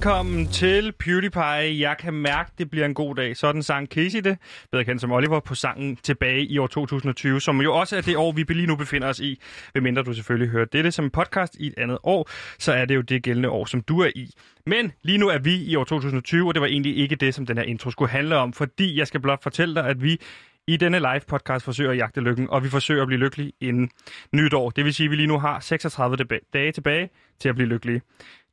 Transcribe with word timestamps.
Velkommen 0.00 0.46
til 0.46 0.92
PewDiePie. 0.92 1.80
Jeg 1.80 1.96
kan 1.98 2.14
mærke, 2.14 2.50
det 2.58 2.70
bliver 2.70 2.86
en 2.86 2.94
god 2.94 3.14
dag. 3.14 3.36
Sådan 3.36 3.62
sang 3.62 3.88
Casey 3.88 4.20
det, 4.20 4.38
bedre 4.72 4.84
kendt 4.84 5.00
som 5.00 5.12
Oliver, 5.12 5.40
på 5.40 5.54
sangen 5.54 5.96
tilbage 5.96 6.44
i 6.44 6.58
år 6.58 6.66
2020, 6.66 7.40
som 7.40 7.60
jo 7.60 7.74
også 7.74 7.96
er 7.96 8.00
det 8.00 8.16
år, 8.16 8.32
vi 8.32 8.42
lige 8.42 8.66
nu 8.66 8.76
befinder 8.76 9.08
os 9.08 9.20
i. 9.20 9.40
Hvem 9.72 9.82
mindre 9.82 10.02
du 10.02 10.12
selvfølgelig 10.12 10.48
hører 10.48 10.64
dette 10.64 10.92
som 10.92 11.04
en 11.04 11.10
podcast 11.10 11.56
i 11.58 11.66
et 11.66 11.74
andet 11.78 11.98
år, 12.02 12.30
så 12.58 12.72
er 12.72 12.84
det 12.84 12.94
jo 12.96 13.00
det 13.00 13.22
gældende 13.22 13.48
år, 13.48 13.64
som 13.64 13.82
du 13.82 14.00
er 14.00 14.10
i. 14.14 14.30
Men 14.66 14.92
lige 15.02 15.18
nu 15.18 15.28
er 15.28 15.38
vi 15.38 15.64
i 15.64 15.76
år 15.76 15.84
2020, 15.84 16.48
og 16.48 16.54
det 16.54 16.60
var 16.60 16.66
egentlig 16.66 16.96
ikke 16.96 17.16
det, 17.16 17.34
som 17.34 17.46
den 17.46 17.56
her 17.56 17.64
intro 17.64 17.90
skulle 17.90 18.10
handle 18.10 18.36
om, 18.36 18.52
fordi 18.52 18.98
jeg 18.98 19.06
skal 19.06 19.20
blot 19.20 19.42
fortælle 19.42 19.74
dig, 19.74 19.86
at 19.86 20.02
vi 20.02 20.20
i 20.66 20.76
denne 20.76 20.98
live 20.98 21.20
podcast 21.28 21.64
forsøger 21.64 21.90
at 21.90 21.96
jagte 21.96 22.20
lykken, 22.20 22.50
og 22.50 22.64
vi 22.64 22.68
forsøger 22.68 23.02
at 23.02 23.06
blive 23.06 23.20
lykkelige 23.20 23.52
inden 23.60 23.90
nytår. 24.32 24.70
Det 24.70 24.84
vil 24.84 24.94
sige, 24.94 25.04
at 25.04 25.10
vi 25.10 25.16
lige 25.16 25.26
nu 25.26 25.38
har 25.38 25.60
36 25.60 26.16
dage 26.52 26.72
tilbage 26.72 27.10
til 27.40 27.48
at 27.48 27.54
blive 27.54 27.68
lykkelige. 27.68 28.02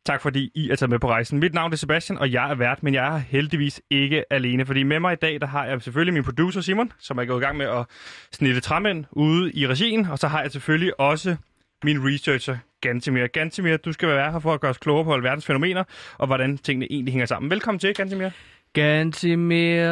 Tak 0.07 0.21
fordi 0.21 0.51
I 0.55 0.69
er 0.69 0.75
taget 0.75 0.89
med 0.89 0.99
på 0.99 1.09
rejsen. 1.09 1.39
Mit 1.39 1.53
navn 1.53 1.73
er 1.73 1.77
Sebastian, 1.77 2.17
og 2.19 2.31
jeg 2.31 2.51
er 2.51 2.55
vært, 2.55 2.83
men 2.83 2.93
jeg 2.93 3.15
er 3.15 3.17
heldigvis 3.17 3.82
ikke 3.89 4.33
alene, 4.33 4.65
fordi 4.65 4.83
med 4.83 4.99
mig 4.99 5.13
i 5.13 5.15
dag, 5.15 5.41
der 5.41 5.47
har 5.47 5.65
jeg 5.65 5.82
selvfølgelig 5.82 6.13
min 6.13 6.23
producer 6.23 6.61
Simon, 6.61 6.91
som 6.99 7.18
er 7.18 7.25
gået 7.25 7.41
i 7.41 7.45
gang 7.45 7.57
med 7.57 7.65
at 7.65 7.86
snitte 8.32 8.61
træmænd 8.61 9.05
ude 9.11 9.51
i 9.54 9.68
regien, 9.68 10.05
og 10.05 10.19
så 10.19 10.27
har 10.27 10.41
jeg 10.41 10.51
selvfølgelig 10.51 10.99
også 10.99 11.35
min 11.83 12.07
researcher, 12.07 12.57
Gantemir. 12.82 13.27
Gantemir, 13.27 13.77
du 13.77 13.93
skal 13.93 14.09
være 14.09 14.32
her 14.32 14.39
for 14.39 14.54
at 14.54 14.61
gøre 14.61 14.71
os 14.71 14.77
klogere 14.77 15.04
på 15.04 15.13
alverdens 15.13 15.46
fænomener, 15.46 15.83
og 16.18 16.27
hvordan 16.27 16.57
tingene 16.57 16.87
egentlig 16.91 17.11
hænger 17.11 17.25
sammen. 17.25 17.51
Velkommen 17.51 17.79
til, 17.79 17.93
Gantemir. 17.93 18.29
Gantimir 18.77 19.89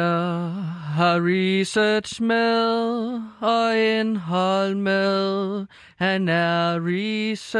har 0.94 1.20
research 1.20 2.22
med 2.22 3.20
og 3.40 3.78
indhold 3.78 4.74
med. 4.74 5.66
Han 5.96 6.28
er 6.28 6.78
researcher. 6.80 7.52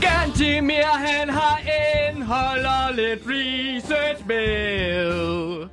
Gantimir, 0.00 0.84
han 0.96 1.28
har 1.28 1.60
indhold 2.08 2.64
og 2.64 2.94
lidt 2.94 3.20
research 3.26 4.26
med. 4.26 5.68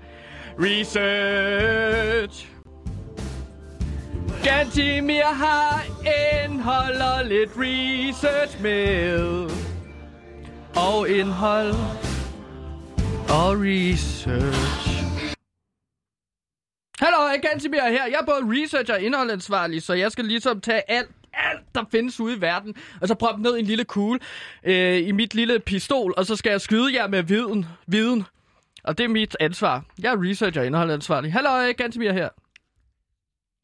Research. 0.59 2.47
Gantimir 4.48 5.23
har 5.23 5.84
indhold 6.45 7.02
og 7.02 7.26
lidt 7.26 7.50
research 7.58 8.62
med. 8.62 9.50
Og 10.76 11.09
indhold 11.09 11.73
og 13.30 13.56
research. 13.59 15.04
Hallo, 17.00 17.17
Gantimir 17.42 17.80
her. 17.80 18.06
Jeg 18.06 18.20
er 18.22 18.26
både 18.26 18.62
researcher 18.62 18.95
og 18.95 19.02
indholdansvarlig, 19.02 19.81
så 19.81 19.94
jeg 19.94 20.12
skal 20.12 20.26
ligesom 20.26 20.61
tage 20.61 20.92
alt 20.92 21.11
alt, 21.34 21.66
der 21.76 21.84
findes 21.92 22.20
ude 22.20 22.38
i 22.38 22.42
verden, 22.42 22.76
og 23.02 23.08
så 23.08 23.16
proppe 23.16 23.44
ned 23.44 23.56
i 23.58 23.59
en 23.59 23.66
lille 23.66 23.84
kugle 23.84 24.20
øh, 24.64 25.08
i 25.08 25.11
mit 25.11 25.36
lille 25.36 25.59
pistol, 25.59 26.14
og 26.17 26.26
så 26.26 26.36
skal 26.36 26.50
jeg 26.50 26.61
skyde 26.61 26.95
jer 26.95 27.08
med 27.08 27.23
viden. 27.23 27.66
viden. 27.88 28.23
Og 28.84 28.98
det 28.98 29.04
er 29.04 29.08
mit 29.08 29.38
ansvar. 29.39 29.84
Jeg 30.02 30.14
er 30.14 30.30
researcher 30.30 30.61
og 30.61 30.67
indholdansvarlig. 30.67 31.34
Hallo, 31.34 31.73
Gantimir 31.78 32.11
her. 32.11 32.30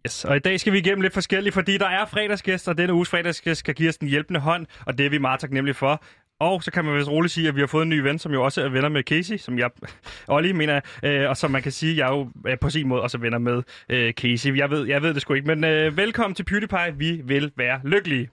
Yes, 0.08 0.26
og 0.26 0.36
i 0.36 0.40
dag 0.40 0.60
skal 0.60 0.74
vi 0.74 0.78
igennem 0.78 1.02
lidt 1.02 1.14
forskelligt, 1.14 1.54
fordi 1.54 1.78
der 1.78 1.88
er 1.88 2.06
fredagsgæster, 2.06 2.72
og 2.72 2.78
denne 2.78 2.94
uges 2.94 3.10
fredagsgæst 3.10 3.60
skal 3.60 3.76
give 3.76 3.90
os 3.90 3.98
en 3.98 4.08
hjælpende 4.08 4.40
hånd, 4.40 4.66
og 4.86 4.98
det 4.98 5.06
er 5.06 5.10
vi 5.10 5.18
meget 5.18 5.40
taknemmelige 5.40 5.76
for. 5.76 6.04
Og 6.40 6.64
så 6.64 6.72
kan 6.72 6.86
man 6.86 6.98
vist 6.98 7.10
roligt 7.10 7.34
sige, 7.34 7.48
at 7.48 7.56
vi 7.56 7.60
har 7.60 7.68
fået 7.68 7.84
en 7.84 7.90
ny 7.90 8.00
ven, 8.00 8.20
som 8.20 8.32
jo 8.32 8.44
også 8.44 8.62
er 8.62 8.70
venner 8.70 8.90
med 8.90 9.04
Casey, 9.04 9.38
som 9.38 9.60
jeg, 9.60 9.70
Olli 10.28 10.52
mener, 10.52 10.82
øh, 11.04 11.30
og 11.30 11.38
som 11.38 11.52
man 11.52 11.62
kan 11.62 11.72
sige, 11.72 11.98
jeg 11.98 12.08
er 12.08 12.18
jo 12.18 12.30
øh, 12.48 12.60
på 12.60 12.70
sin 12.70 12.88
måde 12.88 13.02
også 13.02 13.18
venner 13.18 13.38
med 13.38 13.64
øh, 13.90 14.14
Casey. 14.14 14.58
Jeg 14.58 14.72
ved, 14.72 14.88
jeg 14.88 15.02
ved 15.02 15.14
det 15.14 15.22
sgu 15.22 15.34
ikke, 15.34 15.48
men 15.48 15.64
øh, 15.64 15.98
velkommen 15.98 16.36
til 16.36 16.44
PewDiePie. 16.44 16.96
Vi 16.98 17.22
vil 17.24 17.52
være 17.58 17.82
lykkelige. 17.84 18.30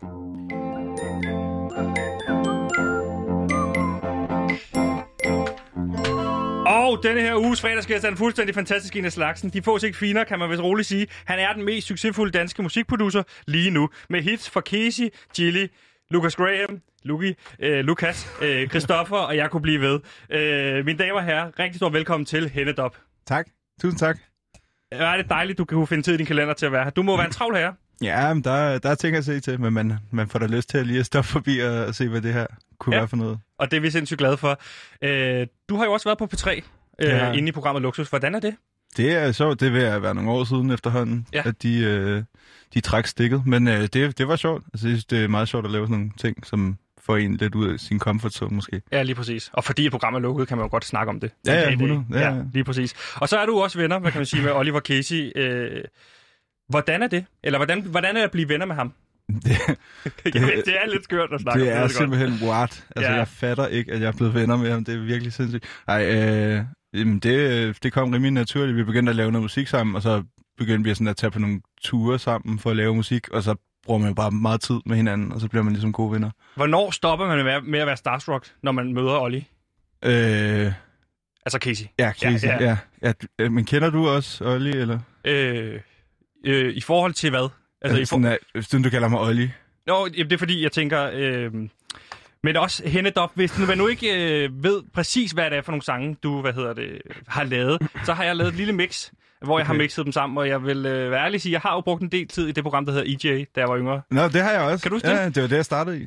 Og 6.91 7.03
denne 7.03 7.21
her 7.21 7.37
uges 7.37 7.61
fredagsgæst 7.61 8.05
er 8.05 8.09
en 8.09 8.17
fuldstændig 8.17 8.55
fantastisk 8.55 8.97
en 8.97 9.05
af 9.05 9.13
slagsen. 9.13 9.51
De 9.51 9.63
fås 9.63 9.83
ikke 9.83 9.99
finere, 9.99 10.25
kan 10.25 10.39
man 10.39 10.51
vist 10.51 10.63
roligt 10.63 10.89
sige. 10.89 11.07
Han 11.25 11.39
er 11.39 11.53
den 11.53 11.65
mest 11.65 11.87
succesfulde 11.87 12.39
danske 12.39 12.63
musikproducer 12.63 13.23
lige 13.47 13.71
nu. 13.71 13.89
Med 14.09 14.23
hits 14.23 14.51
for 14.51 14.61
Casey, 14.61 15.09
Chili, 15.35 15.69
Lucas 16.11 16.37
Graham, 16.37 16.81
Luki, 17.03 17.35
øh, 17.59 17.85
Lukas, 17.85 18.29
øh, 18.43 18.69
Christoffer, 18.69 19.17
og 19.17 19.37
jeg 19.37 19.51
kunne 19.51 19.63
blive 19.63 19.81
ved. 19.81 20.01
Øh, 20.31 20.85
mine 20.85 20.99
damer 20.99 21.15
og 21.15 21.25
herrer, 21.25 21.59
rigtig 21.59 21.77
stor 21.77 21.89
velkommen 21.89 22.25
til 22.25 22.49
Hennedop. 22.49 22.97
Tak. 23.27 23.47
Tusind 23.83 23.99
tak. 23.99 24.19
Er 24.93 25.17
det 25.17 25.29
dejligt, 25.29 25.59
du 25.59 25.65
kan 25.65 25.87
finde 25.87 26.03
tid 26.03 26.15
i 26.15 26.17
din 26.17 26.27
kalender 26.27 26.55
til 26.55 26.67
at 26.67 26.73
være 26.73 26.85
her. 26.85 26.91
Du 26.91 27.03
må 27.03 27.17
være 27.17 27.27
en 27.27 27.33
travl 27.33 27.57
herre. 27.57 27.75
Ja, 28.03 28.35
men 28.35 28.45
der, 28.45 28.79
der 28.79 28.91
er 28.91 28.95
ting 28.95 29.17
at 29.17 29.25
se 29.25 29.41
til, 29.41 29.61
men 29.61 29.73
man, 29.73 29.93
man 30.11 30.29
får 30.29 30.39
da 30.39 30.47
lyst 30.47 30.71
til 30.71 30.79
at 30.79 30.87
lige 30.87 31.01
at 31.01 31.07
stoppe 31.07 31.29
forbi 31.29 31.59
og, 31.59 31.85
og 31.85 31.95
se, 31.95 32.09
hvad 32.09 32.21
det 32.21 32.33
her 32.33 32.47
kunne 32.79 32.95
ja. 32.95 33.01
være 33.01 33.09
for 33.09 33.17
noget. 33.17 33.39
Og 33.59 33.71
det 33.71 33.77
er 33.77 33.81
vi 33.81 33.91
sindssygt 33.91 34.19
glade 34.19 34.37
for. 34.37 34.61
Øh, 35.03 35.47
du 35.69 35.77
har 35.77 35.85
jo 35.85 35.93
også 35.93 36.09
været 36.09 36.19
på 36.19 36.29
P3 36.35 36.63
øh, 37.01 37.09
ja. 37.09 37.33
inde 37.33 37.49
i 37.49 37.53
programmet 37.53 37.83
Luxus. 37.83 38.09
Hvordan 38.09 38.35
er 38.35 38.41
det? 38.41 38.57
Det 38.97 39.13
er 39.13 39.33
sjovt. 39.33 39.61
Det 39.61 39.73
vil 39.73 40.03
være 40.03 40.15
nogle 40.15 40.31
år 40.31 40.45
siden 40.45 40.71
efterhånden, 40.71 41.27
ja. 41.33 41.43
at 41.45 41.63
de, 41.63 41.79
øh, 41.79 42.23
de 42.75 42.81
trak 42.81 43.07
stikket. 43.07 43.47
Men 43.47 43.69
øh, 43.69 43.83
det, 43.83 44.19
det 44.19 44.29
var 44.29 44.37
sjovt. 44.37 44.65
Altså, 44.75 44.89
jeg 44.89 44.93
synes, 44.93 45.05
det 45.05 45.25
er 45.25 45.29
meget 45.29 45.49
sjovt 45.49 45.65
at 45.65 45.71
lave 45.71 45.87
sådan 45.87 45.97
nogle 45.97 46.11
ting, 46.19 46.47
som 46.47 46.79
får 47.01 47.17
en 47.17 47.37
lidt 47.37 47.55
ud 47.55 47.73
af 47.73 47.81
sin 47.81 47.99
comfort 47.99 48.33
zone 48.33 48.55
måske. 48.55 48.83
Ja, 48.93 49.03
lige 49.03 49.15
præcis. 49.15 49.51
Og 49.53 49.65
fordi 49.65 49.87
et 49.87 49.91
program 49.91 50.15
er 50.15 50.19
lukket, 50.19 50.49
kan 50.49 50.57
man 50.57 50.65
jo 50.65 50.71
godt 50.71 50.85
snakke 50.85 51.11
om 51.11 51.21
det. 51.21 51.31
Ja, 51.47 51.61
ja, 51.61 51.71
100. 51.71 52.05
Ja, 52.11 52.19
ja. 52.19 52.35
ja, 52.35 52.43
lige 52.53 52.65
præcis. 52.65 52.95
Og 53.15 53.29
så 53.29 53.39
er 53.39 53.47
du 53.47 53.61
også 53.61 53.79
venner, 53.79 53.99
hvad 53.99 54.11
kan 54.11 54.19
man 54.19 54.27
sige, 54.27 54.43
med 54.43 54.53
Oliver 54.53 54.81
Casey. 54.81 55.33
Øh, 55.37 55.85
hvordan 56.69 57.03
er 57.03 57.07
det? 57.07 57.25
Eller 57.43 57.59
hvordan, 57.59 57.83
hvordan 57.83 58.17
er 58.17 58.21
det 58.21 58.25
at 58.25 58.31
blive 58.31 58.49
venner 58.49 58.67
med 58.67 58.75
ham? 58.75 58.93
Det, 59.29 59.45
det, 60.25 60.35
det 60.67 60.75
er 60.83 60.91
lidt 60.91 61.05
skørt 61.05 61.33
at 61.33 61.41
snakke 61.41 61.65
det 61.65 61.73
om. 61.73 61.79
Det 61.79 61.85
er 61.85 61.99
simpelthen 61.99 62.49
what? 62.49 62.85
Altså, 62.97 63.11
ja. 63.11 63.17
jeg 63.17 63.29
fatter 63.29 63.67
ikke, 63.67 63.93
at 63.93 64.01
jeg 64.01 64.09
er 64.09 64.13
blevet 64.13 64.35
venner 64.35 64.57
med 64.57 64.71
ham. 64.71 64.85
Det 64.85 64.95
er 64.95 64.99
virkelig 64.99 65.33
sindssygt. 65.33 65.65
Ej, 65.89 66.05
øh, 66.05 66.65
jamen 66.95 67.19
det, 67.19 67.83
det 67.83 67.93
kom 67.93 68.11
rimelig 68.11 68.31
naturligt. 68.31 68.77
Vi 68.77 68.85
begyndte 68.85 69.11
at 69.11 69.17
lave 69.17 69.33
noget 69.33 69.43
musik 69.43 69.69
sammen, 69.69 69.97
og 69.97 70.03
så 70.03 70.23
begyndte 70.59 70.89
vi 70.89 70.95
sådan 70.95 71.07
at 71.07 71.17
tage 71.17 71.31
på 71.31 71.39
nogle 71.39 71.61
ture 71.83 72.19
sammen 72.19 72.59
for 72.59 72.71
at 72.71 72.77
lave 72.77 72.95
musik, 72.95 73.29
og 73.29 73.43
så 73.43 73.55
bruger 73.85 73.99
man 74.01 74.09
jo 74.09 74.15
bare 74.15 74.31
meget 74.31 74.61
tid 74.61 74.81
med 74.87 74.97
hinanden, 74.97 75.33
og 75.33 75.41
så 75.41 75.49
bliver 75.49 75.63
man 75.63 75.73
ligesom 75.73 75.93
gode 75.93 76.13
venner. 76.13 76.31
Hvornår 76.55 76.91
stopper 76.91 77.27
man 77.27 77.63
med 77.65 77.79
at 77.79 77.87
være 77.87 77.97
starstruck, 77.97 78.53
når 78.63 78.73
man 78.73 78.93
møder 78.93 79.21
Olli? 79.21 79.49
Øh... 80.05 80.73
Altså 81.47 81.59
Casey? 81.59 81.85
Ja, 81.99 82.13
Casey, 82.13 82.49
ja. 82.49 82.63
ja. 82.63 82.77
ja. 83.03 83.13
ja 83.39 83.49
men 83.49 83.65
kender 83.65 83.91
du 83.91 84.09
også 84.09 84.45
Olli, 84.45 84.71
eller? 84.71 84.99
Øh, 85.25 85.81
øh, 86.47 86.75
I 86.75 86.81
forhold 86.81 87.13
til 87.13 87.31
hvad? 87.31 87.49
Altså, 87.83 87.99
altså 87.99 88.17
i 88.17 88.21
for... 88.21 88.63
sådan, 88.63 88.83
du 88.83 88.91
kalder 88.91 89.09
mig 89.09 89.21
Olli. 89.21 89.51
Nå, 89.87 90.09
det 90.09 90.33
er 90.33 90.39
fordi, 90.39 90.63
jeg 90.63 90.73
tænker... 90.73 91.11
Øh, 91.15 91.53
men 92.43 92.57
også 92.57 92.89
Hennedop, 92.89 93.31
hvis 93.35 93.53
du 93.53 93.75
nu 93.75 93.87
ikke 93.87 94.43
øh, 94.45 94.65
ved 94.65 94.83
præcis, 94.95 95.31
hvad 95.33 95.51
det 95.51 95.59
er 95.59 95.63
for 95.63 95.73
nogle 95.73 95.83
sange, 95.83 96.17
du 96.23 96.41
hvad 96.41 96.53
hedder 96.53 96.73
det, 96.73 97.03
har 97.29 97.45
lavet, 97.45 97.89
så 98.05 98.13
har 98.13 98.25
jeg 98.25 98.37
lavet 98.37 98.49
et 98.49 98.57
lille 98.57 98.73
mix, 98.73 99.11
hvor 99.45 99.59
jeg 99.59 99.65
okay. 99.65 99.67
har 99.67 99.79
mixet 99.79 100.05
dem 100.05 100.13
sammen, 100.13 100.39
og 100.39 100.49
jeg 100.49 100.63
vil 100.63 100.87
øh, 100.87 101.11
være 101.11 101.25
ærlig 101.25 101.41
sige, 101.41 101.53
jeg 101.53 101.61
har 101.61 101.75
jo 101.75 101.81
brugt 101.81 102.03
en 102.03 102.09
del 102.09 102.29
tid 102.29 102.49
i 102.49 102.53
det 102.53 102.65
program, 102.65 102.87
der 102.87 102.93
hedder 102.93 103.31
EJ, 103.31 103.45
da 103.57 103.61
jeg 103.61 103.69
var 103.69 103.79
yngre. 103.79 104.03
Nå, 104.11 104.29
det 104.29 104.43
har 104.43 104.51
jeg 104.51 104.61
også. 104.61 104.83
Kan 104.83 104.91
du 104.91 104.95
huske 104.95 105.11
ja, 105.11 105.25
det? 105.25 105.35
det 105.35 105.43
var 105.43 105.49
det, 105.49 105.57
jeg 105.57 105.65
startede 105.65 106.03
i. 106.03 106.07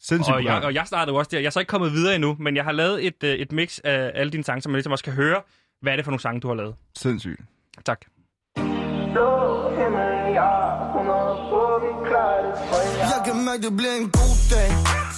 Sindssygt 0.00 0.34
og, 0.34 0.44
jeg, 0.44 0.62
og 0.62 0.74
jeg 0.74 0.86
startede 0.86 1.16
også 1.16 1.28
der. 1.32 1.38
Jeg 1.38 1.46
er 1.46 1.50
så 1.50 1.60
ikke 1.60 1.70
kommet 1.70 1.92
videre 1.92 2.14
endnu, 2.14 2.36
men 2.40 2.56
jeg 2.56 2.64
har 2.64 2.72
lavet 2.72 3.06
et, 3.06 3.24
øh, 3.24 3.34
et 3.34 3.52
mix 3.52 3.78
af 3.84 4.12
alle 4.14 4.32
dine 4.32 4.44
sange, 4.44 4.62
så 4.62 4.68
man 4.68 4.76
ligesom 4.76 4.92
også 4.92 5.04
kan 5.04 5.12
høre, 5.12 5.42
hvad 5.80 5.92
er 5.92 5.96
det 5.96 6.04
for 6.04 6.10
nogle 6.10 6.20
sange, 6.20 6.40
du 6.40 6.48
har 6.48 6.54
lavet. 6.54 6.74
Sindssygt. 6.98 7.40
Tak. 7.84 8.00
Jeg 13.12 13.20
kan 13.24 13.36
mærke, 13.44 13.62
det 13.62 13.76
bliver 13.76 13.96
en 14.02 14.10
god 14.10 14.36
dag 14.54 14.70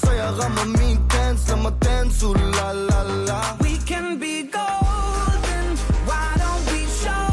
Så 0.03 0.11
jeg 0.21 0.31
rammer 0.41 0.67
min 0.79 0.99
dans. 1.13 1.41
Lad 1.49 1.59
mig 1.63 1.75
danse, 1.85 2.27
uh, 2.27 2.35
la 2.57 2.69
la 2.89 3.01
la. 3.29 3.41
We 3.65 3.73
can 3.91 4.07
be 4.23 4.35
golden 4.59 5.67
Why 6.09 6.27
don't 6.43 6.63
we 6.71 6.81
show 7.03 7.29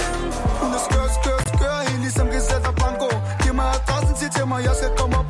them? 0.00 0.20
Hun 0.60 0.70
er 0.78 0.82
skør, 0.86 1.06
skør, 1.18 1.38
skør 1.54 1.76
Helt 1.88 2.00
ligesom 2.06 2.26
Giselle 2.34 2.66
og 2.70 2.74
Banco 2.82 3.08
Giv 3.42 3.54
mig 3.60 3.68
adressen, 3.76 4.16
sig 4.20 4.30
til 4.36 4.46
mig 4.50 4.60
Jeg 4.68 4.74
skal 4.80 4.90
komme 4.98 5.21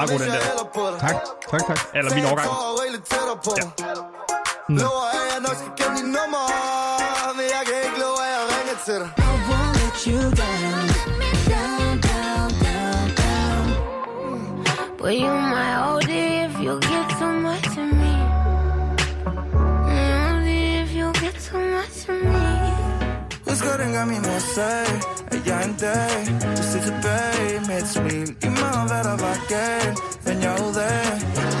hvis 0.00 0.20
jeg 0.26 0.32
hælder 0.48 0.66
på 0.76 0.82
dig 0.92 0.98
Tak, 1.06 1.16
tak, 1.50 1.62
tak. 1.70 1.78
Eller 1.94 2.10
min 2.14 2.24
årgang. 2.30 2.48
Ja. 3.60 3.64
Mm. 4.68 4.76
Lover, 4.76 5.06
at 5.16 5.24
jeg 5.32 5.40
nok 5.46 5.56
skal 5.60 5.72
kende 5.80 5.96
dit 6.00 6.08
nummer 6.18 6.44
Men 7.36 7.44
jeg 7.56 7.62
kan 7.68 7.76
ikke 7.86 7.98
love, 8.04 8.18
at 8.26 8.30
jeg 8.36 8.42
ringer 8.52 8.76
til 8.86 8.96
dig 9.02 9.10
I 9.18 9.30
won't 9.48 9.72
let 9.80 9.96
you 10.10 10.20
down 10.40 10.84
Down, 11.52 11.92
down, 12.08 12.48
down, 12.66 13.06
down 13.22 13.64
But 14.98 15.12
you 15.22 15.32
might 15.52 15.76
hold 15.84 16.08
it 16.20 16.32
if 16.46 16.54
you 16.64 16.72
get 16.90 17.11
Husker 23.62 23.84
dengang 23.84 24.08
min 24.08 24.22
mor 24.26 24.40
sagde 24.56 24.92
At 25.34 25.46
jeg 25.46 25.60
en 25.68 25.76
dag 25.86 26.16
vil 26.56 26.64
se 26.72 26.78
tilbage 26.88 27.54
med 27.68 27.76
et 27.82 27.88
smil 27.94 28.28
I 28.46 28.48
mig 28.60 28.74
hvad 28.90 29.02
der 29.08 29.16
var 29.24 29.36
galt 29.54 29.98
Fandt 30.24 30.40
jeg 30.46 30.54
ud 30.66 30.76
af 30.92 31.06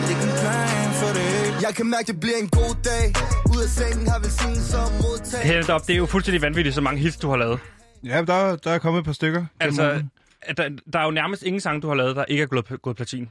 Det 0.06 0.14
er 0.16 0.26
en 0.28 0.34
plan, 0.42 0.88
for 1.00 1.10
det 1.18 1.62
Jeg 1.66 1.72
kan 1.76 1.86
mærke, 1.86 2.06
det 2.12 2.20
bliver 2.20 2.38
en 2.44 2.48
god 2.48 2.74
dag. 2.90 3.04
Ud 3.52 3.60
af 3.66 3.70
sengen 3.78 4.06
har 4.12 4.18
velsignelse 4.18 4.76
og 4.84 4.90
modtag. 5.02 5.40
Helt 5.54 5.70
op, 5.70 5.86
det 5.86 5.92
er 5.92 5.96
jo 5.96 6.06
fuldstændig 6.06 6.42
vanvittigt, 6.42 6.74
så 6.74 6.80
mange 6.80 7.00
hits, 7.00 7.16
du 7.16 7.28
har 7.30 7.36
lavet. 7.36 7.58
Ja, 8.04 8.18
der, 8.30 8.56
der 8.56 8.70
er 8.70 8.78
kommet 8.78 8.98
et 9.00 9.04
par 9.04 9.12
stykker. 9.12 9.44
Altså, 9.60 10.02
der, 10.56 10.68
der 10.92 10.98
er 10.98 11.04
jo 11.04 11.10
nærmest 11.10 11.42
ingen 11.42 11.60
sang, 11.60 11.82
du 11.82 11.88
har 11.88 11.94
lavet, 11.94 12.16
der 12.16 12.24
ikke 12.24 12.42
er 12.42 12.46
gået, 12.46 12.82
gået 12.82 12.96
platin. 12.96 13.30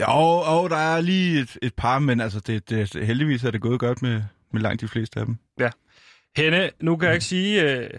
Jo, 0.00 0.44
jo, 0.52 0.68
der 0.68 0.76
er 0.76 1.00
lige 1.00 1.40
et, 1.40 1.58
et 1.62 1.74
par, 1.74 1.98
men 1.98 2.20
altså, 2.20 2.40
det, 2.40 2.70
det, 2.70 3.04
heldigvis 3.06 3.44
er 3.44 3.50
det 3.50 3.60
gået 3.60 3.80
godt 3.80 4.02
med, 4.02 4.22
med 4.52 4.60
langt 4.60 4.80
de 4.80 4.88
fleste 4.88 5.20
af 5.20 5.26
dem. 5.26 5.36
Henne, 6.36 6.70
nu 6.80 6.96
kan 6.96 7.06
jeg 7.06 7.14
ikke 7.14 7.24
sige... 7.26 7.72
Øh, 7.78 7.90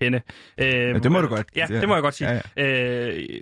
henne. 0.00 0.22
Øh, 0.58 0.66
Ja, 0.66 0.92
det 0.92 1.12
må 1.12 1.20
du 1.20 1.26
godt. 1.28 1.46
Ja, 1.56 1.66
det 1.68 1.88
må 1.88 1.94
jeg 1.94 2.02
godt 2.02 2.14
sige. 2.14 2.30
Ja, 2.30 2.40
ja. 2.56 3.12
Øh, 3.16 3.40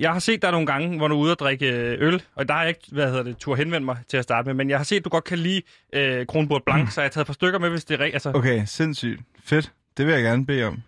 jeg 0.00 0.12
har 0.12 0.18
set 0.18 0.42
dig 0.42 0.50
nogle 0.52 0.66
gange, 0.66 0.96
hvor 0.96 1.08
du 1.08 1.14
er 1.14 1.18
ude 1.18 1.32
og 1.32 1.38
drikke 1.38 1.72
øh, 1.72 1.96
øl, 2.08 2.22
og 2.34 2.48
der 2.48 2.54
har 2.54 2.60
jeg 2.60 2.68
ikke, 2.68 2.80
hvad 2.92 3.08
hedder 3.08 3.22
det, 3.22 3.36
tur 3.36 3.56
henvendt 3.56 3.84
mig 3.84 3.98
til 4.08 4.16
at 4.16 4.22
starte 4.24 4.46
med, 4.46 4.54
men 4.54 4.70
jeg 4.70 4.78
har 4.78 4.84
set, 4.84 4.96
at 4.96 5.04
du 5.04 5.08
godt 5.10 5.24
kan 5.24 5.38
lide 5.38 5.62
øh, 5.92 6.26
Kronbord 6.26 6.62
Blanc, 6.66 6.92
så 6.92 7.00
jeg 7.00 7.04
har 7.06 7.10
taget 7.10 7.24
et 7.24 7.26
par 7.26 7.34
stykker 7.34 7.58
med, 7.58 7.70
hvis 7.70 7.84
det 7.84 7.94
er 7.94 7.98
rigtigt. 7.98 8.14
Altså, 8.14 8.28
okay. 8.28 8.38
Okay, 8.38 8.62
sindssygt. 8.66 9.20
Fedt. 9.44 9.72
Det 9.96 10.06
vil 10.06 10.12
jeg 10.14 10.22
gerne 10.22 10.46
bede 10.46 10.64
om. 10.64 10.82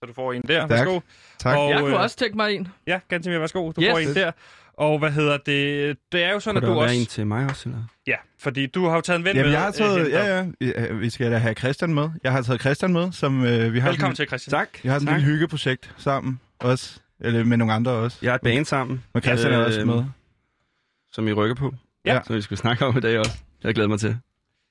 Så 0.00 0.06
du 0.06 0.12
får 0.12 0.32
en 0.32 0.42
der. 0.42 0.60
Tak. 0.60 0.70
Værsgo. 0.70 1.00
Tak. 1.38 1.58
Og, 1.58 1.70
Jeg 1.70 1.78
kunne 1.80 1.94
øh, 1.94 2.00
også 2.00 2.16
tænke 2.16 2.36
mig 2.36 2.52
en. 2.54 2.68
Ja, 2.86 3.00
ganske 3.08 3.30
mere. 3.30 3.40
Værsgo. 3.40 3.72
Du 3.72 3.80
Yes. 3.82 3.90
får 3.90 3.98
en 3.98 4.14
der. 4.14 4.32
Og 4.78 4.98
hvad 4.98 5.10
hedder 5.10 5.36
det? 5.36 5.96
Det 6.12 6.22
er 6.24 6.32
jo 6.32 6.40
sådan, 6.40 6.60
Kunne 6.60 6.70
at 6.70 6.76
du 6.76 6.80
også... 6.80 6.94
en 6.94 7.06
til 7.06 7.26
mig 7.26 7.44
også, 7.44 7.68
eller? 7.68 7.82
Ja, 8.06 8.16
fordi 8.40 8.66
du 8.66 8.86
har 8.88 8.94
jo 8.94 9.00
taget 9.00 9.18
en 9.18 9.24
ven 9.24 9.36
Jamen, 9.36 9.46
med. 9.46 9.52
jeg 9.52 9.60
har 9.60 9.68
øh, 9.68 9.74
taget, 9.74 10.10
ja, 10.10 10.44
ja, 10.60 10.92
vi 10.92 11.10
skal 11.10 11.32
da 11.32 11.36
have 11.38 11.54
Christian 11.54 11.94
med. 11.94 12.08
Jeg 12.24 12.32
har 12.32 12.42
taget 12.42 12.60
Christian 12.60 12.92
med, 12.92 13.12
som 13.12 13.44
øh, 13.44 13.72
vi 13.72 13.78
har 13.78 13.88
Velkommen 13.88 13.98
sådan, 13.98 14.14
til, 14.16 14.26
Christian. 14.26 14.50
Tak. 14.50 14.68
Vi 14.82 14.88
har 14.88 14.98
sådan 14.98 15.14
et 15.14 15.20
lille 15.20 15.32
hyggeprojekt 15.32 15.94
sammen 15.96 16.40
også. 16.58 17.00
Eller 17.20 17.44
med 17.44 17.56
nogle 17.56 17.72
andre 17.72 17.90
også. 17.92 18.18
Jeg 18.22 18.30
har 18.30 18.34
et 18.34 18.40
band 18.42 18.64
sammen. 18.64 19.04
Og 19.12 19.22
Christian 19.22 19.52
er 19.52 19.58
også 19.64 19.80
øh, 19.80 19.86
med. 19.86 20.04
Som 21.12 21.28
I 21.28 21.32
rykker 21.32 21.54
på. 21.56 21.74
Ja. 22.04 22.20
Som 22.26 22.36
vi 22.36 22.40
skal 22.40 22.56
snakke 22.56 22.86
om 22.86 22.96
i 22.96 23.00
dag 23.00 23.18
også. 23.18 23.38
Jeg 23.64 23.74
glæder 23.74 23.88
mig 23.88 24.00
til. 24.00 24.16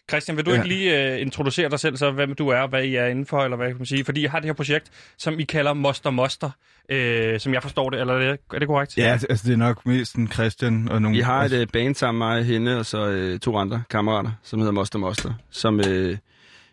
Christian, 0.09 0.37
vil 0.37 0.45
du 0.45 0.51
Ja. 0.51 0.55
ikke 0.55 0.67
lige 0.67 1.13
uh, 1.15 1.21
introducere 1.21 1.69
dig 1.69 1.79
selv, 1.79 1.97
så 1.97 2.11
hvem 2.11 2.35
du 2.35 2.47
er, 2.47 2.67
hvad 2.67 2.83
I 2.83 2.95
er 2.95 3.05
inden 3.05 3.25
for, 3.25 3.43
eller 3.43 3.57
hvad 3.57 3.67
kan 3.67 3.77
man 3.77 3.85
sige? 3.85 4.05
Fordi 4.05 4.23
jeg 4.23 4.31
har 4.31 4.39
det 4.39 4.45
her 4.47 4.53
projekt, 4.53 4.89
som 5.17 5.39
I 5.39 5.43
kalder 5.43 5.73
Moster 5.73 6.09
Moster, 6.09 6.49
øh, 6.89 7.39
som 7.39 7.53
jeg 7.53 7.61
forstår 7.61 7.89
det, 7.89 7.99
eller 7.99 8.13
er 8.13 8.19
det, 8.19 8.39
er 8.53 8.59
det 8.59 8.67
korrekt? 8.67 8.97
Ja, 8.97 9.17
altså 9.29 9.47
det 9.47 9.53
er 9.53 9.57
nok 9.57 9.85
mest 9.85 10.15
en 10.15 10.31
Christian 10.31 10.89
og 10.89 11.01
nogle... 11.01 11.17
Vi 11.17 11.21
har 11.21 11.43
et 11.43 11.53
øh, 11.53 11.67
band 11.67 11.95
sammen, 11.95 12.17
mig, 12.17 12.45
hende 12.45 12.79
og 12.79 12.85
så 12.85 13.07
øh, 13.07 13.39
to 13.39 13.57
andre 13.57 13.83
kammerater, 13.89 14.31
som 14.43 14.59
hedder 14.59 14.73
Moster 14.73 14.99
Moster, 14.99 15.33
som 15.51 15.79
øh, 15.79 16.17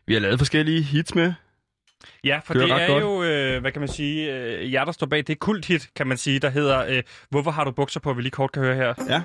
vi 0.06 0.12
har 0.14 0.20
lavet 0.20 0.38
forskellige 0.38 0.82
hits 0.82 1.14
med. 1.14 1.32
Ja, 2.24 2.40
for 2.44 2.54
det 2.54 2.62
ret 2.70 2.82
er 2.82 2.86
godt. 2.88 3.02
jo, 3.02 3.22
øh, 3.22 3.60
hvad 3.60 3.72
kan 3.72 3.80
man 3.80 3.88
sige, 3.88 4.34
øh, 4.34 4.72
jer, 4.72 4.84
der 4.84 4.92
står 4.92 5.06
bag 5.06 5.24
det 5.26 5.38
kulthit, 5.38 5.88
kan 5.96 6.06
man 6.06 6.16
sige, 6.16 6.38
der 6.38 6.50
hedder 6.50 6.84
øh, 6.88 7.02
Hvorfor 7.30 7.50
har 7.50 7.64
du 7.64 7.70
bukser 7.70 8.00
på, 8.00 8.12
vi 8.12 8.22
lige 8.22 8.30
kort 8.30 8.52
kan 8.52 8.62
høre 8.62 8.74
her. 8.76 8.94
Ja. 9.08 9.22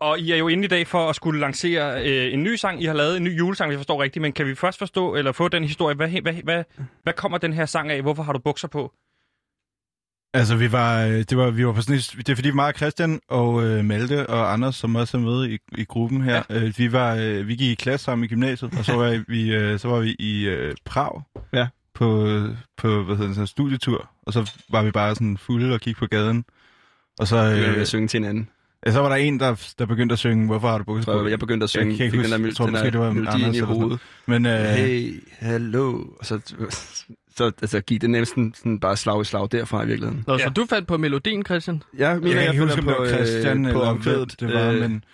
Og 0.00 0.18
I 0.20 0.32
er 0.32 0.36
jo 0.36 0.48
inde 0.48 0.64
i 0.64 0.68
dag 0.68 0.86
for 0.86 1.08
at 1.08 1.16
skulle 1.16 1.40
lancere 1.40 2.04
øh, 2.04 2.32
en 2.34 2.42
ny 2.42 2.54
sang. 2.54 2.82
I 2.82 2.84
har 2.84 2.94
lavet 2.94 3.16
en 3.16 3.24
ny 3.24 3.38
julesang, 3.38 3.68
hvis 3.68 3.74
jeg 3.74 3.78
forstår 3.78 4.02
rigtigt, 4.02 4.22
men 4.22 4.32
kan 4.32 4.46
vi 4.46 4.54
først 4.54 4.78
forstå, 4.78 5.14
eller 5.14 5.32
få 5.32 5.48
den 5.48 5.64
historie, 5.64 5.96
hvad, 5.96 6.08
hvad, 6.22 6.32
hvad, 6.44 6.64
hvad 7.02 7.12
kommer 7.12 7.38
den 7.38 7.52
her 7.52 7.66
sang 7.66 7.90
af? 7.90 8.02
Hvorfor 8.02 8.22
har 8.22 8.32
du 8.32 8.38
bukser 8.38 8.68
på? 8.68 8.92
Altså, 10.34 10.56
vi 10.56 10.72
var, 10.72 11.04
øh, 11.04 11.12
det 11.12 11.36
var, 11.36 11.50
vi 11.50 11.66
var 11.66 11.72
på 11.72 11.82
sådan 11.82 11.94
et, 11.96 12.14
det 12.16 12.28
er 12.28 12.34
fordi 12.34 12.50
mig 12.50 12.66
og 12.66 12.74
Christian 12.76 13.20
og 13.28 13.64
øh, 13.64 13.84
Malte 13.84 14.26
og 14.26 14.52
Anders, 14.52 14.76
som 14.76 14.94
også 14.96 15.16
er 15.16 15.20
med 15.20 15.48
i, 15.48 15.58
i 15.78 15.84
gruppen 15.84 16.22
her, 16.22 16.42
ja. 16.50 16.56
øh, 16.64 16.72
vi, 16.78 16.92
var, 16.92 17.14
øh, 17.16 17.48
vi 17.48 17.56
gik 17.56 17.70
i 17.70 17.74
klasse 17.74 18.04
sammen 18.04 18.24
i 18.24 18.28
gymnasiet, 18.28 18.78
og 18.78 18.84
så 18.84 18.96
var 18.96 19.22
vi, 19.28 19.54
øh, 19.54 19.78
så 19.78 19.88
var 19.88 20.00
vi 20.00 20.16
i 20.18 20.46
øh, 20.48 20.74
Prag 20.84 21.22
Ja. 21.52 21.66
på, 21.94 22.06
på 22.76 23.02
hvad 23.02 23.16
hedder 23.16 23.26
det, 23.26 23.34
sådan, 23.34 23.42
en 23.42 23.46
studietur, 23.46 24.10
og 24.22 24.32
så 24.32 24.50
var 24.70 24.82
vi 24.82 24.90
bare 24.90 25.14
sådan 25.14 25.38
fulde 25.38 25.74
og 25.74 25.80
kiggede 25.80 25.98
på 25.98 26.06
gaden. 26.06 26.44
Og 27.18 27.26
så, 27.28 27.54
Vi 27.54 27.60
øh, 27.64 27.76
vil 27.76 27.86
synge 27.86 28.08
til 28.08 28.18
hinanden. 28.20 28.48
Ja, 28.86 28.92
så 28.92 29.00
var 29.00 29.08
der 29.08 29.16
en, 29.16 29.40
der, 29.40 29.72
der 29.78 29.86
begyndte 29.86 30.12
at 30.12 30.18
synge, 30.18 30.46
hvorfor 30.46 30.68
har 30.68 30.78
du 30.78 30.84
bukser 30.84 31.04
Så 31.12 31.18
på? 31.22 31.28
jeg 31.28 31.38
begyndte 31.38 31.64
at 31.64 31.74
Jeg 31.74 31.82
synge, 31.82 31.96
kan 31.96 32.04
ikke 32.04 32.10
fik 32.10 32.20
huske, 32.20 32.32
den 32.34 32.40
der, 32.42 32.46
jeg 32.48 32.56
tror 32.56 32.64
den 32.64 32.72
måske, 32.72 32.84
der 32.84 32.90
det 32.90 33.00
var 33.00 33.12
melodi 33.12 33.56
i 33.56 33.60
hovedet. 33.60 33.98
Men 34.26 34.46
øh, 34.46 34.52
Hey, 34.60 35.22
hallo. 35.38 36.02
Og 36.20 36.26
så, 36.26 36.40
så 37.36 37.44
altså, 37.62 37.80
gik 37.80 38.00
det 38.00 38.10
næsten 38.10 38.54
sådan 38.56 38.80
bare 38.80 38.96
slag 38.96 39.20
i 39.20 39.24
slag 39.24 39.48
derfra 39.52 39.82
i 39.82 39.86
virkeligheden. 39.86 40.24
Nå, 40.26 40.38
så 40.38 40.44
Ja. 40.44 40.50
du 40.50 40.66
fandt 40.70 40.88
på 40.88 40.96
melodien, 40.96 41.44
Christian? 41.44 41.82
Ja, 41.98 42.08
Jeg 42.08 42.20
kan 42.20 42.28
ikke 42.48 42.62
huske, 42.62 42.78
om 42.80 42.86
det 42.86 42.94
var 42.98 43.06
Christian 43.08 43.66
øh, 43.66 43.72
på 43.72 43.78
eller 43.78 43.90
omkvædet. 43.90 44.40
det 44.40 44.54
var, 44.54 44.70
Øh, 44.70 44.80
men, 44.80 45.04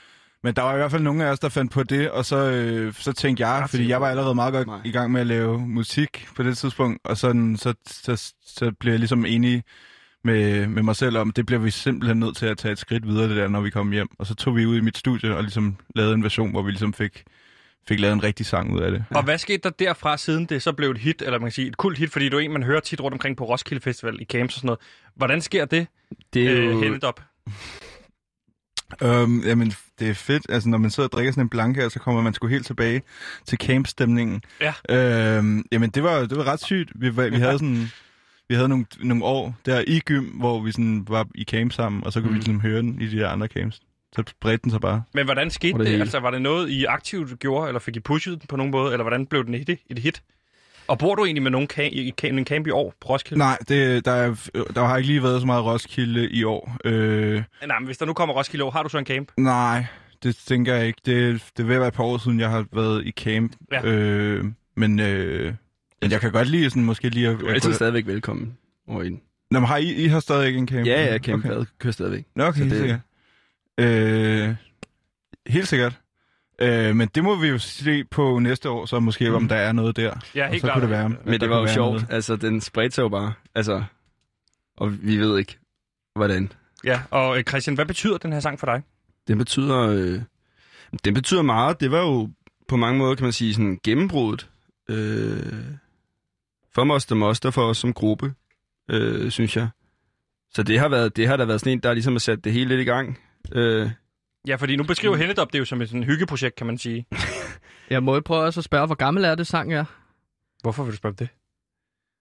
men 0.43 0.55
der 0.55 0.63
var 0.63 0.75
i 0.75 0.77
hvert 0.77 0.91
fald 0.91 1.03
nogle 1.03 1.25
af 1.25 1.31
os, 1.31 1.39
der 1.39 1.49
fandt 1.49 1.73
på 1.73 1.83
det, 1.83 2.11
og 2.11 2.25
så, 2.25 2.37
øh, 2.51 2.93
så 2.95 3.13
tænkte 3.13 3.47
jeg, 3.47 3.67
fordi 3.71 3.89
jeg 3.89 4.01
var 4.01 4.09
allerede 4.09 4.35
meget 4.35 4.53
godt 4.53 4.69
i 4.85 4.91
gang 4.91 5.13
med 5.13 5.21
at 5.21 5.27
lave 5.27 5.59
musik 5.69 6.29
på 6.37 6.43
det 6.43 6.59
tidspunkt, 6.59 7.01
og 7.05 7.17
sådan, 7.17 7.57
så, 7.57 7.75
så, 7.87 8.33
så 8.47 8.73
blev 8.81 8.93
jeg 8.93 8.99
ligesom 8.99 9.25
enig 9.25 9.63
med, 10.27 10.67
med 10.67 10.83
mig 10.83 10.97
selv 10.97 11.19
om, 11.19 11.31
det 11.31 11.47
bliver 11.47 11.61
vi 11.61 11.71
simpelthen 11.71 12.19
nødt 12.19 12.37
til 12.37 12.47
at 12.47 12.59
tage 12.59 12.73
et 12.73 12.79
skridt 12.79 13.07
videre, 13.07 13.29
det 13.29 13.37
der, 13.37 13.49
når 13.49 13.61
vi 13.61 13.71
kom 13.71 13.93
hjem. 13.93 14.09
Og 14.19 14.27
så 14.27 14.35
tog 14.35 14.57
vi 14.57 14.67
ud 14.67 14.77
i 14.77 14.81
mit 14.81 14.99
studie 14.99 15.37
og 15.37 15.43
ligesom 15.43 15.77
lavede 15.95 16.15
en 16.15 16.23
version, 16.23 16.51
hvor 16.51 16.63
vi 16.63 16.71
ligesom 16.71 16.93
fik, 16.93 17.25
fik 17.89 18.01
lavet 18.01 18.13
en 18.13 18.23
rigtig 18.23 18.47
sang 18.47 18.75
ud 18.75 18.81
af 18.81 18.91
det. 18.91 19.05
Og 19.11 19.23
hvad 19.23 19.39
skete 19.39 19.59
der 19.63 19.71
derfra, 19.71 20.17
siden 20.17 20.47
det 20.47 20.63
så 20.63 20.73
blev 20.73 20.91
et 20.91 20.99
hit, 20.99 21.23
eller 21.23 21.39
man 21.39 21.47
kan 21.47 21.53
sige 21.53 21.69
et 21.69 21.77
kult 21.77 21.99
hit, 21.99 22.13
fordi 22.13 22.29
du 22.29 22.37
er 22.37 22.41
en, 22.41 22.53
man 22.53 22.63
hører 22.63 22.81
tit 22.81 23.01
rundt 23.01 23.13
omkring 23.13 23.37
på 23.37 23.45
Roskilde 23.45 23.83
Festival 23.83 24.21
i 24.21 24.25
camps 24.25 24.55
og 24.55 24.59
sådan 24.59 24.67
noget. 24.67 24.81
Hvordan 25.17 25.41
sker 25.41 25.65
det, 25.65 25.87
det 26.35 26.47
er 26.47 26.57
øh, 26.57 26.65
jo... 26.65 26.81
hændet 26.81 27.05
op? 27.05 27.21
Um, 29.05 29.43
jamen, 29.47 29.73
det 29.99 30.11
er 30.11 30.15
fedt. 30.15 30.47
Altså, 30.49 30.69
når 30.69 30.79
man 30.79 30.91
sidder 30.91 31.09
og 31.09 31.13
drikker 31.13 31.33
sådan 31.33 31.45
en 31.45 31.49
blanke 31.49 31.81
her, 31.81 31.89
så 31.89 31.99
kommer 31.99 32.23
man 32.23 32.35
sgu 32.35 32.47
helt 32.47 32.67
tilbage 32.67 33.03
til 33.47 33.59
campstemningen. 33.59 34.43
Ja. 34.61 35.39
Um, 35.39 35.67
jamen, 35.73 35.91
det 35.91 36.03
var, 36.03 36.21
det 36.21 36.37
var 36.37 36.45
ret 36.45 36.65
sygt. 36.65 36.93
Vi, 36.95 37.11
vi 37.11 37.37
havde 37.37 37.59
sådan... 37.59 37.89
Vi 38.49 38.55
havde 38.55 38.69
nogle, 38.69 38.87
nogle 39.01 39.25
år 39.25 39.55
der 39.67 39.85
i 39.87 39.99
gym, 39.99 40.25
hvor 40.25 40.61
vi 40.61 40.73
sådan 40.73 41.07
var 41.09 41.27
i 41.35 41.45
camp 41.45 41.73
sammen, 41.73 42.05
og 42.05 42.13
så 42.13 42.21
kunne 42.21 42.29
mm. 42.29 42.35
vi 42.35 42.39
ligesom 42.39 42.61
høre 42.61 42.79
den 42.83 43.01
i 43.01 43.07
de 43.07 43.19
der 43.19 43.29
andre 43.29 43.47
camps. 43.47 43.81
Så 44.13 44.23
bredte 44.41 44.63
den 44.63 44.71
sig 44.71 44.81
bare. 44.81 45.03
Men 45.15 45.25
hvordan 45.25 45.51
skete 45.51 45.73
det? 45.73 45.81
det 45.81 45.89
hele. 45.89 46.01
Altså, 46.01 46.21
var 46.21 46.31
det 46.31 46.43
noget, 46.43 46.69
I 46.69 46.85
aktivt 46.85 47.39
gjorde, 47.39 47.69
eller 47.69 47.79
fik 47.79 47.97
I 47.97 48.01
pushet 48.01 48.41
den 48.41 48.47
på 48.49 48.57
nogen 48.57 48.71
måde, 48.71 48.93
eller 48.93 49.05
hvordan 49.05 49.27
blev 49.27 49.47
den 49.47 49.55
et, 49.55 49.79
et 49.91 49.99
hit? 49.99 50.23
Og 50.89 50.99
bor 50.99 51.15
du 51.15 51.25
egentlig 51.25 51.43
med 51.43 51.51
nogen 51.51 51.67
camp, 51.67 51.93
i 51.93 52.13
camp, 52.17 52.39
en 52.39 52.45
camp 52.47 52.67
i 52.67 52.71
år 52.71 52.95
på 53.01 53.09
Roskilde? 53.09 53.39
Nej, 53.39 53.59
det, 53.69 54.05
der, 54.05 54.13
er, 54.13 54.35
der 54.75 54.85
har 54.85 54.97
ikke 54.97 55.07
lige 55.07 55.23
været 55.23 55.41
så 55.41 55.47
meget 55.47 55.65
Roskilde 55.65 56.31
i 56.31 56.45
år. 56.45 56.77
Øh, 56.85 57.43
Nej, 57.67 57.79
men 57.79 57.87
hvis 57.87 57.99
der 57.99 58.07
nu 58.07 58.13
kommer 58.13 58.35
Roskilde 58.35 58.65
år, 58.65 58.71
har 58.71 58.83
du 58.83 58.89
så 58.89 58.99
en 58.99 59.07
camp? 59.07 59.33
nej, 59.37 59.85
det 60.23 60.37
tænker 60.37 60.75
jeg 60.75 60.87
ikke. 60.87 61.01
Det, 61.07 61.43
det 61.57 61.69
vil 61.69 61.79
være 61.79 61.89
et 61.89 61.95
par 61.95 62.05
år 62.05 62.19
siden, 62.19 62.41
jeg 62.41 62.51
har 62.51 62.65
været 62.73 63.07
i 63.07 63.11
camp. 63.11 63.53
Ja. 63.73 63.83
Øh, 63.85 64.45
men, 64.77 65.01
øh, 65.01 65.55
men 66.03 66.11
jeg 66.11 66.21
kan 66.21 66.33
godt 66.33 66.49
lide 66.49 66.71
sådan 66.71 66.85
måske 66.85 67.09
lige 67.09 67.29
at... 67.29 67.41
Du 67.41 67.47
er 67.47 67.53
altid 67.53 67.73
stadigvæk 67.73 68.07
velkommen 68.07 68.59
over 68.89 69.03
i 69.03 69.09
den. 69.09 69.21
Nå, 69.51 69.61
men 69.61 69.67
har 69.69 69.77
I, 69.77 69.93
I 70.05 70.07
har 70.07 70.21
stadig 70.21 70.47
ikke 70.47 70.59
en 70.59 70.69
camp? 70.69 70.87
Ja, 70.87 71.05
ja, 71.13 71.19
Camp 71.19 71.45
okay. 71.45 71.65
kører 71.79 71.93
stadigvæk. 71.93 72.25
Nå, 72.37 72.45
okay, 72.45 72.59
helt 72.59 72.71
det- 72.71 72.79
sikkert. 72.81 73.01
Øh, 73.79 74.55
helt 75.47 75.69
sikkert. 75.69 75.99
Øh, 76.59 76.97
men 76.97 77.09
det 77.15 77.25
må 77.25 77.37
vi 77.37 77.49
jo 77.49 77.59
se 77.59 78.05
på 78.05 78.39
næste 78.39 78.71
år, 78.71 78.87
så 78.87 79.01
måske 79.01 79.29
mm. 79.31 79.35
om 79.37 79.49
der 79.49 79.57
er 79.57 79.73
noget 79.73 79.97
der. 79.97 80.15
Ja, 80.35 80.45
og 80.45 80.51
helt 80.51 80.61
så 80.61 80.67
klart. 80.67 80.75
kunne 80.75 80.83
det 80.83 80.91
være. 80.91 81.09
Men 81.25 81.41
det 81.41 81.51
var 81.51 81.57
kunne 81.57 81.69
jo 81.69 81.75
sjovt. 81.75 81.93
noget. 81.93 82.07
Altså, 82.11 82.37
den 82.37 82.61
spredte 82.61 82.95
sig 82.95 83.03
jo 83.03 83.09
bare. 83.09 83.33
Altså, 83.55 83.85
og 84.77 85.03
vi 85.03 85.17
ved 85.17 85.39
ikke, 85.39 85.59
hvordan. 86.15 86.53
Ja, 86.85 87.01
og 87.11 87.39
øh, 87.39 87.45
Christian, 87.45 87.75
hvad 87.75 87.87
betyder 87.87 88.19
den 88.19 88.33
her 88.33 88.41
sang 88.41 88.59
for 88.61 88.67
dig? 88.67 88.83
Den 89.29 89.39
betyder, 89.39 89.79
øh, 89.79 90.21
den 91.05 91.15
betyder 91.15 91.43
meget. 91.43 91.81
Det 91.81 91.91
var 91.91 92.01
jo 92.01 92.31
på 92.69 92.77
mange 92.77 92.99
måder, 92.99 93.15
kan 93.15 93.25
man 93.25 93.33
sige, 93.33 93.55
sådan 93.55 93.79
gennembruddet. 93.85 94.49
Øh, 94.89 95.53
for 96.77 96.85
Moster 96.85 97.15
Moster, 97.15 97.51
for 97.51 97.63
os 97.63 97.79
som 97.79 97.93
gruppe, 97.93 98.35
øh, 98.91 99.31
synes 99.31 99.57
jeg. 99.57 99.69
Så 100.55 100.63
det 100.63 100.79
har, 100.79 100.89
været, 100.89 101.17
det 101.17 101.29
har 101.29 101.37
da 101.37 101.45
været 101.45 101.61
sådan 101.61 101.73
en, 101.73 101.81
der 101.81 101.93
ligesom 101.93 102.15
har 102.15 102.19
sat 102.19 102.45
det 102.45 102.53
hele 102.53 102.69
lidt 102.69 102.81
i 102.81 102.85
gang. 102.85 103.19
Øh, 103.53 103.91
Ja, 104.47 104.57
fordi 104.57 104.77
nu 104.77 104.85
beskriver 104.85 105.17
Hennedop 105.17 105.53
det 105.53 105.59
jo 105.59 105.65
som 105.65 105.83
et 105.83 105.89
sådan 105.89 106.03
hyggeprojekt, 106.05 106.57
kan 106.57 106.67
man 106.67 106.79
sige. 106.79 107.07
Jeg 107.91 108.03
må 108.03 108.15
jo 108.15 108.21
prøve 108.25 108.43
også 108.45 108.61
at 108.61 108.65
spørge, 108.65 108.87
hvor 108.87 108.95
gammel 108.95 109.25
er 109.25 109.35
det 109.35 109.47
sang 109.47 109.75
er? 109.75 109.85
Hvorfor 110.63 110.85
vil 110.85 110.93
du 110.93 110.97
spørge 110.97 111.11
om 111.13 111.17
det? 111.17 111.29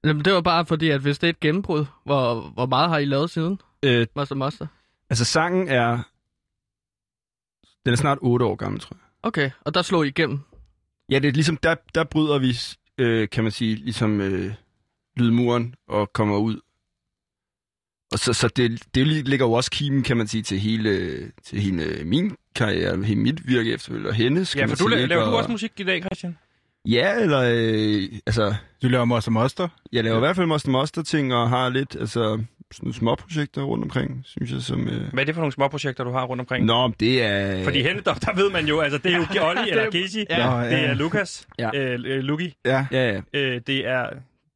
Jamen, 0.04 0.26
det 0.26 0.34
var 0.34 0.42
bare 0.42 0.66
fordi, 0.66 0.90
at 0.90 1.02
hvis 1.02 1.20
det 1.20 1.28
er 1.28 1.30
et 1.30 1.40
gennembrud, 1.40 1.86
hvor, 2.06 2.42
hvor 2.42 2.66
meget 2.66 2.90
har 2.90 2.98
I 2.98 3.06
lavet 3.06 3.30
siden? 3.30 3.62
øh, 3.84 4.08
Master 4.16 4.36
Master? 4.36 4.68
altså, 5.10 5.26
sangen 5.26 5.68
er... 5.68 6.00
Den 7.86 7.94
er 7.94 7.98
snart 7.98 8.18
8 8.22 8.46
år 8.46 8.56
gammel, 8.56 8.82
tror 8.82 8.96
jeg. 8.96 9.02
Okay, 9.24 9.52
og 9.62 9.74
der 9.74 9.82
slog 9.82 10.06
I 10.06 10.10
igennem. 10.10 10.40
Ja, 11.10 11.20
det 11.20 11.28
er 11.28 11.32
ligesom, 11.32 11.58
der, 11.58 11.76
der 11.96 12.04
bryder 12.04 12.40
vi, 12.40 12.58
øh, 12.98 13.30
kan 13.30 13.44
man 13.44 13.52
sige, 13.52 13.76
ligesom 13.76 14.22
øh, 14.22 14.54
lydmuren 15.18 15.76
og 15.88 16.14
kommer 16.14 16.38
ud. 16.38 16.60
Og 18.12 18.20
så, 18.20 18.34
så 18.34 18.48
det, 18.48 18.84
det 18.96 19.08
ligger 19.08 19.46
jo 19.46 19.52
også 19.52 19.72
kimen, 19.72 20.04
kan 20.04 20.18
man 20.18 20.28
sige, 20.28 20.44
til 20.44 20.60
hele, 20.60 21.22
til 21.44 21.60
hele 21.60 22.04
min 22.06 22.36
karriere, 22.56 23.04
hele 23.04 23.20
mit 23.22 23.48
virke 23.48 23.74
efterfølgende, 23.74 24.10
og 24.10 24.14
hendes, 24.14 24.56
Ja, 24.56 24.66
for 24.66 24.76
du 24.76 24.90
sige. 24.90 25.08
laver 25.08 25.26
du 25.26 25.32
Og- 25.32 25.38
også 25.38 25.52
musik 25.52 25.72
i 25.78 25.84
dag, 25.84 26.02
Christian? 26.02 26.38
Ja, 26.88 27.20
eller 27.22 27.42
øh, 27.56 28.20
altså, 28.26 28.56
Du 28.82 28.88
laver 28.88 29.06
Moster 29.06 29.32
Moster? 29.32 29.68
jeg 29.92 30.04
laver 30.04 30.18
i 30.18 30.20
hvert 30.20 30.36
fald 30.36 30.48
Moster 30.48 30.70
Moster 30.70 31.02
ting, 31.04 31.34
og 31.34 31.50
har 31.50 31.70
lidt, 31.70 31.96
altså, 32.00 32.44
sådan 32.74 32.94
små 32.94 33.16
projekter 33.16 33.62
rundt 33.62 33.84
omkring, 33.84 34.22
synes 34.26 34.52
jeg, 34.52 34.62
som... 34.62 34.88
Øh... 34.88 35.14
Hvad 35.14 35.24
er 35.24 35.26
det 35.26 35.36
for 35.36 35.42
nogle 35.42 35.52
små 35.54 35.68
projekter, 35.68 36.04
du 36.04 36.12
har 36.12 36.24
rundt 36.26 36.40
omkring? 36.42 36.66
Nå, 36.66 36.92
det 37.00 37.24
er... 37.24 37.64
Fordi 37.64 37.82
Hennedop, 37.84 38.22
der 38.22 38.36
ved 38.36 38.50
man 38.52 38.66
jo, 38.68 38.80
altså 38.80 38.98
det 38.98 39.14
er 39.14 39.18
jo 39.18 39.26
Olli 39.48 39.70
eller 39.72 39.92
Casey, 39.92 40.24
Ja. 40.30 40.50
Nå, 40.50 40.62
det 40.64 40.80
er 40.90 40.94
Lukas, 40.94 41.48
Ja. 41.60 41.70
øh, 41.76 42.00
øh, 42.06 42.20
Luki, 42.24 42.56
Ja. 42.66 42.86
Ja, 42.92 43.12
ja. 43.14 43.40
øh, 43.40 43.62
det 43.68 43.88
er... 43.88 44.10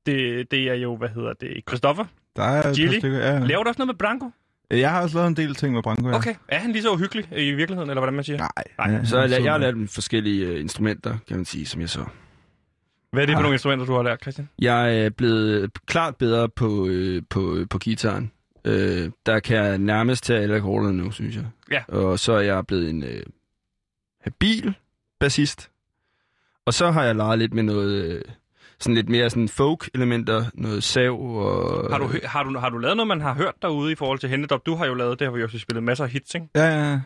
det, 0.05 0.51
det 0.51 0.63
er 0.69 0.73
jo, 0.73 0.97
hvad 0.97 1.09
hedder 1.09 1.33
det, 1.41 1.63
Christoffer. 1.67 2.05
Der 2.35 2.43
er 2.43 2.73
Chili? 2.73 2.99
stykker, 2.99 3.17
ja. 3.19 3.39
Laver 3.39 3.63
du 3.63 3.67
også 3.67 3.79
noget 3.79 3.87
med 3.87 3.95
Branko? 3.95 4.29
Jeg 4.71 4.91
har 4.91 5.01
også 5.01 5.17
lavet 5.17 5.27
en 5.27 5.35
del 5.35 5.55
ting 5.55 5.73
med 5.73 5.83
Branko, 5.83 6.09
ja. 6.09 6.15
Okay. 6.15 6.35
Er 6.47 6.59
han 6.59 6.71
lige 6.71 6.83
så 6.83 6.91
uhyggelig 6.93 7.25
i 7.37 7.51
virkeligheden, 7.51 7.89
eller 7.89 8.01
hvordan 8.01 8.13
man 8.13 8.23
siger? 8.23 8.37
Nej. 8.37 8.49
Nej, 8.77 8.91
ja, 8.97 9.05
Så 9.05 9.21
jeg, 9.21 9.43
jeg, 9.43 9.51
har 9.51 9.57
dem 9.59 9.87
forskellige 9.87 10.45
øh, 10.45 10.59
instrumenter, 10.59 11.17
kan 11.27 11.35
man 11.37 11.45
sige, 11.45 11.65
som 11.65 11.81
jeg 11.81 11.89
så. 11.89 12.05
Hvad 13.11 13.21
er 13.21 13.25
det 13.25 13.33
for 13.33 13.37
Ah. 13.37 13.43
nogle 13.43 13.55
instrumenter, 13.55 13.85
du 13.85 13.93
har 13.95 14.03
lært, 14.03 14.21
Christian? 14.21 14.49
Jeg 14.59 14.99
er 15.05 15.09
blevet 15.09 15.71
klart 15.85 16.15
bedre 16.15 16.49
på, 16.49 16.87
øh, 16.87 17.21
på, 17.29 17.57
på 17.69 17.77
gitaren. 17.77 18.31
Øh, 18.65 19.11
der 19.25 19.39
kan 19.39 19.57
jeg 19.57 19.77
nærmest 19.77 20.23
tage 20.23 20.39
alle 20.39 20.55
akkorderne 20.55 20.97
nu, 20.97 21.11
synes 21.11 21.35
jeg. 21.35 21.45
Ja. 21.71 21.83
Og 21.87 22.19
så 22.19 22.33
er 22.33 22.39
jeg 22.41 22.67
blevet 22.67 22.89
en 22.89 23.03
øh, 23.03 23.23
habil 24.21 24.73
bassist. 25.19 25.71
Og 26.65 26.73
så 26.73 26.91
har 26.91 27.03
jeg 27.03 27.15
leget 27.15 27.39
lidt 27.39 27.53
med 27.53 27.63
noget, 27.63 28.03
øh, 28.05 28.21
sådan 28.79 28.95
lidt 28.95 29.09
mere 29.09 29.29
sådan 29.29 29.47
folk-elementer, 29.49 30.45
noget 30.53 30.83
sav 30.83 31.19
og... 31.21 31.91
Har 31.91 31.97
du, 31.97 32.09
har, 32.23 32.43
du, 32.43 32.57
har 32.59 32.69
du 32.69 32.77
lavet 32.77 32.97
noget, 32.97 33.07
man 33.07 33.21
har 33.21 33.33
hørt 33.33 33.53
derude 33.61 33.91
i 33.91 33.95
forhold 33.95 34.19
til 34.19 34.29
Hentedop? 34.29 34.65
Du 34.65 34.75
har 34.75 34.85
jo 34.85 34.93
lavet, 34.93 35.19
det 35.19 35.27
har 35.27 35.31
vi 35.33 35.39
jo 35.39 35.45
også 35.45 35.59
spillet 35.59 35.83
masser 35.83 36.03
af 36.03 36.09
hits, 36.09 36.35
ikke? 36.35 36.47
Ja, 36.55 36.65
ja, 36.89 36.99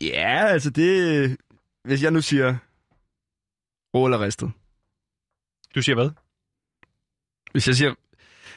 ja. 0.00 0.46
Altså 0.46 0.70
det... 0.70 1.36
Hvis 1.84 2.02
jeg 2.02 2.10
nu 2.10 2.20
siger... 2.20 2.56
Rå 3.94 4.04
eller 4.04 4.20
ristet. 4.20 4.50
Du 5.74 5.82
siger 5.82 5.94
hvad? 5.96 6.10
Hvis 7.52 7.66
jeg 7.66 7.76
siger... 7.76 7.94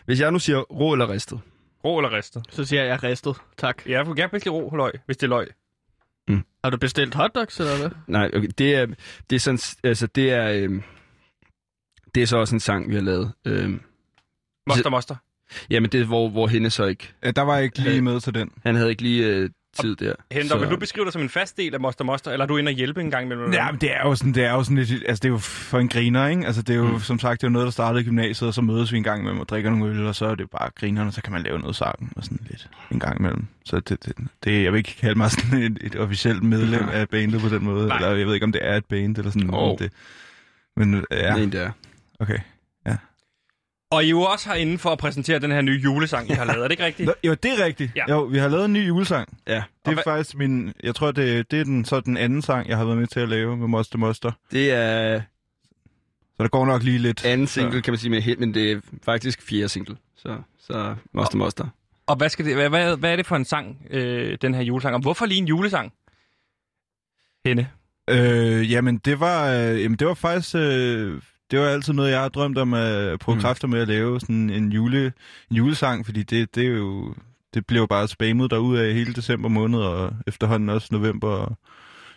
Hvis 0.05 0.19
jeg 0.19 0.31
nu 0.31 0.39
siger 0.39 0.59
rå 0.59 0.91
eller 0.93 1.09
ristet. 1.09 1.39
Rå 1.83 1.99
eller 1.99 2.13
ristet? 2.13 2.43
Så 2.49 2.65
siger 2.65 2.83
jeg 2.83 3.03
ristet. 3.03 3.35
Tak. 3.57 3.83
Ja, 3.85 3.91
jeg 3.91 4.07
vil 4.07 4.15
gerne 4.15 4.29
bedst 4.29 4.45
lide 4.45 4.55
rå 4.55 4.75
løg, 4.75 4.91
hvis 5.05 5.17
det 5.17 5.23
er 5.23 5.29
løg. 5.29 5.47
Har 6.63 6.69
du 6.69 6.77
bestilt 6.77 7.13
hotdogs, 7.15 7.59
eller 7.59 7.77
hvad? 7.77 7.89
Nej, 8.07 8.31
okay, 8.35 8.49
det 8.57 8.75
er, 8.75 8.85
det 9.29 9.35
er 9.35 9.39
sådan, 9.39 9.59
altså 9.83 10.07
det 10.07 10.31
er, 10.31 10.51
øhm, 10.51 10.83
det 12.15 12.23
er 12.23 12.27
så 12.27 12.37
også 12.37 12.55
en 12.55 12.59
sang, 12.59 12.89
vi 12.89 12.95
har 12.95 13.01
lavet. 13.01 13.33
Øhm, 13.45 13.81
Moster, 14.67 14.89
moster. 14.89 15.15
jamen 15.69 15.89
det 15.91 16.01
er, 16.01 16.05
hvor, 16.05 16.29
hvor 16.29 16.47
hende 16.47 16.69
så 16.69 16.85
ikke, 16.85 17.13
ja. 17.23 17.31
Der 17.31 17.41
var 17.41 17.55
jeg 17.55 17.63
ikke 17.63 17.79
lige 17.79 17.97
Øh, 17.97 18.03
med 18.03 18.19
til 18.21 18.33
den. 18.33 18.51
han 18.63 18.75
havde 18.75 18.89
ikke 18.89 19.01
lige 19.01 19.25
øh, 19.25 19.49
tid 19.79 19.95
der. 19.95 20.13
Henter, 20.31 20.57
vil 20.59 20.67
du 20.69 20.77
beskrive 20.77 21.05
dig 21.05 21.13
som 21.13 21.21
en 21.21 21.29
fast 21.29 21.57
del 21.57 21.73
af 21.73 21.79
Moster 21.79 22.03
Moster, 22.05 22.31
eller 22.31 22.43
er 22.43 22.47
du 22.47 22.57
inde 22.57 22.69
og 22.69 22.73
hjælpe 22.73 23.01
en 23.01 23.11
gang 23.11 23.25
imellem? 23.25 23.53
Ja, 23.53 23.71
men 23.71 23.81
det 23.81 23.93
er 23.95 24.01
jo 24.03 24.15
sådan, 24.15 24.33
det 24.33 24.45
er 24.45 24.51
jo 24.51 24.63
sådan 24.63 24.77
lidt, 24.77 24.91
altså 25.07 25.19
det 25.21 25.25
er 25.25 25.31
jo 25.31 25.37
for 25.37 25.79
en 25.79 25.89
griner, 25.89 26.27
ikke? 26.27 26.45
Altså 26.45 26.61
det 26.61 26.73
er 26.73 26.77
jo, 26.77 26.87
mm. 26.87 26.99
som 26.99 27.19
sagt, 27.19 27.41
det 27.41 27.47
er 27.47 27.49
jo 27.49 27.53
noget, 27.53 27.65
der 27.65 27.71
startede 27.71 28.01
i 28.01 28.05
gymnasiet, 28.05 28.47
og 28.47 28.53
så 28.53 28.61
mødes 28.61 28.91
vi 28.91 28.97
en 28.97 29.03
gang 29.03 29.19
imellem 29.21 29.39
og 29.39 29.49
drikker 29.49 29.69
nogle 29.69 29.85
øl, 29.85 30.05
og 30.05 30.15
så 30.15 30.25
er 30.25 30.35
det 30.35 30.49
bare 30.49 30.69
grinerne, 30.75 31.09
og 31.09 31.13
så 31.13 31.21
kan 31.21 31.33
man 31.33 31.43
lave 31.43 31.59
noget 31.59 31.75
sammen 31.75 32.11
og 32.15 32.23
sådan 32.23 32.39
lidt 32.49 32.69
en 32.91 32.99
gang 32.99 33.19
imellem. 33.19 33.45
Så 33.65 33.79
det, 33.79 34.05
det, 34.05 34.13
det 34.43 34.63
jeg 34.63 34.71
vil 34.71 34.77
ikke 34.77 34.95
kalde 34.99 35.17
mig 35.17 35.31
sådan 35.31 35.61
et, 35.63 35.77
et 35.81 35.95
officielt 35.95 36.43
medlem 36.43 36.89
af 36.89 37.09
bandet 37.09 37.41
på 37.41 37.49
den 37.49 37.63
måde, 37.63 37.87
Nej. 37.87 37.97
eller 37.97 38.15
jeg 38.15 38.27
ved 38.27 38.33
ikke, 38.33 38.43
om 38.43 38.51
det 38.51 38.61
er 38.63 38.75
et 38.77 38.85
band 38.85 39.17
eller 39.17 39.31
sådan 39.31 39.47
noget. 39.47 39.79
Det, 39.79 39.91
men 40.75 40.93
øh, 40.93 41.03
ja, 41.11 41.35
Ja. 41.35 41.43
En 41.43 41.51
der. 41.51 41.71
okay. 42.19 42.37
Og 43.91 44.03
I 44.03 44.07
er 44.07 44.09
jo 44.09 44.21
også 44.21 44.49
herinde 44.49 44.77
for 44.77 44.89
at 44.89 44.97
præsentere 44.97 45.39
den 45.39 45.51
her 45.51 45.61
nye 45.61 45.79
julesang, 45.83 46.29
I 46.29 46.33
har 46.33 46.45
lavet. 46.45 46.59
Er 46.59 46.63
det 46.63 46.71
ikke 46.71 46.85
rigtigt? 46.85 47.07
Nå, 47.07 47.13
jo, 47.23 47.33
det 47.33 47.59
er 47.59 47.65
rigtigt. 47.65 47.91
Ja. 47.95 48.03
Jo, 48.09 48.21
vi 48.23 48.37
har 48.37 48.47
lavet 48.47 48.65
en 48.65 48.73
ny 48.73 48.87
julesang. 48.87 49.37
Ja, 49.47 49.53
Det 49.53 49.63
Og 49.85 49.91
er 49.91 49.93
hvad- 49.93 50.03
faktisk 50.03 50.35
min, 50.37 50.73
jeg 50.83 50.95
tror, 50.95 51.11
det, 51.11 51.51
det 51.51 51.59
er 51.59 51.63
den, 51.63 51.85
så 51.85 51.99
den 51.99 52.17
anden 52.17 52.41
sang, 52.41 52.69
jeg 52.69 52.77
har 52.77 52.85
været 52.85 52.97
med 52.97 53.07
til 53.07 53.19
at 53.19 53.29
lave 53.29 53.57
med 53.57 53.67
Moster 53.67 53.97
Moster. 53.97 54.31
det 54.51 54.71
er 54.71 55.21
Så 56.37 56.43
der 56.43 56.47
går 56.47 56.65
nok 56.65 56.83
lige 56.83 56.97
lidt. 56.97 57.25
anden 57.25 57.47
single, 57.47 57.81
kan 57.81 57.91
man 57.91 57.97
sige, 57.99 58.09
med 58.09 58.21
hit, 58.21 58.39
men 58.39 58.53
det 58.53 58.71
er 58.71 58.79
faktisk 59.05 59.41
fjerde 59.41 59.69
single. 59.69 59.97
Så, 60.17 60.37
så 60.59 60.95
Moster 61.13 61.37
Moster. 61.37 61.67
Og 62.07 62.15
hvad, 62.15 62.29
skal 62.29 62.45
det, 62.45 62.55
hvad, 62.55 62.69
hvad, 62.69 62.97
hvad 62.97 63.11
er 63.11 63.15
det 63.15 63.25
for 63.25 63.35
en 63.35 63.45
sang, 63.45 63.85
øh, 63.89 64.37
den 64.41 64.53
her 64.53 64.61
julesang? 64.61 64.95
Og 64.95 65.01
hvorfor 65.01 65.25
lige 65.25 65.37
en 65.37 65.47
julesang? 65.47 65.93
Hende. 67.45 67.67
Øh, 68.09 68.71
jamen, 68.71 68.97
det 68.97 69.19
var, 69.19 69.51
øh, 69.53 69.83
jamen, 69.83 69.97
det 69.99 70.07
var 70.07 70.13
faktisk... 70.13 70.55
Øh, 70.55 71.21
det 71.51 71.59
var 71.59 71.65
altid 71.65 71.93
noget, 71.93 72.11
jeg 72.11 72.19
har 72.21 72.29
drømt 72.29 72.57
om 72.57 72.73
at 72.73 73.19
prøve 73.19 73.35
Mm. 73.35 73.41
kræfter 73.41 73.67
med 73.67 73.79
at 73.81 73.87
lave 73.87 74.19
sådan 74.19 74.49
en, 74.49 74.71
jule, 74.71 75.13
en 75.51 75.57
julesang, 75.57 76.05
fordi 76.05 76.23
det, 76.23 76.55
det 76.55 76.63
er 76.65 76.69
jo... 76.71 77.13
Det 77.53 77.65
blev 77.65 77.79
jo 77.81 77.85
bare 77.85 78.07
spammet 78.07 78.51
derude 78.51 78.83
af 78.87 78.93
hele 78.93 79.13
december 79.13 79.49
måned, 79.49 79.79
og 79.79 80.13
efterhånden 80.27 80.69
også 80.69 80.87
november. 80.91 81.27
Og, 81.29 81.57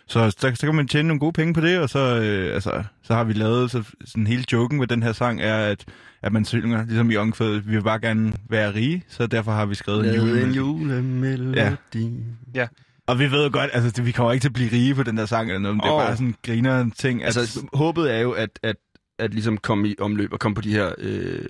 så, 0.07 0.31
så, 0.39 0.51
så 0.55 0.65
kan 0.67 0.75
man 0.75 0.87
tjene 0.87 1.07
nogle 1.07 1.19
gode 1.19 1.33
penge 1.33 1.53
på 1.53 1.61
det, 1.61 1.79
og 1.79 1.89
så, 1.89 1.99
øh, 1.99 2.53
altså, 2.53 2.83
så 3.03 3.13
har 3.13 3.23
vi 3.23 3.33
lavet 3.33 3.71
så, 3.71 3.83
sådan 4.05 4.27
hele 4.27 4.43
joken 4.53 4.79
med 4.79 4.87
den 4.87 5.03
her 5.03 5.11
sang, 5.13 5.41
er, 5.41 5.55
at, 5.57 5.85
at 6.21 6.33
man 6.33 6.45
synger, 6.45 6.85
ligesom 6.85 7.11
i 7.11 7.15
Ongfed, 7.17 7.53
vi 7.59 7.71
vil 7.75 7.83
bare 7.83 7.99
gerne 7.99 8.33
være 8.49 8.73
rige, 8.73 9.03
så 9.09 9.27
derfor 9.27 9.51
har 9.51 9.65
vi 9.65 9.75
skrevet 9.75 9.99
en 9.99 10.05
Lavet 10.05 10.43
en 10.43 10.51
julemelodi. 10.51 10.57
julemelodi. 10.57 12.13
Ja. 12.55 12.67
Og 13.07 13.19
vi 13.19 13.31
ved 13.31 13.43
jo 13.43 13.49
godt, 13.53 13.69
altså, 13.73 13.91
det, 13.91 14.05
vi 14.05 14.11
kommer 14.11 14.31
ikke 14.33 14.43
til 14.43 14.49
at 14.49 14.53
blive 14.53 14.71
rige 14.71 14.95
på 14.95 15.03
den 15.03 15.17
der 15.17 15.25
sang 15.25 15.49
eller 15.49 15.59
noget, 15.59 15.75
men 15.77 15.81
det 15.83 15.89
er 15.89 15.97
bare 15.99 16.15
sådan 16.15 16.27
en 16.27 16.35
griner 16.45 16.89
ting. 16.97 17.23
At, 17.23 17.37
Altså, 17.37 17.67
håbet 17.73 18.13
er 18.15 18.19
jo, 18.19 18.31
at, 18.31 18.49
at, 18.63 18.75
at 19.19 19.33
ligesom 19.33 19.57
komme 19.57 19.87
i 19.89 19.95
omløb 19.99 20.33
og 20.33 20.39
komme 20.39 20.55
på 20.55 20.61
de 20.61 20.71
her 20.71 20.93
øh, 20.97 21.45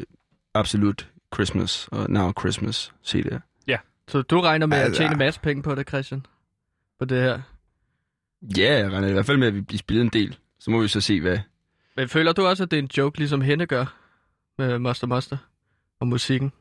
Absolute 0.53 1.05
Christmas 1.33 1.87
og 1.91 2.09
Now 2.09 2.33
Christmas 2.39 2.93
CD'er. 3.07 3.39
Så 4.07 4.21
du 4.21 4.41
regner 4.41 4.65
med 4.65 4.77
at 4.77 4.83
Altså- 4.83 4.97
tjene 5.01 5.11
en 5.13 5.17
masse 5.19 5.39
penge 5.39 5.63
på 5.63 5.75
det, 5.75 5.87
Christian? 5.87 6.25
På 6.99 7.05
det 7.05 7.21
her. 7.21 7.41
Ja, 8.57 8.73
jeg 8.77 8.91
regner 8.91 9.07
i 9.07 9.13
hvert 9.13 9.25
fald 9.25 9.37
med, 9.37 9.47
at 9.47 9.55
vi 9.55 9.61
bliver 9.61 9.77
spillet 9.77 10.03
en 10.03 10.09
del. 10.09 10.37
Så 10.59 10.71
må 10.71 10.81
vi 10.81 10.87
så 10.87 11.01
se, 11.01 11.21
hvad... 11.21 11.39
Men 11.95 12.09
føler 12.09 12.33
du 12.33 12.45
også, 12.45 12.63
at 12.63 12.71
det 12.71 12.79
er 12.79 12.83
en 12.83 12.89
joke, 12.97 13.17
ligesom 13.17 13.41
hende 13.41 13.65
gør 13.65 13.97
med 14.57 14.79
Moster 14.79 15.07
Moster 15.07 15.37
og 15.99 16.07
musikken? 16.07 16.51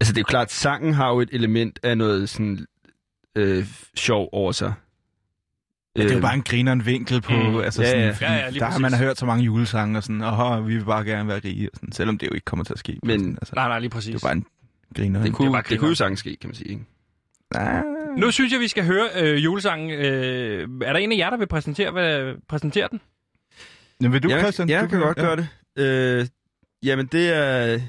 Altså, 0.00 0.12
det 0.12 0.18
er 0.18 0.20
jo 0.20 0.24
klart, 0.28 0.46
at 0.46 0.52
sangen 0.52 0.94
har 0.94 1.08
jo 1.10 1.20
et 1.20 1.28
element 1.32 1.78
af 1.82 1.98
noget 1.98 2.28
sådan 2.28 2.66
øh, 3.36 3.66
sjov 3.94 4.28
over 4.32 4.52
sig. 4.52 4.72
Ja, 5.96 6.02
det 6.02 6.08
er 6.08 6.12
jo 6.12 6.16
Øh, 6.18 6.22
bare 6.22 6.34
en 6.34 6.42
grineren 6.42 6.86
vinkel 6.86 7.20
på, 7.20 7.32
Mm. 7.32 7.56
altså 7.58 7.82
Ja, 7.82 7.88
sådan, 7.88 8.00
ja. 8.20 8.34
Ja, 8.34 8.44
ja, 8.44 8.50
lige 8.50 8.60
der 8.60 8.66
har 8.66 8.78
man 8.78 8.94
hørt 8.94 9.18
så 9.18 9.26
mange 9.26 9.44
julesange 9.44 9.98
og 9.98 10.02
sådan, 10.02 10.22
åh, 10.22 10.66
vi 10.68 10.76
vil 10.76 10.84
bare 10.84 11.04
gerne 11.04 11.28
være 11.28 11.40
rige, 11.44 11.68
og 11.72 11.76
sådan, 11.76 11.92
selvom 11.92 12.18
det 12.18 12.26
jo 12.26 12.34
ikke 12.34 12.44
kommer 12.44 12.64
til 12.64 12.72
at 12.72 12.78
ske. 12.78 12.98
Men- 13.02 13.20
sådan, 13.20 13.34
altså, 13.40 13.52
Nej, 13.54 13.68
nej, 13.68 13.78
lige 13.78 13.88
det 13.88 13.92
præcis. 13.94 14.08
er 14.08 14.12
jo 14.14 14.18
bare 14.22 14.32
en 14.32 14.44
griner. 14.96 15.22
Det 15.22 15.32
kunne, 15.32 15.56
det, 15.58 15.68
det 15.68 15.78
kunne 15.78 15.88
jo 15.88 15.94
sagtens 15.94 16.20
ske, 16.20 16.36
kan 16.40 16.48
man 16.48 16.54
sige. 16.54 16.70
Ikke? 16.70 16.84
Nej. 17.54 17.82
Nu 18.16 18.30
synes 18.30 18.52
jeg, 18.52 18.60
vi 18.60 18.68
skal 18.68 18.84
høre 18.84 19.08
øh, 19.16 19.44
julesangen. 19.44 19.90
Øh, 19.90 20.68
er 20.82 20.92
der 20.92 20.98
en 21.00 21.12
af 21.12 21.16
jer, 21.16 21.30
der 21.30 21.36
vil 21.36 21.46
præsentere, 21.46 21.90
hvad, 21.90 22.34
præsentere 22.48 22.88
den? 22.90 23.00
Men 24.00 24.12
vil 24.12 24.22
du, 24.22 24.28
jeg, 24.28 24.40
Christian? 24.40 24.68
jeg 24.68 24.82
du 24.82 24.86
kan 24.88 25.00
godt 25.00 25.16
gøre 25.16 25.36
det. 25.36 25.48
Øh, 25.76 26.26
jamen, 26.82 27.06
det 27.06 27.36
er 27.36 27.80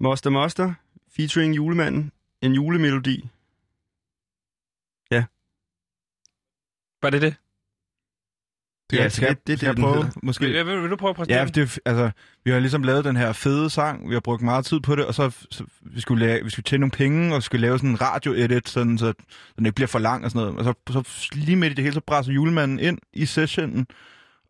Moster 0.00 0.30
Moster 0.30 0.72
featuring 1.16 1.56
julemanden. 1.56 2.12
En 2.42 2.52
julemelodi. 2.52 3.28
Var 7.02 7.10
det 7.10 7.22
det? 7.22 7.34
Det, 8.90 8.96
Ja, 8.98 9.02
ja, 9.02 9.08
skal, 9.08 9.28
det- 9.28 9.46
det, 9.46 9.52
er 9.52 9.56
skal 9.56 9.76
det, 9.76 9.82
jeg 9.82 9.84
prøve, 9.92 10.12
måske? 10.22 10.44
Vil, 10.46 10.66
vil, 10.66 10.82
vil 10.82 10.90
du 10.90 10.96
prøve 10.96 11.10
at 11.10 11.16
præsentere 11.16 11.38
Ja, 11.38 11.44
det, 11.44 11.62
er 11.84 11.90
altså, 11.90 12.10
vi 12.44 12.50
har 12.50 12.58
ligesom 12.60 12.82
lavet 12.82 13.04
den 13.04 13.16
her 13.16 13.32
fede 13.32 13.70
sang, 13.70 14.08
vi 14.08 14.14
har 14.14 14.20
brugt 14.20 14.42
meget 14.42 14.64
tid 14.66 14.80
på 14.80 14.96
det, 14.96 15.06
og 15.06 15.14
så, 15.14 15.46
så 15.50 15.64
vi, 15.82 16.00
skulle 16.00 16.26
lave, 16.26 16.44
vi 16.44 16.50
skulle 16.50 16.64
tjene 16.64 16.80
nogle 16.80 16.90
penge, 16.90 17.34
og 17.34 17.42
skulle 17.42 17.60
lave 17.60 17.78
sådan 17.78 17.90
en 17.90 18.00
radio-edit, 18.00 18.68
sådan, 18.68 18.98
så 18.98 19.12
den 19.56 19.66
ikke 19.66 19.74
bliver 19.74 19.88
for 19.88 19.98
lang 19.98 20.24
og 20.24 20.30
sådan 20.30 20.46
noget. 20.52 20.66
Og 20.68 20.76
så, 20.92 21.02
så 21.10 21.28
lige 21.32 21.56
midt 21.56 21.70
i 21.72 21.74
det 21.74 21.84
hele, 21.84 21.94
så 21.94 22.00
brænder 22.06 22.32
julemanden 22.32 22.80
ind 22.80 22.98
i 23.12 23.26
sessionen, 23.26 23.86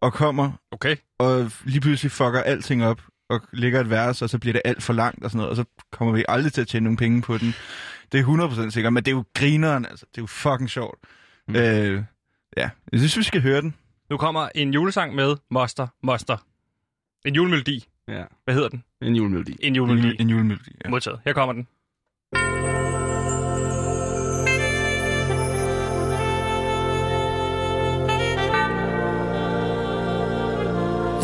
og 0.01 0.13
kommer 0.13 0.53
Okay. 0.71 0.97
og 1.19 1.51
lige 1.65 1.81
pludselig 1.81 2.13
fucker 2.13 2.41
alting 2.43 2.85
op, 2.85 3.03
og 3.31 3.41
lægger 3.53 3.81
et 3.81 3.91
vers, 3.91 4.23
og 4.23 4.31
så 4.31 4.39
bliver 4.39 4.53
det 4.53 4.63
alt 4.65 4.83
for 4.83 4.93
langt 4.93 5.25
og 5.25 5.31
sådan 5.31 5.37
noget, 5.39 5.51
og 5.51 5.57
så 5.57 5.65
kommer 5.93 6.15
vi 6.15 6.25
aldrig 6.29 6.53
til 6.53 6.61
at 6.61 6.69
tjene 6.69 6.85
nogle 6.85 6.97
penge 6.97 7.23
på 7.23 7.39
den. 7.39 7.55
Det 8.13 8.21
er 8.21 8.67
100% 8.67 8.71
sikkert, 8.71 8.93
men 8.93 9.05
det 9.05 9.11
er 9.11 9.17
jo 9.17 9.25
grineren, 9.35 9.87
altså. 9.87 10.07
Det 10.11 10.19
er 10.19 10.23
jo 10.23 10.27
fucking 10.27 10.71
sjovt. 10.71 10.99
Mm. 11.49 11.57
Øh, 11.57 12.03
ja, 12.57 12.71
jeg 12.93 13.01
synes, 13.01 13.19
vi 13.19 13.23
skal 13.23 13.43
høre 13.43 13.61
den. 13.61 13.75
Nu 14.11 14.17
kommer 14.17 14.49
en 14.55 14.73
julesang 14.75 15.15
med 15.15 15.37
Moster 15.51 15.87
Moster. 16.03 16.37
En 17.25 17.35
julemelodi. 17.35 17.85
Ja, 18.09 18.25
Hvad 18.45 18.55
hedder 18.55 18.69
den? 18.69 18.85
en 19.03 19.17
julemelodi. 19.17 19.57
En 19.61 19.77
julemelodi. 19.77 20.17
En 20.21 20.31
julemelodi, 20.31 20.71
ja. 20.85 20.91
Modtaget. 20.91 21.21
Her 21.25 21.33
kommer 21.33 21.53
den. 21.53 21.67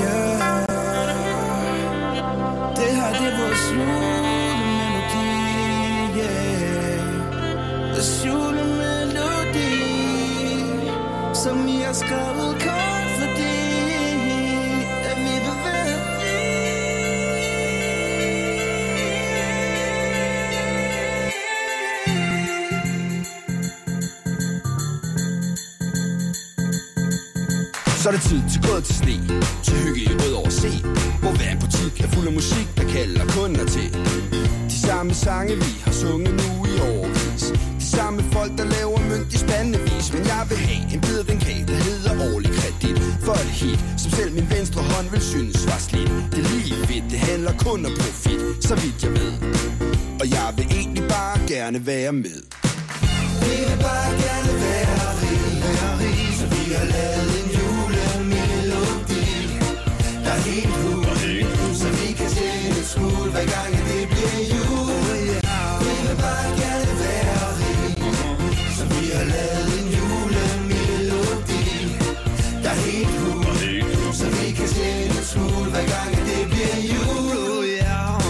Yeah. 0.00 0.68
Så 28.08 28.12
er 28.14 28.18
det 28.18 28.28
tid 28.30 28.42
til 28.52 28.60
gået 28.70 28.84
til 28.84 28.94
sne 28.94 29.16
Til 29.66 29.74
hygge 29.84 30.00
i 30.00 30.08
rød 30.20 30.32
over 30.40 30.52
se 30.62 30.70
Hvor 31.22 31.32
hver 31.38 31.54
butik 31.62 31.94
er 32.04 32.08
fuld 32.14 32.26
af 32.26 32.34
musik 32.40 32.68
Der 32.78 32.86
kalder 32.96 33.24
kunder 33.36 33.66
til. 33.74 33.88
De 34.70 34.78
samme 34.86 35.14
sange 35.14 35.54
vi 35.64 35.72
har 35.84 35.92
sunget 35.92 36.34
nu 36.42 36.50
i 36.72 36.74
årvis 36.92 37.44
De 37.80 37.86
samme 37.96 38.20
folk 38.32 38.52
der 38.58 38.66
laver 38.76 38.98
mønt 39.10 39.34
i 39.34 39.38
spændende 39.44 39.80
vis 39.88 40.06
Men 40.14 40.22
jeg 40.32 40.42
vil 40.48 40.58
have 40.68 40.82
en 40.94 41.00
bid 41.00 41.18
af 41.22 41.26
den 41.30 41.38
kage, 41.46 41.64
der 41.70 41.78
hedder 41.88 42.12
årlig 42.28 42.50
kredit. 42.58 42.98
For 43.26 43.36
et 43.46 43.52
hit, 43.60 43.80
som 44.02 44.10
selv 44.18 44.32
min 44.38 44.48
venstre 44.56 44.80
hånd 44.92 45.06
vil 45.10 45.22
synes 45.32 45.66
var 45.70 45.80
slidt. 45.88 46.10
Det 46.32 46.38
er 46.44 46.48
lige 46.54 46.76
fedt, 46.88 47.04
det 47.12 47.18
handler 47.30 47.52
kun 47.66 47.86
om 47.88 47.92
profit, 48.02 48.40
så 48.68 48.74
vidt 48.82 48.98
jeg 49.04 49.12
ved. 49.18 49.32
Og 50.20 50.26
jeg 50.36 50.48
vil 50.56 50.66
egentlig 50.78 51.04
bare 51.16 51.38
gerne 51.54 51.86
være 51.86 52.12
med. 52.24 52.38
Vi 53.44 53.54
vil 53.68 53.78
bare 53.88 54.10
gerne 54.24 54.52
være 54.64 54.96
rige, 55.20 55.56
være 55.64 55.90
rige 56.00 56.32
Så 56.38 56.46
vi 56.54 56.62
har 56.78 56.86
lavet 56.94 57.17
helt 60.48 60.74
hul, 60.82 61.04
så 61.80 61.88
vi 61.98 62.08
kan 62.18 62.28
tjene 62.36 62.76
en 62.80 62.86
smule 62.92 63.30
Hver 63.34 63.46
gang 63.54 63.70
at 63.80 63.84
det 63.90 64.04
bliver 64.12 64.38
jul 64.54 65.20
Vi 65.84 65.92
vil 66.04 66.16
bare 66.24 66.48
gerne 66.60 66.92
være 67.02 67.40
rige 67.60 68.12
Så 68.76 68.84
vi 68.92 69.02
har 69.16 69.26
lavet 69.34 69.72
en 69.80 69.88
julemelodi 69.98 71.64
Der 72.62 72.70
er 72.76 72.80
helt 72.88 73.14
hul, 73.22 74.14
så 74.20 74.26
vi 74.36 74.46
kan 74.58 74.68
tjene 74.76 75.14
en 75.20 75.26
smule 75.32 75.68
Hver 75.74 75.86
gang 75.94 76.10
at 76.18 76.24
det 76.30 76.42
bliver 76.52 76.78
jul 76.92 77.64
yeah. 77.64 78.20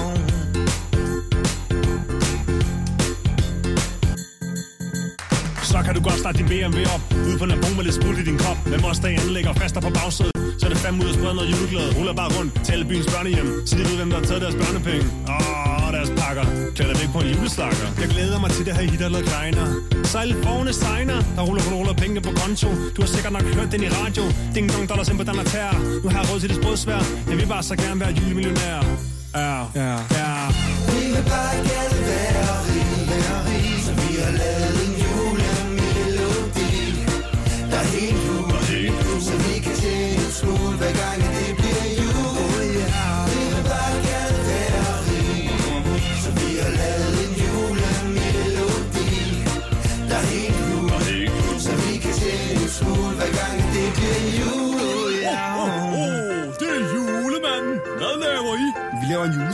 Så 5.71 5.79
kan 5.85 5.95
du 5.95 6.01
godt 6.09 6.19
starte 6.23 6.39
din 6.39 6.49
BMW 6.53 6.81
op 6.95 7.03
Ud 7.29 7.39
på 7.39 7.47
Nabon 7.47 7.77
med 7.77 7.85
lidt 7.85 7.95
smut 7.95 8.19
i 8.19 8.25
din 8.31 8.39
kop 8.39 8.59
Med 8.67 8.79
Mustang 8.85 9.15
anlægger 9.23 9.53
faster 9.53 9.81
på 9.81 9.91
bagsædet 9.91 10.38
så 10.59 10.63
er 10.67 10.71
det 10.75 10.81
fem 10.87 10.95
ud 11.03 11.09
at 11.13 11.15
sprede 11.19 11.35
noget 11.39 11.49
juleglæde 11.53 11.91
Ruller 11.97 12.15
bare 12.21 12.31
rundt. 12.37 12.51
Til 12.65 12.73
alle 12.75 12.87
byens 12.91 13.09
børnehjem. 13.15 13.49
Så 13.67 13.73
de 13.79 13.83
ved 13.89 13.97
hvem 14.01 14.11
der 14.13 14.19
har 14.21 14.27
taget 14.31 14.43
deres 14.45 14.57
børnepenge. 14.63 15.05
Åh, 15.35 15.89
deres 15.97 16.11
pakker. 16.21 16.47
Klæder 16.77 16.95
væk 17.01 17.11
på 17.17 17.21
en 17.25 17.29
juleslakker. 17.35 17.87
Jeg 18.03 18.09
glæder 18.15 18.39
mig 18.45 18.51
til 18.57 18.63
det 18.67 18.73
her 18.77 18.83
hit 18.91 19.01
eller 19.09 19.23
kleiner 19.31 19.67
Sejl 20.13 20.31
forne 20.45 20.73
steiner 20.73 21.19
Der 21.37 21.43
ruller 21.49 21.63
ruller, 21.67 21.79
ruller 21.81 21.97
penge 22.03 22.21
på 22.21 22.33
konto. 22.41 22.69
Du 22.95 22.99
har 23.05 23.11
sikkert 23.17 23.33
nok 23.33 23.47
hørt 23.57 23.73
den 23.73 23.83
i 23.89 23.91
radio. 24.01 24.23
Ding 24.55 24.67
dong 24.73 24.89
dollars 24.91 25.09
ind 25.09 25.19
på 25.23 25.25
den 25.31 25.37
tær. 25.53 25.73
Nu 26.03 26.09
har 26.13 26.21
jeg 26.21 26.27
råd 26.31 26.41
til 26.41 26.49
det 26.49 26.57
sprødsvær. 26.63 27.03
Jeg 27.31 27.37
vil 27.41 27.47
bare 27.55 27.63
så 27.63 27.75
gerne 27.77 28.01
være 28.01 28.13
julemillionær. 28.19 28.81
Ja, 29.35 29.55
ja, 29.81 29.95
ja. 30.19 30.33
Vi 30.93 31.01
vil 31.15 31.25
bare 31.33 31.55
gerne 31.69 31.88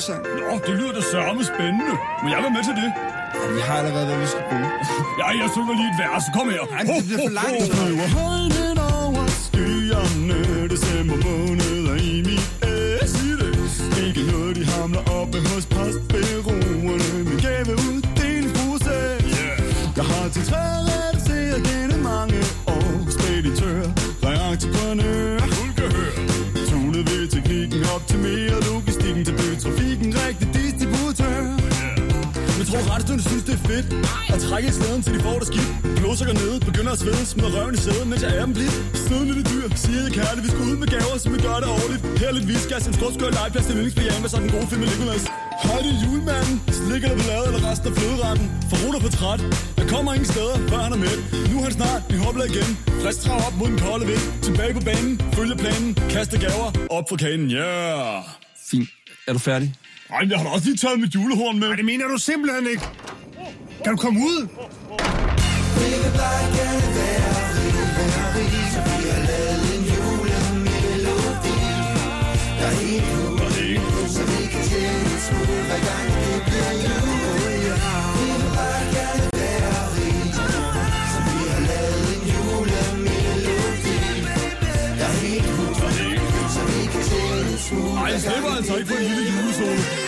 julesang. 0.08 0.22
Nå, 0.40 0.60
det 0.66 0.74
lyder 0.80 0.92
det 0.92 1.04
sørme 1.04 1.44
spændende. 1.44 1.94
Må 2.22 2.28
jeg 2.28 2.38
være 2.44 2.54
med 2.56 2.64
til 2.68 2.74
det? 2.82 2.90
Vi 3.56 3.60
har 3.68 3.74
allerede, 3.78 4.06
hvad 4.06 4.18
vi 4.24 4.26
skal 4.26 4.44
bruge. 4.50 4.70
Ja, 5.20 5.26
jeg 5.42 5.48
synger 5.54 5.74
lige 5.80 5.90
et 5.94 5.98
vers. 6.02 6.24
Kom 6.36 6.46
her. 6.54 6.62
Ej, 6.76 6.82
det 6.88 7.04
bliver 7.06 7.20
for 7.28 7.34
langt. 7.40 7.64
Ho, 7.78 7.84
ho, 7.84 7.96
ho. 8.00 8.06
Højden 8.20 8.78
over 8.96 9.24
skyerne, 9.44 10.38
december 10.74 11.16
måned 11.26 11.76
er 11.92 11.98
i 12.12 12.16
mit 12.28 12.46
æs. 12.72 13.12
Det. 13.40 13.52
Ikke 14.06 14.22
noget, 14.32 14.56
de 14.56 14.64
hamler 14.74 15.02
oppe 15.18 15.38
hos 15.50 15.64
postbyråerne. 15.74 17.18
Min 17.28 17.38
gave 17.46 17.72
uddelingsbruse. 17.86 18.96
Yeah. 19.34 19.58
Jeg 19.98 20.04
har 20.12 20.28
til 20.34 20.44
træret 20.50 21.16
til 21.26 21.44
at 21.56 21.62
gennem 21.68 22.00
mange 22.12 22.38
år. 22.66 22.88
Speditør, 23.16 23.82
entreprenør. 24.52 24.94
Tunet 24.94 25.03
At 34.34 34.40
trække 34.48 34.68
i 34.72 34.74
slæden 34.78 35.02
til 35.04 35.12
de 35.16 35.20
får 35.28 35.38
det 35.42 35.46
skidt 35.52 35.70
Blodsukker 35.98 36.34
nede, 36.42 36.56
begynder 36.70 36.92
at 36.96 37.00
svede 37.02 37.22
Smider 37.32 37.50
røven 37.56 37.74
i 37.78 37.80
sæden, 37.86 38.06
mens 38.10 38.22
jeg 38.26 38.32
er 38.38 38.44
dem 38.46 38.52
blidt. 38.58 38.76
Søde 39.04 39.24
lille 39.30 39.44
dyr, 39.52 39.66
siger 39.82 40.00
jeg 40.06 40.12
kærligt 40.18 40.42
Vi 40.46 40.50
skal 40.54 40.62
ud 40.70 40.76
med 40.82 40.88
gaver, 40.94 41.16
så 41.22 41.28
vi 41.34 41.38
gør 41.46 41.56
det 41.62 41.68
ordentligt 41.78 42.02
Her 42.20 42.28
er 42.30 42.34
lidt 42.38 42.48
viskas, 42.52 42.82
en 42.88 42.94
skråtskør 42.98 43.30
legeplads 43.38 43.64
til 43.66 43.74
yndlingsbejern 43.74 44.20
Med 44.24 44.30
sådan 44.34 44.46
en 44.46 44.52
god 44.56 44.64
film 44.70 44.80
med 44.82 44.88
Nicolas 44.92 45.24
Hej, 45.64 45.78
det 45.84 45.90
er 45.94 45.98
julemanden 46.04 46.56
Slikker 46.78 47.08
der 47.12 47.26
lavet 47.30 47.46
eller 47.48 47.62
resten 47.70 47.86
af 47.90 47.94
fløderetten? 47.98 48.46
For 48.70 48.76
ruter 48.82 49.00
for 49.04 49.12
træt. 49.18 49.40
Jeg 49.80 49.86
kommer 49.94 50.10
ingen 50.16 50.28
steder, 50.34 50.56
før 50.70 50.80
han 50.86 50.92
er 50.96 51.00
med. 51.06 51.14
Nu 51.50 51.54
er 51.58 51.62
han 51.68 51.72
snart 51.80 52.02
i 52.14 52.16
hopla 52.24 52.44
igen. 52.52 52.70
Frisk 53.02 53.18
trav 53.24 53.40
op 53.46 53.54
mod 53.60 53.68
den 53.72 53.78
kolde 53.86 54.06
vind. 54.10 54.24
Tilbage 54.46 54.72
på 54.78 54.82
banen, 54.88 55.14
følge 55.36 55.56
planen. 55.62 55.88
Kaste 56.14 56.36
gaver 56.44 56.68
op 56.96 57.06
for 57.08 57.16
kanen, 57.24 57.46
yeah! 57.50 58.22
Fint. 58.70 58.88
Er 59.28 59.32
du 59.32 59.38
færdig? 59.50 59.68
Ej, 60.10 60.22
jeg 60.30 60.38
har 60.38 60.44
da 60.44 60.50
også 60.50 60.66
lige 60.68 60.76
taget 60.76 61.00
mit 61.00 61.14
julehorn 61.14 61.58
med. 61.60 61.68
Nej, 61.68 61.76
det 61.76 61.84
mener 61.84 62.04
du 62.08 62.16
simpelthen 62.18 62.66
ikke. 62.72 62.84
Kan 63.84 63.92
du 63.92 63.98
komme 64.02 64.20
ud? 64.20 64.40
Vi 65.78 65.86
vil 66.02 66.12
bare 66.20 66.44
gerne 66.58 66.88
være 66.98 67.32
rige, 67.56 67.84
være 67.96 68.66
så 68.74 68.80
vi 68.88 68.96
har 69.12 69.22
lavet 69.30 69.66
en 69.76 69.82
julemelodi. 69.94 71.56
Der 72.58 72.66
er 72.72 72.76
helt 72.82 73.08
hul, 73.14 74.08
så 74.14 74.22
vi 74.30 74.42
kan 74.52 74.62
tjene 74.70 75.04
en 75.14 75.20
smule, 75.26 75.62
hver 75.68 75.80
gang 75.88 76.06
det 76.14 76.40
bliver 76.46 76.72
jul. 76.84 77.08
Vil 78.18 78.44
bare 78.56 78.82
gerne 78.96 79.26
være 79.40 79.76
så 81.12 81.18
vi 81.26 81.38
har 81.52 81.62
lavet 81.70 82.06
en 82.14 82.22
julemelodi. 82.32 83.98
Der 84.98 85.06
er 85.12 85.16
helt 85.24 85.50
hul, 85.56 85.72
så 86.54 86.62
vi 86.70 86.80
kan 86.92 87.02
tjene 87.10 87.52
en 87.52 87.58
smule, 87.66 88.00
jeg 88.12 88.20
slipper 88.20 88.50
altså 88.56 88.76
ikke 88.76 88.88
for 88.90 88.98
en 88.98 89.06
lille 89.08 89.24
julesolo. 89.32 90.03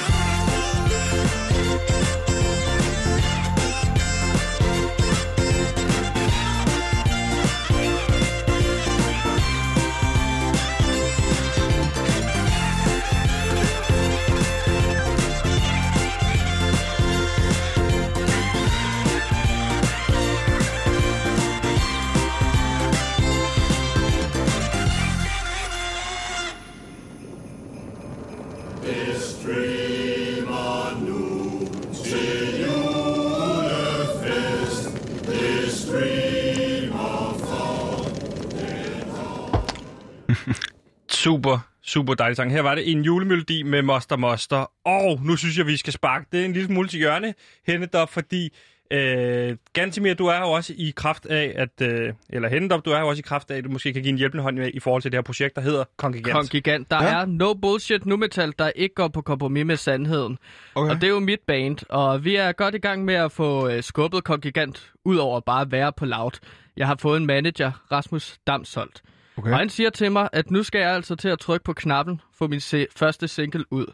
Super, 41.27 41.59
super 41.83 42.15
dejlig 42.15 42.37
sang. 42.37 42.53
Her 42.53 42.61
var 42.61 42.75
det 42.75 42.91
en 42.91 43.03
julemelodi 43.03 43.63
med 43.63 43.83
Moster 43.83 44.17
Moster. 44.17 44.71
Og 44.85 45.21
nu 45.25 45.37
synes 45.37 45.59
jeg, 45.59 45.67
vi 45.67 45.77
skal 45.77 45.93
sparke 45.93 46.27
det 46.33 46.45
en 46.45 46.53
lille 46.53 46.67
smule 46.67 46.89
til 46.89 46.99
hjørne, 46.99 47.35
Hennedop, 47.67 48.13
fordi 48.13 48.55
øh, 48.91 49.57
Gantimir, 49.73 50.15
du 50.15 50.27
er 50.27 50.39
jo 50.39 50.51
også 50.51 50.73
i 50.77 50.93
kraft 50.97 51.27
af, 51.27 51.53
at, 51.57 51.89
øh, 51.89 52.13
eller 52.29 52.49
Hennedop, 52.49 52.85
du 52.85 52.91
er 52.91 53.01
jo 53.01 53.09
også 53.09 53.21
i 53.21 53.23
kraft 53.23 53.51
af, 53.51 53.57
at 53.57 53.65
du 53.65 53.71
måske 53.71 53.93
kan 53.93 54.03
give 54.03 54.13
en 54.13 54.19
hjælpende 54.19 54.43
hånd 54.43 54.59
med 54.59 54.71
i 54.75 54.81
forhold 54.81 55.03
til 55.03 55.13
det 55.13 55.19
her 55.19 55.23
projekt, 55.23 55.57
der 55.57 55.63
hedder 55.63 55.85
Kongigant. 55.97 56.33
Kongigant. 56.33 56.91
Der 56.91 57.03
ja. 57.03 57.21
er 57.21 57.25
no 57.27 57.55
bullshit 57.55 58.07
nu 58.07 58.17
metal, 58.17 58.55
der 58.59 58.71
ikke 58.77 58.95
går 58.95 59.09
på 59.09 59.23
kompromis 59.23 59.65
med 59.65 59.77
sandheden. 59.77 60.39
Okay. 60.75 60.91
Og 60.91 61.01
det 61.01 61.05
er 61.05 61.11
jo 61.11 61.21
mit 61.21 61.41
band, 61.47 61.79
og 61.89 62.25
vi 62.25 62.37
er 62.37 62.53
godt 62.53 62.75
i 62.75 62.79
gang 62.79 63.05
med 63.05 63.15
at 63.15 63.33
få 63.33 63.69
øh, 63.69 63.83
skubbet 63.83 64.25
Kongigant, 64.25 64.93
ud 65.05 65.17
over 65.17 65.41
bare 65.41 65.61
at 65.61 65.73
være 65.73 65.93
på 65.93 66.05
loud. 66.05 66.39
Jeg 66.77 66.87
har 66.87 66.97
fået 67.01 67.17
en 67.21 67.27
manager, 67.27 67.73
Rasmus 67.93 68.39
Damsholt. 68.47 69.03
Okay. 69.39 69.51
Og 69.53 69.59
han 69.59 69.69
siger 69.69 69.91
til 69.91 70.13
mig, 70.13 70.29
at 70.33 70.51
nu 70.51 70.63
skal 70.63 70.79
jeg 70.81 70.91
altså 70.95 71.15
til 71.17 71.29
at 71.29 71.39
trykke 71.39 71.65
på 71.65 71.73
knappen 71.73 72.21
for 72.35 72.47
min 72.47 72.61
se- 72.61 72.87
første 72.97 73.29
single 73.29 73.65
ud. 73.73 73.87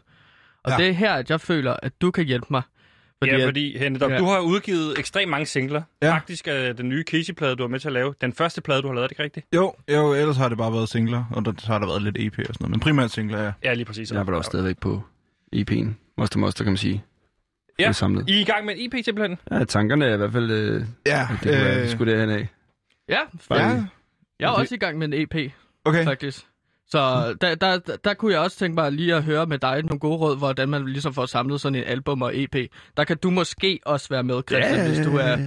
Og 0.63 0.71
Ja. 0.71 0.77
det 0.77 0.87
er 0.89 0.93
her, 0.93 1.13
at 1.13 1.29
jeg 1.29 1.41
føler, 1.41 1.75
at 1.83 2.01
du 2.01 2.11
kan 2.11 2.25
hjælpe 2.25 2.47
mig. 2.49 2.61
Fordi 3.23 3.35
ja, 3.35 3.45
fordi 3.47 3.77
Hennedop, 3.77 4.11
ja. 4.11 4.17
Du 4.17 4.25
har 4.25 4.39
udgivet 4.39 4.99
ekstremt 4.99 5.31
mange 5.31 5.45
singler. 5.45 5.81
Ja. 6.01 6.13
Faktisk 6.13 6.47
er 6.47 6.73
den 6.73 6.89
nye 6.89 7.03
Casey-plade, 7.11 7.55
du 7.55 7.63
har 7.63 7.67
med 7.67 7.79
til 7.79 7.87
at 7.87 7.93
lave, 7.93 8.13
den 8.21 8.33
første 8.33 8.61
plade, 8.61 8.81
du 8.81 8.87
har 8.87 8.93
lavet, 8.93 9.03
er 9.03 9.07
det 9.07 9.11
ikke 9.11 9.23
rigtigt? 9.23 9.45
Jo, 9.55 9.73
jo, 9.91 10.13
ellers 10.13 10.37
har 10.37 10.49
det 10.49 10.57
bare 10.57 10.73
været 10.73 10.89
singler, 10.89 11.23
og 11.31 11.45
der, 11.45 11.53
så 11.57 11.67
har 11.67 11.79
der 11.79 11.85
været 11.87 12.01
lidt 12.01 12.17
EP 12.19 12.39
og 12.39 12.45
sådan 12.45 12.55
noget. 12.59 12.69
Men 12.71 12.79
primært 12.79 13.11
singler, 13.11 13.43
ja. 13.43 13.51
Ja, 13.63 13.73
lige 13.73 13.85
præcis. 13.85 14.11
Jeg 14.11 14.19
er 14.19 14.23
vel 14.23 14.33
også 14.35 14.47
stadigvæk 14.47 14.77
på 14.79 15.01
EP'en. 15.55 15.87
Moster 16.17 16.39
Moster, 16.39 16.63
kan 16.63 16.71
man 16.71 16.77
sige. 16.77 17.03
Ja, 17.79 17.91
samlet. 17.91 18.29
I 18.29 18.33
er 18.37 18.39
i 18.41 18.43
gang 18.43 18.65
med 18.65 18.73
en 18.77 18.93
EP 18.93 19.05
simpelthen? 19.05 19.37
Ja, 19.51 19.63
tankerne 19.63 20.05
er 20.05 20.13
i 20.13 20.17
hvert 20.17 20.31
fald, 20.31 20.51
øh, 20.51 20.85
Ja, 21.05 21.27
det 21.31 21.39
kunne 21.39 21.51
være, 21.51 21.81
det 21.81 21.91
skulle 21.91 22.13
derhen 22.13 22.29
af. 22.29 22.47
Ja, 23.09 23.19
Bare 23.49 23.59
ja. 23.59 23.83
Jeg 24.39 24.45
er 24.45 24.49
også 24.51 24.75
i 24.75 24.77
gang 24.77 24.97
med 24.97 25.07
en 25.07 25.13
EP, 25.13 25.51
Okay. 25.85 26.03
faktisk. 26.03 26.45
Så 26.87 27.33
der, 27.41 27.55
der, 27.55 27.77
der, 27.79 27.95
der 28.03 28.13
kunne 28.13 28.33
jeg 28.33 28.39
også 28.41 28.57
tænke 28.57 28.75
mig 28.75 28.91
lige 28.91 29.15
at 29.15 29.23
høre 29.23 29.45
med 29.45 29.57
dig 29.59 29.83
nogle 29.83 29.99
gode 29.99 30.17
råd, 30.17 30.37
hvordan 30.37 30.69
man 30.69 30.85
ligesom 30.85 31.13
får 31.13 31.25
samlet 31.25 31.61
sådan 31.61 31.75
en 31.75 31.83
album 31.83 32.21
og 32.21 32.31
EP. 32.37 32.55
Der 32.97 33.03
kan 33.03 33.17
du 33.17 33.29
måske 33.29 33.79
også 33.85 34.09
være 34.09 34.23
med, 34.23 34.41
Christian, 34.49 34.75
Ja, 34.75 34.87
hvis 34.87 35.05
du 35.05 35.17
er, 35.17 35.37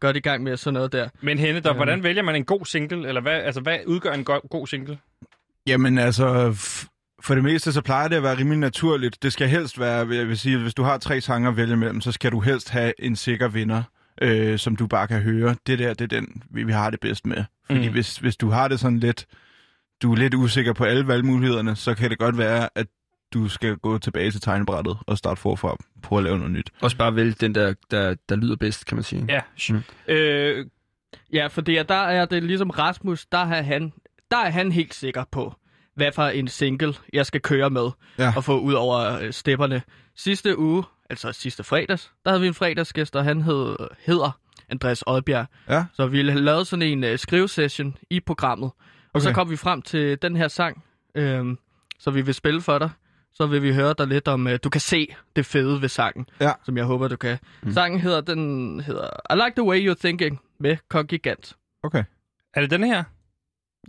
godt 0.00 0.16
i 0.16 0.20
gang 0.20 0.42
med 0.42 0.56
sådan 0.56 0.74
noget 0.74 0.92
der. 0.92 1.08
Men 1.20 1.38
Henne, 1.38 1.60
der, 1.60 1.72
hvordan 1.74 2.02
vælger 2.02 2.22
man 2.22 2.36
en 2.36 2.44
god 2.44 2.64
single? 2.66 3.08
Eller 3.08 3.20
hvad, 3.20 3.32
altså, 3.32 3.60
hvad 3.60 3.78
udgør 3.86 4.12
en 4.12 4.24
go- 4.24 4.40
god 4.50 4.66
single? 4.66 4.98
Jamen 5.66 5.98
altså, 5.98 6.52
for 7.22 7.34
det 7.34 7.44
meste 7.44 7.72
så 7.72 7.82
plejer 7.82 8.08
det 8.08 8.16
at 8.16 8.22
være 8.22 8.38
rimelig 8.38 8.58
naturligt. 8.58 9.22
Det 9.22 9.32
skal 9.32 9.48
helst 9.48 9.80
være, 9.80 10.08
jeg 10.08 10.28
vil 10.28 10.38
sige, 10.38 10.58
hvis 10.58 10.74
du 10.74 10.82
har 10.82 10.98
tre 10.98 11.20
sange 11.20 11.48
at 11.48 11.56
vælge 11.56 11.76
mellem, 11.76 12.00
så 12.00 12.12
skal 12.12 12.32
du 12.32 12.40
helst 12.40 12.70
have 12.70 12.92
en 12.98 13.16
sikker 13.16 13.48
vinder, 13.48 13.82
øh, 14.22 14.58
som 14.58 14.76
du 14.76 14.86
bare 14.86 15.08
kan 15.08 15.20
høre. 15.20 15.56
Det 15.66 15.78
der, 15.78 15.94
det 15.94 16.12
er 16.12 16.20
den, 16.20 16.42
vi, 16.50 16.62
vi 16.64 16.72
har 16.72 16.90
det 16.90 17.00
bedst 17.00 17.26
med. 17.26 17.44
Fordi 17.70 17.86
Mm. 17.86 17.92
hvis, 17.92 18.16
hvis 18.16 18.36
du 18.36 18.48
har 18.50 18.68
det 18.68 18.80
sådan 18.80 18.98
lidt, 18.98 19.26
du 20.02 20.12
er 20.12 20.16
lidt 20.16 20.34
usikker 20.34 20.72
på 20.72 20.84
alle 20.84 21.06
valgmulighederne, 21.06 21.76
så 21.76 21.94
kan 21.94 22.10
det 22.10 22.18
godt 22.18 22.38
være, 22.38 22.68
at 22.74 22.86
du 23.34 23.48
skal 23.48 23.76
gå 23.76 23.98
tilbage 23.98 24.30
til 24.30 24.40
tegnebrættet 24.40 24.96
og 25.06 25.18
starte 25.18 25.40
forfra 25.40 25.76
på 26.02 26.18
at 26.18 26.24
lave 26.24 26.38
noget 26.38 26.52
nyt. 26.52 26.70
Også 26.80 26.96
bare 26.96 27.16
vælge 27.16 27.32
den, 27.32 27.54
der, 27.54 27.74
der, 27.90 28.14
der 28.28 28.36
lyder 28.36 28.56
bedst, 28.56 28.86
kan 28.86 28.96
man 28.96 29.04
sige. 29.04 29.26
Ja. 29.28 29.40
Mm. 29.70 29.82
Øh, 30.08 30.66
Ja, 31.32 31.46
fordi 31.46 31.76
at 31.76 31.88
der 31.88 31.94
er 31.94 32.24
det 32.24 32.42
ligesom 32.42 32.70
Rasmus, 32.70 33.26
der 33.26 33.38
er 33.38 33.62
han, 33.62 33.92
der 34.30 34.36
er 34.36 34.50
han 34.50 34.72
helt 34.72 34.94
sikker 34.94 35.24
på, 35.32 35.54
hvad 35.96 36.12
for 36.12 36.22
en 36.22 36.48
single, 36.48 36.94
jeg 37.12 37.26
skal 37.26 37.40
køre 37.40 37.70
med 37.70 37.90
Ja. 38.18 38.32
og 38.36 38.44
få 38.44 38.58
ud 38.60 38.72
over 38.72 39.18
øh, 39.20 39.32
stepperne. 39.32 39.82
Sidste 40.16 40.58
uge, 40.58 40.84
altså 41.10 41.32
sidste 41.32 41.64
fredags, 41.64 42.12
der 42.24 42.30
havde 42.30 42.40
vi 42.40 42.46
en 42.46 42.54
fredagsgæst, 42.54 43.16
og 43.16 43.24
han 43.24 43.42
hed, 43.42 43.76
hedder 44.06 44.38
Andreas 44.68 45.04
Oddbjerg. 45.06 45.46
Ja. 45.68 45.84
Så 45.94 46.06
vi 46.06 46.22
lavede 46.22 46.64
sådan 46.64 46.82
en 46.82 47.04
øh, 47.04 47.18
skrivesession 47.18 47.96
i 48.10 48.20
programmet. 48.20 48.70
Og 49.12 49.22
så 49.22 49.32
kom 49.32 49.50
vi 49.50 49.56
frem 49.56 49.82
til 49.82 50.22
den 50.22 50.36
her 50.36 50.48
sang, 50.48 50.84
øh, 51.14 51.44
så 51.98 52.10
vi 52.10 52.20
vil 52.22 52.34
spille 52.34 52.60
for 52.60 52.78
dig. 52.78 52.90
Så 53.32 53.46
vil 53.46 53.62
vi 53.62 53.74
høre 53.74 53.94
dig 53.98 54.06
lidt 54.06 54.28
om, 54.28 54.46
øh, 54.46 54.58
du 54.64 54.70
kan 54.70 54.80
se 54.80 55.14
det 55.36 55.46
fede 55.46 55.82
ved 55.82 55.88
sangen, 55.88 56.26
Ja. 56.40 56.52
som 56.64 56.76
jeg 56.76 56.84
håber, 56.84 57.08
du 57.08 57.16
kan. 57.16 57.38
Mm. 57.62 57.72
Sangen 57.72 58.00
hedder, 58.00 58.20
den 58.20 58.80
hedder 58.80 59.08
I 59.30 59.34
Like 59.34 59.52
The 59.56 59.62
Way 59.64 59.90
You're 59.90 59.94
Thinking 60.00 60.40
med 60.60 60.76
Kongigant. 60.88 61.56
Okay. 61.82 62.04
er 62.54 62.60
det 62.60 62.70
denne 62.70 62.86
her? 62.86 63.04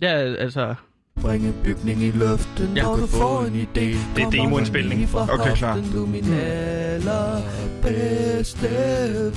Ja, 0.01 0.07
altså... 0.17 0.75
Bringe 1.21 1.53
bygning 1.63 2.01
i 2.03 2.11
luften, 2.11 2.73
Ja. 2.75 2.83
når 2.83 2.95
du 2.95 3.07
får 3.07 3.41
en 3.43 3.53
idé. 3.53 3.79
Det 4.15 4.23
er 4.23 4.29
demoindspilning. 4.29 5.09
Okay, 5.15 5.55
klar. 5.55 5.79
Du 5.93 6.03
er 6.03 6.07
min 6.07 6.33
allerbedste 7.83 8.69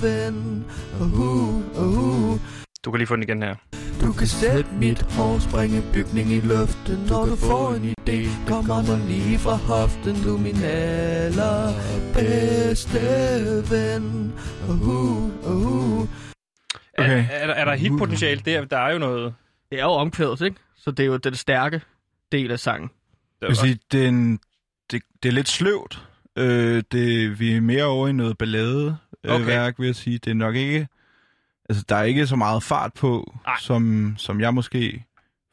ven. 0.02 0.64
Uh, 1.00 1.54
uh. 1.82 2.38
Du 2.84 2.90
kan 2.90 2.98
lige 2.98 3.06
få 3.06 3.14
den 3.16 3.22
igen 3.22 3.42
her. 3.42 3.54
Du 4.00 4.12
kan 4.12 4.26
sætte 4.26 4.70
mit 4.80 5.02
hår, 5.02 5.38
springe 5.38 5.82
bygning 5.92 6.30
i 6.32 6.40
luften, 6.40 6.98
når 7.08 7.24
du 7.26 7.36
får 7.36 7.70
en 7.74 7.94
idé. 8.00 8.28
Kommer 8.48 8.82
der 8.82 8.98
lige 9.08 9.38
fra 9.38 9.54
hoften, 9.56 10.16
du 10.24 10.34
er 10.36 10.40
min 10.40 10.56
allerbedste 12.12 12.98
ven. 13.70 14.32
Uh, 14.68 15.22
uh. 15.52 16.06
Er, 16.98 17.02
Okay. 17.04 17.24
er, 17.30 17.46
der- 17.46 17.54
er 17.54 17.64
der 17.64 17.74
hitpotentiale? 17.74 18.40
Der, 18.44 18.64
der 18.64 18.78
er 18.78 18.92
jo 18.92 18.98
noget... 18.98 19.34
Det 19.70 19.78
er 19.80 19.84
jo 19.84 19.90
omkvædet, 19.90 20.40
ikke? 20.40 20.56
Så 20.84 20.90
det 20.90 21.00
er 21.02 21.06
jo 21.06 21.16
den 21.16 21.34
stærke 21.34 21.80
del 22.32 22.50
af 22.50 22.60
sangen. 22.60 22.90
Jeg 23.40 23.48
vil 23.48 23.56
sige, 23.56 23.78
det 23.92 24.04
er, 24.04 24.08
en, 24.08 24.40
det, 24.90 25.02
det 25.22 25.28
er 25.28 25.32
lidt 25.32 25.48
sløvt. 25.48 26.06
Øh, 26.38 26.82
det, 26.92 27.40
vi 27.40 27.52
er 27.56 27.60
mere 27.60 27.84
over 27.84 28.08
i 28.08 28.12
noget 28.12 28.38
ballade 28.38 28.96
øh, 29.24 29.34
Okay. 29.34 29.46
værk, 29.46 29.74
vil 29.78 29.86
jeg 29.86 29.94
sige. 29.96 30.18
Det 30.18 30.30
er 30.30 30.34
nok 30.34 30.54
ikke... 30.56 30.88
Altså, 31.68 31.84
der 31.88 31.96
er 31.96 32.02
ikke 32.02 32.26
så 32.26 32.36
meget 32.36 32.62
fart 32.62 32.92
på, 32.94 33.34
som, 33.60 34.14
som 34.18 34.40
jeg 34.40 34.54
måske 34.54 35.04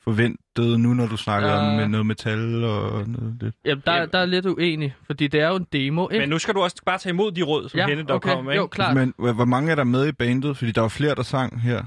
forventede 0.04 0.80
nu, 0.80 0.94
når 0.94 1.08
du 1.08 1.18
snakker 1.18 1.50
Ja. 1.50 1.56
om 1.56 1.76
med 1.76 1.88
noget 1.88 2.06
metal 2.06 2.64
og 2.64 3.10
noget 3.10 3.38
lidt. 3.42 3.56
Jamen, 3.66 3.84
der, 3.86 4.06
der 4.06 4.20
er 4.20 4.26
lidt 4.26 4.46
uenig, 4.46 4.96
fordi 5.06 5.28
det 5.28 5.40
er 5.42 5.48
jo 5.48 5.56
en 5.56 5.68
demo, 5.74 6.10
ikke? 6.10 6.20
men 6.22 6.30
nu 6.30 6.40
skal 6.40 6.54
du 6.54 6.62
også 6.62 6.76
bare 6.86 6.98
tage 6.98 7.14
imod 7.14 7.32
de 7.32 7.42
råd, 7.42 7.70
som 7.70 7.78
ja, 7.78 7.88
Henne, 7.88 8.04
der 8.04 8.14
okay. 8.14 8.30
kommer 8.30 8.44
med. 8.44 8.56
Jo, 8.56 8.64
ikke? 8.64 8.72
klart. 8.74 8.96
Men 8.96 9.14
hvor 9.18 9.32
hvor 9.34 9.46
mange 9.46 9.72
er 9.72 9.76
der 9.76 9.84
med 9.84 10.08
i 10.08 10.12
bandet? 10.12 10.58
Fordi 10.58 10.72
der 10.72 10.82
var 10.82 10.88
flere, 10.88 11.16
der 11.16 11.24
sang 11.24 11.62
her. 11.62 11.84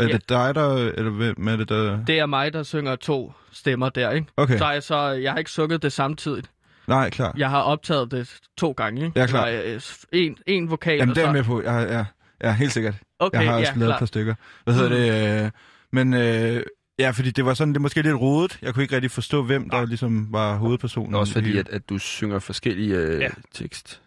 Er 0.00 0.06
Ja. 0.06 0.12
det 0.12 0.28
dig, 0.28 0.54
der... 0.54 0.74
Eller 0.76 1.10
hvem 1.10 1.48
er 1.48 1.56
det, 1.56 1.68
der... 1.68 2.04
Det 2.04 2.18
er 2.18 2.26
mig, 2.26 2.52
der 2.52 2.62
synger 2.62 2.96
to 2.96 3.32
stemmer 3.52 3.88
der, 3.88 4.10
ikke? 4.10 4.26
Okay, 4.36 4.58
Så, 4.58 4.70
jeg, 4.70 4.82
så 4.82 4.96
jeg 5.08 5.32
har 5.32 5.38
ikke 5.38 5.50
sunget 5.50 5.82
det 5.82 5.92
samtidigt. 5.92 6.50
nej, 6.86 7.10
klar. 7.10 7.34
Jeg 7.36 7.50
har 7.50 7.60
optaget 7.62 8.10
det 8.10 8.38
to 8.58 8.72
gange, 8.72 9.04
ikke? 9.06 9.20
Ja, 9.20 9.26
klar. 9.26 9.46
Eller, 9.46 9.74
øh, 9.74 9.80
en, 10.12 10.36
en 10.46 10.70
vokal, 10.70 10.96
Jamen, 10.96 11.10
og 11.10 11.14
det 11.16 11.22
er 11.22 11.24
så... 11.24 11.28
jeg 11.28 11.34
med 11.34 11.44
på. 11.44 11.62
Ja, 11.62 11.78
ja, 11.98 12.04
ja, 12.42 12.52
helt 12.52 12.72
sikkert. 12.72 12.94
Okay, 13.18 13.40
jeg 13.42 13.48
har 13.50 13.58
også 13.58 13.72
ja, 13.72 13.78
lavet 13.78 13.82
et 13.82 13.88
klart. 13.88 13.98
par 13.98 14.06
stykker. 14.06 14.34
Hvad 14.64 14.74
hedder 14.74 14.88
det? 14.88 15.44
Øh, 15.44 15.50
men 15.92 16.14
øh, 16.14 16.62
ja, 16.98 17.10
fordi 17.10 17.30
det 17.30 17.44
var 17.44 17.54
sådan, 17.54 17.72
det 17.74 17.82
måske 17.82 18.02
lidt 18.02 18.14
rodet. 18.20 18.58
Jeg 18.62 18.74
kunne 18.74 18.82
ikke 18.82 18.94
rigtig 18.94 19.10
forstå, 19.10 19.42
hvem 19.42 19.70
der 19.70 19.86
ligesom 19.86 20.26
var 20.30 20.56
hovedpersonen. 20.56 21.14
Også 21.14 21.32
fordi, 21.32 21.52
i- 21.54 21.58
at, 21.58 21.68
at 21.68 21.88
du 21.88 21.98
synger 21.98 22.38
forskellige 22.38 22.96
øh, 22.96 23.20
ja. 23.20 23.28
tekst. 23.54 24.00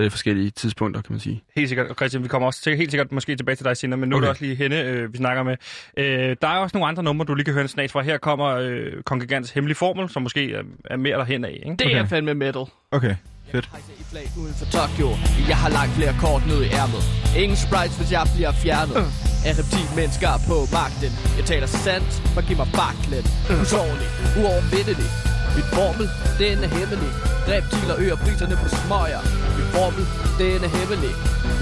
Øh, 0.00 0.10
forskellige 0.10 0.50
tidspunkter, 0.50 1.02
kan 1.02 1.12
man 1.12 1.20
sige. 1.20 1.42
Helt 1.56 1.68
sikkert. 1.68 1.86
Og 1.86 1.94
Christian, 1.96 2.22
vi 2.22 2.28
kommer 2.28 2.46
også 2.46 2.62
til, 2.62 2.76
helt 2.76 2.90
sikkert 2.90 3.12
måske 3.12 3.36
tilbage 3.36 3.56
til 3.56 3.64
dig 3.64 3.76
senere, 3.76 3.96
men 4.00 4.08
nu 4.08 4.16
okay. 4.16 4.22
er 4.22 4.26
det 4.26 4.30
også 4.30 4.44
lige 4.44 4.54
Henne, 4.54 4.80
øh, 4.82 5.12
vi 5.12 5.16
snakker 5.18 5.42
med. 5.42 5.56
Øh, 5.96 6.36
der 6.42 6.48
er 6.48 6.56
også 6.56 6.76
nogle 6.76 6.88
andre 6.88 7.02
numre, 7.02 7.24
du 7.26 7.34
lige 7.34 7.44
kan 7.44 7.54
høre 7.54 7.62
en 7.62 7.68
snas 7.68 7.92
fra. 7.92 8.00
Her 8.00 8.18
kommer 8.18 8.46
øh, 8.46 9.02
Kongregants 9.04 9.50
hemmelige 9.50 9.76
formel, 9.76 10.08
som 10.08 10.22
måske 10.22 10.52
er, 10.54 10.62
er 10.84 10.96
mere 10.96 11.16
derhen 11.18 11.44
af. 11.44 11.50
Ikke? 11.64 11.76
Det 11.76 11.86
Okay. 11.86 11.96
er 12.02 12.06
fandme 12.06 12.34
metal. 12.34 12.64
Okay, 12.90 13.14
fedt. 13.52 13.68
Hejser 13.72 13.92
i 14.00 14.04
flag 14.10 14.26
uden 14.42 14.54
for 14.60 14.66
Tokyo 14.78 15.08
Jeg 15.48 15.56
har 15.62 15.70
langt 15.78 15.92
flere 15.98 16.14
kort 16.24 16.42
ned 16.50 16.60
i 16.66 16.68
ærmet 16.80 17.02
Ingen 17.42 17.58
sprites, 17.66 17.94
hvis 17.98 18.10
jeg 18.16 18.24
bliver 18.34 18.52
fjernet 18.64 18.96
Af 19.48 19.52
reptilmennesker 19.60 20.32
på 20.48 20.56
magten 20.78 21.12
Jeg 21.38 21.44
taler 21.52 21.68
sandt, 21.86 22.10
for 22.34 22.40
giv 22.48 22.56
mig 22.62 22.68
baklen 22.80 23.24
Usårlig, 23.62 24.08
uovervindelig 24.40 25.08
Mit 25.56 25.68
formel, 25.76 26.06
den 26.42 26.56
er 26.66 26.70
hemmelig 26.78 27.10
Reptiler 27.52 27.94
øger 28.02 28.16
priserne 28.24 28.54
på 28.62 28.68
smøger 28.76 29.22
Mit 29.58 29.68
formel, 29.76 30.04
den 30.40 30.58
er 30.66 30.70
hemmelig 30.78 31.12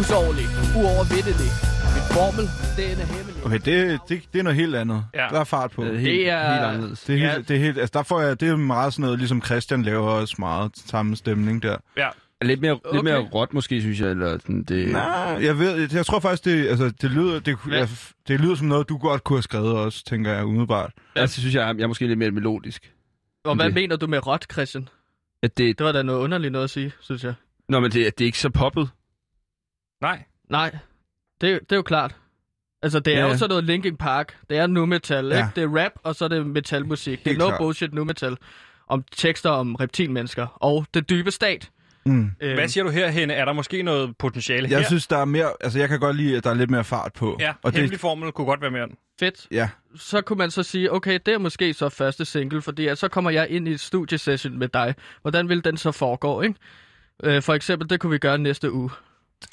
Usårlig, 0.01 0.47
uovervindelig 0.79 1.51
Mit 1.95 2.07
formel, 2.17 2.45
den 2.79 2.95
er 3.03 3.07
hemmelig 3.15 3.35
Okay, 3.47 3.61
det, 3.69 4.01
det, 4.09 4.17
det 4.33 4.39
er 4.39 4.43
noget 4.43 4.57
helt 4.57 4.75
andet. 4.77 5.05
Ja. 5.15 5.27
Der 5.33 5.41
er 5.41 5.45
fart 5.45 5.71
på. 5.71 5.85
Det, 5.85 6.01
helt, 6.01 6.05
Det 6.05 6.29
er- 6.31 6.51
helt 6.53 6.65
anderledes. 6.65 7.01
det, 7.01 7.15
er 7.15 7.19
Ja. 7.27 7.33
helt, 7.33 7.49
det 7.49 7.57
er 7.57 7.61
helt, 7.61 7.79
altså 7.79 7.93
der 7.99 8.03
får 8.03 8.21
jeg, 8.21 8.41
det 8.41 8.49
er 8.49 8.57
meget 8.57 8.93
sådan 8.93 9.03
noget, 9.03 9.19
ligesom 9.19 9.43
Christian 9.45 9.83
laver 9.83 10.09
også 10.09 10.35
meget 10.39 10.73
samme 10.87 11.17
stemning 11.17 11.63
der. 11.63 11.77
Ja. 11.97 12.09
Lidt 12.43 12.61
mere, 12.61 12.73
okay. 12.73 12.93
lidt 12.93 13.05
mere 13.05 13.19
råt 13.19 13.55
måske, 13.55 13.81
synes 13.81 14.01
jeg. 14.01 14.09
Eller 14.11 14.39
sådan, 14.39 14.63
det, 14.65 14.93
Nej, 14.93 15.39
jeg 15.41 15.59
ved, 15.59 15.89
jeg 15.93 16.07
tror 16.07 16.21
faktisk, 16.21 16.45
det, 16.45 16.69
altså, 16.69 16.93
det, 17.03 17.11
lyder, 17.11 17.41
det, 17.41 17.57
Ja. 17.71 17.77
jeg, 17.79 17.89
det 18.29 18.41
lyder 18.41 18.55
som 18.55 18.67
noget, 18.67 18.89
du 18.89 18.97
godt 18.97 19.25
kunne 19.25 19.37
have 19.37 19.43
skrevet 19.43 19.73
også, 19.73 20.05
tænker 20.05 20.33
jeg 20.33 20.45
umiddelbart. 20.45 20.91
Altså, 21.17 21.41
synes 21.41 21.55
jeg, 21.55 21.75
jeg 21.79 21.85
er 21.85 21.89
måske 21.89 22.07
lidt 22.07 22.19
mere 22.19 22.31
melodisk. 22.31 22.91
Og 23.49 23.57
hvad 23.57 23.67
det- 23.67 23.75
mener 23.75 23.97
du 23.97 24.07
med 24.07 24.27
råt, 24.27 24.47
Christian? 24.53 24.89
At 25.43 25.59
det, 25.59 25.79
Det 25.79 25.87
var 25.87 25.93
da 25.93 26.03
noget 26.03 26.21
underligt 26.21 26.53
noget 26.53 26.65
at 26.65 26.71
sige, 26.71 26.93
synes 27.01 27.25
jeg 27.25 27.35
nå, 27.69 27.81
men 27.81 27.91
det, 27.91 28.19
det 28.19 28.25
er 28.25 28.27
ikke 28.27 28.39
så 28.39 28.51
poppet. 28.51 28.91
Nej. 30.01 30.23
Nej, 30.51 30.77
det, 31.41 31.53
er- 31.53 31.59
det 31.59 31.73
er 31.73 31.77
jo 31.77 31.83
klart. 31.83 32.17
Altså, 32.83 33.01
det 33.01 33.15
er 33.15 33.19
Ja, 33.19 33.27
jo 33.27 33.37
sådan 33.37 33.49
noget 33.49 33.65
Linkin 33.65 33.97
Park. 33.97 34.37
Det 34.51 34.59
er 34.59 34.67
nu 34.67 34.87
metal, 34.87 35.27
Ja. 35.27 35.37
ikke? 35.37 35.49
Det 35.57 35.63
er 35.65 35.85
rap, 35.85 35.93
og 36.03 36.15
så 36.15 36.25
er 36.25 36.29
det 36.29 36.47
metalmusik. 36.47 37.25
Det 37.25 37.33
er 37.33 37.39
no 37.39 37.57
bullshit 37.59 37.93
nu 37.95 38.05
metal. 38.05 38.37
Om 38.89 39.05
tekster 39.17 39.51
om 39.51 39.75
reptilmennesker 39.75 40.47
og 40.47 40.87
det 40.95 41.11
dybe 41.11 41.31
stat. 41.31 41.71
Mm. 42.07 42.31
Øhm, 42.41 42.55
Hvad 42.55 42.69
siger 42.69 42.85
du 42.85 42.91
her, 42.91 43.09
Henne? 43.09 43.35
Er 43.35 43.45
der 43.45 43.53
måske 43.53 43.83
noget 43.83 44.17
potentiale 44.17 44.69
Jeg 44.71 44.79
her? 44.79 44.87
synes, 44.87 45.07
der 45.07 45.17
er 45.19 45.25
mere, 45.25 45.53
altså 45.61 45.79
jeg 45.79 45.89
kan 45.89 46.01
godt 46.01 46.17
lide, 46.17 46.37
at 46.37 46.45
der 46.45 46.51
er 46.51 46.55
lidt 46.55 46.71
mere 46.71 46.85
fart 46.85 47.13
på. 47.13 47.37
Ja, 47.41 47.55
og 47.63 47.73
hemmelig 47.73 47.91
det, 47.93 48.01
formel 48.01 48.33
kunne 48.33 48.47
godt 48.47 48.61
være 48.61 48.71
mere. 48.71 48.89
Fedt. 49.19 49.47
ja, 49.51 49.69
Så 49.97 50.21
kunne 50.21 50.37
man 50.37 50.51
så 50.51 50.63
sige, 50.63 50.93
okay, 50.93 51.19
det 51.27 51.35
er 51.35 51.39
måske 51.39 51.75
så 51.75 51.89
første 51.89 52.25
single, 52.25 52.63
fordi 52.63 52.87
at 52.87 52.99
så 52.99 53.09
kommer 53.09 53.31
jeg 53.31 53.47
ind 53.51 53.69
i 53.69 53.71
et 53.73 53.81
studiesession 53.81 54.59
med 54.59 54.69
dig. 54.69 54.95
Hvordan 55.23 55.49
vil 55.49 55.65
den 55.65 55.77
så 55.77 55.93
foregå, 55.93 56.41
ikke? 56.43 56.55
Øh, 57.23 57.43
for 57.43 57.55
eksempel, 57.55 57.91
det 57.91 58.01
kunne 58.01 58.11
vi 58.11 58.19
gøre 58.19 58.39
næste 58.39 58.73
uge. 58.73 58.91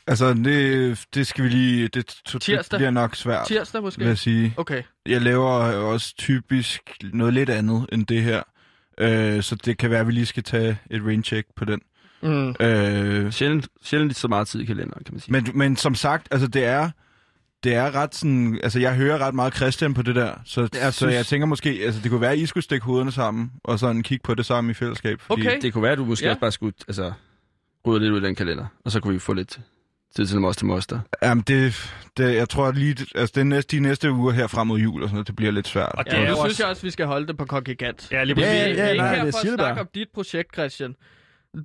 altså 0.08 0.34
det, 0.34 1.06
det 1.16 1.28
skal 1.28 1.44
vi 1.44 1.50
lige, 1.50 1.88
det, 1.88 2.22
det, 2.34 2.48
det 2.48 2.68
bliver 2.76 2.90
nok 2.92 3.16
svært, 3.16 3.48
Tirsdag 3.48 3.80
vil 3.82 3.86
måske? 3.86 4.06
jeg 4.06 4.18
sige. 4.18 4.54
Okay. 4.58 4.84
Jeg 5.06 5.22
laver 5.22 5.50
også 5.74 6.16
typisk 6.18 6.82
noget 7.14 7.34
lidt 7.34 7.50
andet 7.50 7.86
end 7.92 8.06
det 8.08 8.24
her. 8.24 8.44
Øh, 8.98 9.44
så 9.44 9.56
det 9.56 9.78
kan 9.78 9.90
være, 9.90 10.00
at 10.00 10.08
vi 10.08 10.12
lige 10.12 10.26
skal 10.26 10.44
tage 10.44 10.78
et 10.92 11.02
raincheck 11.06 11.48
på 11.56 11.66
den. 11.66 11.82
Mm. 12.22 12.56
Øh, 12.60 13.32
Sjældent, 13.32 13.68
sjældent 13.84 14.16
så 14.16 14.28
meget 14.28 14.48
tid 14.48 14.60
i 14.62 14.66
kalenderen, 14.66 15.04
kan 15.04 15.14
man 15.14 15.22
sige. 15.22 15.32
men, 15.32 15.48
men 15.54 15.76
som 15.78 15.96
sagt, 15.96 16.28
altså 16.32 16.48
det 16.48 16.66
er, 16.66 16.90
det 17.66 17.74
er 17.76 17.96
ret 17.96 18.16
sådan, 18.16 18.60
altså 18.64 18.80
jeg 18.80 18.96
hører 18.96 19.18
ret 19.18 19.34
meget 19.36 19.56
Christian 19.56 19.94
på 19.94 20.02
det 20.02 20.16
der, 20.16 20.34
så, 20.46 20.62
Jeg 20.62 20.94
så 20.94 20.98
synes- 20.98 21.14
jeg 21.14 21.26
tænker 21.26 21.46
måske, 21.48 21.70
altså 21.84 22.02
det 22.02 22.12
kunne 22.12 22.22
være, 22.22 22.32
at 22.32 22.38
I 22.38 22.46
skulle 22.46 22.64
stikke 22.64 22.86
hovederne 22.86 23.12
sammen, 23.12 23.52
og 23.64 23.80
sådan 23.80 24.04
kigge 24.04 24.24
på 24.24 24.36
det 24.36 24.46
sammen 24.46 24.72
i 24.72 24.74
fællesskab. 24.74 25.22
Fordi, 25.22 25.42
Okay. 25.48 25.62
Det 25.62 25.74
kunne 25.74 25.84
være, 25.84 25.92
at 25.92 25.98
du 25.98 26.06
måske 26.06 26.24
Ja. 26.26 26.30
ja. 26.30 26.34
også 26.34 26.40
bare 26.42 26.52
skulle 26.52 26.74
altså, 26.88 27.12
rydde 27.88 28.00
lidt 28.00 28.12
ud 28.12 28.16
af 28.18 28.22
den 28.22 28.36
kalender, 28.36 28.66
og 28.86 28.92
så 28.92 29.00
kunne 29.00 29.14
vi 29.14 29.20
få 29.20 29.34
lidt 29.34 29.60
tid 30.16 30.26
til 30.28 30.40
moster 30.40 30.66
moster. 30.66 31.00
Jamen 31.24 31.44
det, 31.48 31.94
det, 32.18 32.36
jeg 32.36 32.50
tror 32.50 32.72
lige, 32.72 32.94
det- 32.94 33.08
altså 33.16 33.34
det 33.36 33.48
næste, 33.48 33.76
de 33.78 33.82
næste 33.82 34.12
uger 34.12 34.32
her 34.32 34.48
frem 34.48 34.68
mod 34.68 34.80
jul 34.80 35.04
og 35.04 35.10
sådan 35.10 35.16
noget, 35.16 35.28
det 35.28 35.36
bliver 35.36 35.52
lidt 35.52 35.68
svært. 35.68 35.92
Og 35.94 36.06
det 36.06 36.14
Ja, 36.14 36.26
synes 36.26 36.40
også... 36.40 36.64
jeg 36.64 36.70
også, 36.70 36.82
vi 36.82 36.90
skal 36.92 37.06
holde 37.06 37.28
det 37.28 37.38
på 37.38 37.46
Kongigant. 37.46 38.08
Ja, 38.12 38.24
lige 38.24 38.36
Vi, 38.36 38.42
præcis. 38.42 38.54
Ja, 38.60 38.70
vi 38.70 38.76
ja, 38.78 38.84
er 38.86 38.90
ikke 38.90 39.02
nej, 39.04 39.16
her 39.16 39.24
det 39.26 39.34
for 39.34 39.38
at 39.38 39.42
siger 39.42 39.52
det 39.52 39.60
snakke 39.60 39.76
bare. 39.76 39.82
om 39.82 39.90
dit 39.96 40.08
projekt, 40.14 40.54
Christian. 40.54 40.96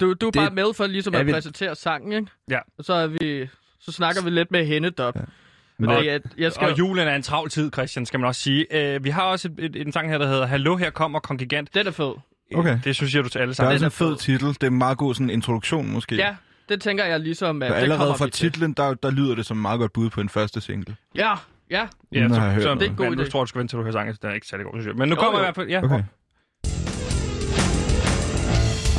Du, 0.00 0.12
du 0.14 0.26
er 0.26 0.30
Det- 0.30 0.34
bare 0.34 0.50
med 0.50 0.74
for 0.76 0.86
ligesom 0.86 1.12
Jeg 1.12 1.20
at 1.20 1.26
vil- 1.26 1.32
præsentere 1.32 1.76
sangen, 1.76 2.12
ikke? 2.12 2.30
Ja. 2.50 2.58
Og 2.78 2.84
så, 2.84 2.92
er 2.94 3.06
vi, 3.06 3.48
så 3.80 3.92
snakker 3.92 4.22
vi 4.22 4.30
lidt 4.30 4.50
med 4.50 4.66
hende 4.66 4.90
dop. 4.90 5.16
Ja. 5.16 5.20
Men 5.80 5.90
Og- 5.90 6.06
jeg, 6.06 6.20
jeg 6.38 6.52
skal, 6.52 6.68
Og 6.70 6.78
julen 6.78 7.08
er 7.08 7.14
en 7.16 7.22
travl 7.22 7.50
tid, 7.50 7.72
Christian, 7.72 8.06
skal 8.06 8.20
man 8.20 8.26
også 8.26 8.40
sige. 8.40 8.96
Uh, 8.96 9.04
vi 9.04 9.10
har 9.10 9.22
også 9.22 9.48
et, 9.58 9.64
et, 9.76 9.86
en 9.86 9.92
sang 9.92 10.10
her, 10.10 10.18
der 10.18 10.26
hedder 10.26 10.46
Hallo, 10.46 10.76
her 10.76 10.90
kommer 10.90 11.18
Kongigant. 11.20 11.74
den 11.74 11.86
er 11.86 11.90
fed. 11.90 12.12
Okay. 12.54 12.78
Det 12.84 12.94
synes 12.96 13.14
jeg, 13.14 13.24
du 13.24 13.28
til 13.28 13.38
alle 13.38 13.54
sammen. 13.54 13.72
også 13.72 13.84
er 13.84 13.88
en 13.88 13.92
fed 13.92 14.16
titel. 14.16 14.48
Det 14.48 14.62
er 14.62 14.66
en 14.66 14.78
meget 14.78 14.98
god 14.98 15.14
sådan 15.14 15.30
introduktion 15.30 15.92
måske. 15.92 16.14
Ja, 16.16 16.34
det 16.68 16.80
tænker 16.82 17.04
jeg 17.04 17.20
ligesom, 17.20 17.62
at 17.62 17.68
Så 17.70 17.74
det 17.74 17.80
allerede 17.82 17.98
kommer 17.98 18.16
fra 18.16 18.28
titlen, 18.28 18.72
der, 18.72 18.94
der 18.94 19.10
lyder 19.10 19.34
det 19.34 19.46
som 19.46 19.56
meget 19.56 19.78
godt 19.80 19.92
bud 19.92 20.10
på 20.10 20.20
en 20.20 20.28
første 20.28 20.60
single. 20.60 20.96
Ja, 21.14 21.32
ja. 21.70 21.86
Ja, 22.12 22.28
så, 22.28 22.34
så, 22.34 22.40
noget. 22.40 22.80
Det 22.80 22.86
er 22.86 22.90
en 22.90 22.96
god 22.96 23.06
men 23.08 23.18
nu 23.18 23.24
idé. 23.24 23.28
tror 23.30 23.40
jeg, 23.40 23.42
du 23.42 23.46
skal 23.46 23.58
vente 23.58 23.72
til 23.72 23.76
du 23.78 23.82
hører 23.82 23.92
sangen. 23.92 24.16
Den 24.22 24.30
er 24.30 24.34
ikke 24.34 24.46
særlig 24.46 24.64
god, 24.66 24.72
synes 24.74 24.86
jeg. 24.86 24.94
Men 24.94 25.08
nu 25.08 25.14
Jo, 25.14 25.20
kommer 25.20 25.38
jo. 25.38 25.44
i 25.44 25.46
hvert 25.46 25.54
fald... 25.54 25.68
Ja. 25.68 25.84
Okay. 25.84 26.02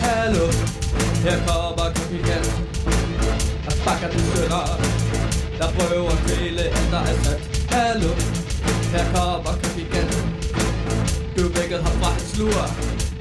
Hallo, 0.06 0.46
her 1.26 1.38
kommer 1.48 1.86
Kopikan 1.96 2.44
Og 3.68 3.74
bakker 3.86 4.10
de 4.14 4.20
sønder 4.20 5.01
Der 5.62 5.70
prøver 5.78 6.10
at 6.16 6.20
kvæle 6.26 6.64
alt 6.78 6.90
der 6.94 7.02
er 7.12 7.16
sat 7.24 7.42
Hallo, 7.76 8.12
her 8.94 9.06
kommer 9.16 9.54
Kopikan 9.62 10.08
Du 11.38 11.44
vækket 11.58 11.80
ham 11.86 11.96
fra 12.02 12.10
hans 12.16 12.32
lur 12.40 12.64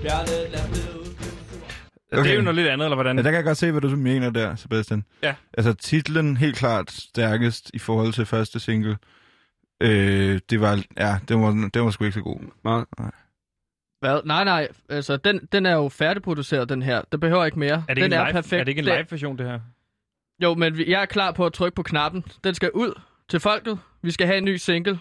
Hjertet 0.05 0.41
er 0.59 0.67
blevet 0.71 2.25
Det 2.25 2.31
er 2.31 2.35
jo 2.35 2.43
noget 2.43 2.55
lidt 2.55 2.69
andet, 2.69 2.85
eller 2.87 2.97
hvordan? 2.97 3.17
Ja, 3.17 3.23
der 3.23 3.31
kan 3.31 3.37
jeg 3.37 3.45
godt 3.45 3.57
se, 3.57 3.71
hvad 3.71 3.81
du 3.81 3.97
mener 3.97 4.31
der, 4.31 4.57
Sebastian. 4.57 5.05
Ja. 5.23 5.35
Altså, 5.59 5.73
titlen 5.73 6.37
helt 6.37 6.57
klart 6.57 6.91
stærkest 6.91 7.71
i 7.75 7.79
forhold 7.79 8.13
til 8.13 8.27
første 8.27 8.61
single. 8.61 8.97
Øh, 9.81 10.41
det 10.51 10.61
var, 10.61 10.83
ja, 10.97 11.19
det 11.29 11.37
var, 11.37 11.71
det 11.75 11.83
var 11.83 11.91
sgu 11.91 12.05
ikke 12.05 12.15
så 12.15 12.21
god. 12.21 12.41
Meget. 12.65 12.85
Hvad? 14.01 14.21
Nej, 14.25 14.45
nej. 14.45 14.69
Altså, 14.89 15.17
den, 15.17 15.49
den 15.53 15.67
er 15.67 15.75
jo 15.75 15.89
færdigproduceret, 15.89 16.69
den 16.69 16.83
her. 16.83 17.03
Den 17.13 17.21
behøver 17.21 17.45
ikke 17.45 17.59
mere. 17.59 17.85
er 17.89 17.95
det 17.95 17.99
ikke 17.99 18.03
den 18.03 18.13
en 18.13 18.19
er 18.19 18.25
live, 18.25 18.33
perfekt. 18.33 18.61
Er 18.61 18.65
det 18.65 18.69
ikke 18.69 18.79
en 18.79 18.85
live-version, 18.85 19.39
det 19.39 19.47
her? 19.47 19.61
Jo, 20.43 20.55
men 20.55 20.77
vi- 20.79 20.91
jeg 20.91 21.03
er 21.03 21.07
klar 21.07 21.33
på 21.33 21.47
at 21.47 21.53
trykke 21.53 21.75
på 21.77 21.83
knappen. 21.83 22.25
Den 22.45 22.55
skal 22.55 22.71
ud 22.75 23.01
til 23.29 23.41
folket. 23.41 23.79
Vi 24.03 24.11
skal 24.11 24.27
have 24.27 24.39
en 24.39 24.45
ny 24.45 24.57
single. 24.57 24.99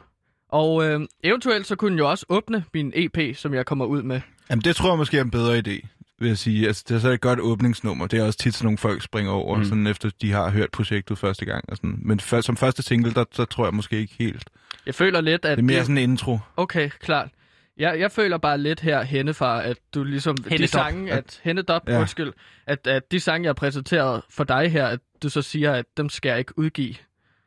Og 0.50 0.86
øh, 0.86 1.02
eventuelt 1.24 1.68
så 1.68 1.76
kunne 1.76 1.90
den 1.92 1.98
jo 1.98 2.10
også 2.10 2.26
åbne 2.30 2.64
min 2.74 2.92
EP, 2.96 3.36
som 3.36 3.54
jeg 3.54 3.66
kommer 3.66 3.86
ud 3.86 4.04
med. 4.04 4.22
Jamen, 4.50 4.62
det 4.62 4.76
tror 4.76 4.90
jeg 4.90 4.98
måske 4.98 5.18
er 5.18 5.22
en 5.22 5.32
bedre 5.32 5.58
idé, 5.58 5.88
vil 6.20 6.28
jeg 6.28 6.38
sige. 6.38 6.68
Altså, 6.68 6.84
det 6.90 6.96
er 6.96 7.00
så 7.00 7.10
et 7.10 7.22
godt 7.22 7.40
åbningsnummer. 7.40 8.08
Det 8.08 8.20
er 8.20 8.24
også 8.26 8.40
tit 8.40 8.54
sådan 8.54 8.66
nogle 8.66 8.78
folk 8.78 9.02
springer 9.02 9.32
over, 9.32 9.58
Mm. 9.58 9.64
sådan 9.66 9.88
efter 9.88 10.10
de 10.22 10.32
har 10.32 10.50
hørt 10.50 10.72
projektet 10.72 11.18
første 11.18 11.46
gang. 11.46 11.66
Og 11.68 11.78
sådan. 11.78 12.00
Men 12.02 12.20
for, 12.20 12.42
som 12.42 12.58
første 12.58 12.84
single, 12.84 13.14
der, 13.14 13.24
der 13.38 13.46
tror 13.46 13.66
jeg 13.66 13.74
måske 13.74 13.98
ikke 13.98 14.14
helt. 14.20 14.44
Jeg 14.86 14.96
føler 14.96 15.22
lidt, 15.22 15.46
at... 15.46 15.58
Det 15.58 15.64
er 15.64 15.68
mere 15.68 15.82
sådan 15.82 15.98
en 15.98 16.10
intro. 16.12 16.40
Okay, 16.58 16.90
klart. 17.00 17.30
Jeg, 17.80 18.00
jeg 18.00 18.12
føler 18.12 18.38
bare 18.38 18.58
lidt 18.58 18.80
her 18.80 19.02
henne 19.04 19.34
fra, 19.34 19.64
at 19.64 19.78
du 19.94 20.04
ligesom... 20.04 20.38
de 20.38 20.50
Hennedop. 20.50 20.70
sange, 20.70 21.12
at... 21.12 21.40
Hennedop, 21.44 21.82
ja. 21.88 21.94
Ja. 21.94 22.00
undskyld. 22.00 22.34
At, 22.68 22.88
at 22.88 23.12
de 23.12 23.20
sange, 23.20 23.44
jeg 23.46 23.50
har 23.50 23.54
præsenteret 23.54 24.22
for 24.30 24.44
dig 24.44 24.72
her, 24.72 24.88
at 24.88 25.00
du 25.24 25.30
så 25.30 25.42
siger, 25.42 25.74
at 25.74 25.86
dem 25.98 26.10
skal 26.10 26.30
jeg 26.30 26.40
ikke 26.40 26.60
udgive. 26.60 26.96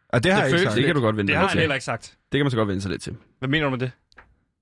Og 0.08 0.24
det 0.24 0.32
har 0.32 0.42
Det 0.44 0.50
jeg 0.50 0.58
ikke 0.58 0.64
sagt. 0.64 0.76
Det 0.76 0.84
kan 0.84 0.94
du 0.94 1.00
godt 1.00 1.16
vente 1.16 1.32
Det 1.32 1.34
dig 1.34 1.38
har 1.38 1.42
lidt 1.44 1.50
han 1.50 1.56
til. 1.56 1.60
heller 1.60 1.74
ikke 1.74 1.84
sagt. 1.84 2.16
Det 2.32 2.38
kan 2.38 2.44
man 2.44 2.50
så 2.50 2.56
godt 2.56 2.68
vente 2.68 2.82
sig 2.82 2.90
lidt 2.90 3.02
til. 3.02 3.16
Hvad 3.38 3.48
mener 3.48 3.64
du 3.64 3.70
med 3.70 3.78
det? 3.78 3.90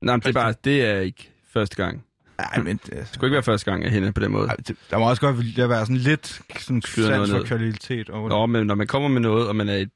Nej, 0.02 0.14
men 0.16 0.20
det 0.20 0.28
er 0.28 0.32
bare, 0.32 0.54
det 0.64 0.84
er 0.84 1.00
ikke 1.00 1.30
første 1.52 1.76
gang. 1.76 2.04
Nej, 2.38 2.62
men 2.64 2.76
det, 2.76 2.90
Det 2.92 3.08
skulle 3.12 3.26
ikke 3.28 3.34
være 3.34 3.42
første 3.42 3.70
gang, 3.70 3.84
at 3.84 3.90
hende 3.90 4.12
på 4.12 4.20
den 4.20 4.32
måde. 4.32 4.48
Ej, 4.48 4.56
det, 4.56 4.76
der 4.90 4.98
må 4.98 5.08
også 5.10 5.22
godt 5.22 5.36
der 5.56 5.66
være 5.66 5.80
sådan 5.80 5.96
lidt 5.96 6.40
sådan 6.58 6.82
sans 6.82 7.30
for 7.30 7.44
kvalitet 7.44 8.10
over 8.10 8.28
det. 8.28 8.36
Nå, 8.38 8.46
men 8.46 8.66
når 8.66 8.74
man 8.74 8.86
kommer 8.86 9.08
med 9.08 9.20
noget, 9.20 9.48
og 9.48 9.56
man 9.56 9.68
er 9.68 9.74
et... 9.76 9.90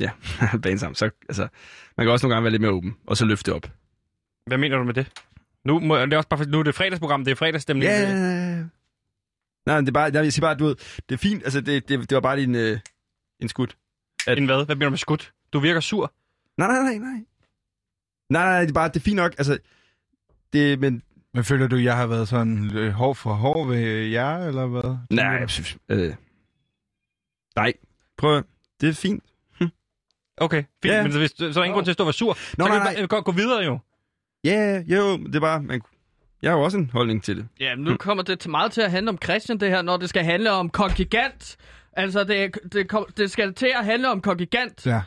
Ja, 0.00 0.10
bane 0.62 0.78
sammen, 0.78 0.94
så... 0.94 1.10
Altså, 1.28 1.48
man 1.96 2.06
kan 2.06 2.12
også 2.12 2.26
nogle 2.26 2.34
gange 2.34 2.44
være 2.44 2.50
lidt 2.50 2.62
mere 2.62 2.70
åben, 2.72 2.96
og 3.06 3.16
så 3.16 3.24
løfte 3.24 3.50
det 3.50 3.56
op. 3.56 3.70
Hvad 4.46 4.58
mener 4.58 4.76
du 4.76 4.84
med 4.84 4.94
det? 4.94 5.12
Nu, 5.64 5.80
må, 5.80 5.98
det 5.98 6.12
er 6.12 6.16
også 6.16 6.28
bare, 6.28 6.38
for- 6.38 6.44
nu 6.50 6.58
er 6.58 6.62
det 6.62 6.74
fredagsprogram, 6.74 7.24
det 7.24 7.30
er 7.30 7.34
fredagsstemning. 7.34 7.84
Ja, 7.90 8.64
Nej, 9.66 9.76
men 9.76 9.86
det 9.86 9.88
er 9.90 9.92
bare, 9.92 10.10
jeg 10.14 10.32
siger 10.32 10.46
bare, 10.46 10.54
du 10.54 10.64
ved, 10.64 10.76
det 11.08 11.14
er 11.14 11.18
fint, 11.18 11.42
altså 11.44 11.60
det, 11.60 11.88
det, 11.88 12.10
det 12.10 12.14
var 12.14 12.20
bare 12.20 12.36
din, 12.36 12.54
øh, 12.54 12.78
en 13.40 13.48
skud. 13.48 13.66
En 14.28 14.44
hvad? 14.46 14.66
Hvad 14.66 14.76
mener 14.76 14.86
du 14.86 14.90
med 14.90 14.98
skud? 14.98 15.30
Du 15.52 15.58
virker 15.60 15.80
sur. 15.80 16.12
Nej, 16.58 16.68
nej, 16.68 16.82
nej, 16.82 16.98
nej. 16.98 17.24
Nej, 18.30 18.44
nej, 18.44 18.60
det 18.60 18.68
er 18.68 18.72
bare, 18.74 18.88
det 18.88 18.96
er 18.96 19.00
fint 19.00 19.16
nok, 19.16 19.34
altså, 19.38 19.58
det, 20.52 20.78
men, 20.80 21.02
Men 21.34 21.44
føler 21.44 21.66
du, 21.66 21.76
jeg 21.76 21.96
har 21.96 22.06
været 22.06 22.28
sådan 22.28 22.76
øh, 22.76 22.92
hård 22.92 23.16
for 23.16 23.32
hård 23.32 23.68
ved 23.68 23.78
jer, 24.06 24.46
eller 24.48 24.66
hvad? 24.66 24.96
nej, 25.10 25.24
jeg 25.26 25.50
synes, 25.50 25.76
øh, 25.88 26.14
nej, 27.56 27.72
prøv 28.18 28.36
at, 28.38 28.44
det 28.80 28.88
er 28.88 28.92
fint. 28.94 29.24
Okay, 30.36 30.64
fint. 30.82 30.94
Ja. 30.94 31.02
Men 31.02 31.12
så, 31.12 31.18
hvis, 31.18 31.30
så 31.30 31.44
er 31.46 31.52
der 31.52 31.62
ingen 31.64 31.74
grund 31.74 31.86
til 31.86 31.90
at 31.92 31.94
stå 31.94 32.04
og 32.04 32.06
være 32.06 32.12
sur. 32.12 32.28
Nå, 32.58 32.64
så 32.64 32.68
nej, 32.68 32.94
kan 32.94 33.02
vi 33.02 33.06
bare 33.06 33.06
gå, 33.06 33.20
gå 33.20 33.32
videre 33.32 33.64
jo. 33.64 33.78
Ja, 34.44 34.50
yeah, 34.50 34.90
jo, 34.90 35.16
det 35.16 35.34
er 35.34 35.40
bare, 35.40 35.62
man, 35.62 35.82
jeg 36.42 36.50
har 36.50 36.58
jo 36.58 36.64
også 36.64 36.78
en 36.78 36.90
holdning 36.92 37.22
til 37.22 37.36
det. 37.36 37.48
Ja, 37.60 37.76
men 37.76 37.84
nu 37.84 37.96
kommer 37.96 38.22
det 38.22 38.38
til 38.38 38.50
meget 38.50 38.72
til 38.72 38.80
at 38.80 38.90
handle 38.90 39.08
om 39.08 39.18
Christian, 39.24 39.60
det 39.60 39.68
her, 39.68 39.82
når 39.82 39.96
det 39.96 40.08
skal 40.08 40.24
handle 40.24 40.50
om 40.50 40.70
kongigant. 40.70 41.56
Altså, 41.92 42.24
det, 42.24 42.58
det, 42.72 42.88
kom, 42.88 43.06
det 43.16 43.30
skal 43.30 43.54
til 43.54 43.72
at 43.78 43.84
handle 43.84 44.10
om 44.10 44.20
kongigant. 44.20 44.86
Ja. 44.86 45.02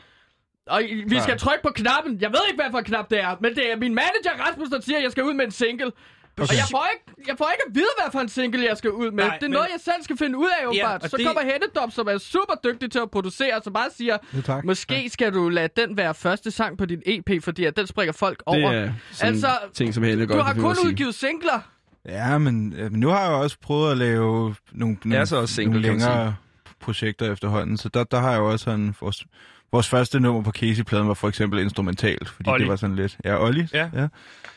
Og 0.66 0.82
vi 1.06 1.20
skal 1.20 1.38
trykke 1.38 1.62
på 1.62 1.70
knappen. 1.74 2.20
Jeg 2.20 2.30
ved 2.30 2.38
ikke, 2.50 2.62
hvad 2.62 2.70
for 2.70 2.78
en 2.78 2.84
knap 2.84 3.10
det 3.10 3.20
er, 3.20 3.36
men 3.40 3.54
det 3.54 3.72
er 3.72 3.76
min 3.76 3.94
manager 3.94 4.46
Rasmus, 4.48 4.68
der 4.68 4.80
siger, 4.80 4.96
at 4.96 5.02
jeg 5.02 5.10
skal 5.10 5.24
ud 5.24 5.34
med 5.34 5.44
en 5.44 5.50
single. 5.50 5.92
Okay. 6.38 6.48
Og 6.50 6.56
jeg 6.56 6.64
får, 6.70 6.86
ikke, 6.94 7.28
jeg 7.28 7.34
får 7.38 7.50
ikke 7.54 7.62
at 7.68 7.74
vide, 7.74 7.86
hvad 8.02 8.12
for 8.12 8.20
en 8.20 8.28
single 8.28 8.64
jeg 8.68 8.76
skal 8.76 8.90
ud 8.90 9.10
med. 9.10 9.24
Nej, 9.24 9.34
det 9.36 9.42
er 9.44 9.48
men- 9.48 9.52
noget, 9.52 9.66
jeg 9.72 9.80
selv 9.84 10.02
skal 10.02 10.16
finde 10.16 10.38
ud 10.38 10.48
af, 10.60 10.66
åbenbart. 10.66 11.02
og 11.02 11.10
Så 11.10 11.16
det- 11.16 11.26
kommer 11.26 11.42
Hennedop, 11.42 11.90
som 11.92 12.06
er 12.08 12.18
super 12.18 12.54
dygtig 12.64 12.90
til 12.92 12.98
at 12.98 13.10
producere, 13.10 13.60
så 13.64 13.70
bare 13.70 13.88
siger, 13.96 14.16
Ja, 14.34 14.40
tak. 14.40 14.64
måske 14.64 15.10
skal 15.10 15.32
du 15.34 15.48
lade 15.48 15.68
den 15.86 15.96
være 15.96 16.14
første 16.14 16.50
sang 16.50 16.78
på 16.78 16.84
din 16.86 17.02
EP, 17.06 17.42
fordi 17.44 17.64
at 17.64 17.76
den 17.76 17.86
springer 17.86 18.12
folk 18.12 18.42
over. 18.46 18.72
Det 18.72 18.80
er 18.80 18.92
sådan 19.12 19.32
Altså, 19.34 19.48
ting, 19.74 19.94
som 19.94 20.02
Helle 20.02 20.26
godt 20.26 20.38
du 20.38 20.42
har 20.44 20.54
kun 20.54 20.76
udgivet 20.86 21.14
singler. 21.14 21.60
Ja, 22.08 22.38
men, 22.38 22.72
øh, 22.76 22.90
men 22.92 23.00
nu 23.00 23.08
har 23.08 23.20
jeg 23.22 23.30
jo 23.30 23.40
også 23.40 23.56
prøvet 23.62 23.90
at 23.90 23.96
lave 23.96 24.54
nogle, 24.72 24.96
nogle, 25.04 25.26
så 25.26 25.36
også 25.36 25.54
single, 25.54 25.72
nogle 25.80 25.88
længere 25.88 26.36
projekter 26.80 27.32
efterhånden, 27.32 27.76
så 27.76 27.88
der, 27.88 28.04
der 28.04 28.18
har 28.20 28.30
jeg 28.30 28.38
jo 28.38 28.50
også 28.50 28.64
sådan... 28.64 28.94
Vores, 29.00 29.24
vores 29.74 29.88
første 29.88 30.20
nummer 30.20 30.42
på 30.42 30.50
Casey-pladen 30.50 31.08
var 31.08 31.14
for 31.14 31.28
eksempel 31.28 31.58
instrumentalt, 31.60 32.28
fordi 32.28 32.50
Olli. 32.50 32.62
det 32.62 32.70
var 32.70 32.76
sådan 32.76 32.96
lidt... 32.96 33.16
Ja, 33.24 33.44
Olli. 33.44 33.66
Ja. 33.74 33.88
ja. 33.94 34.06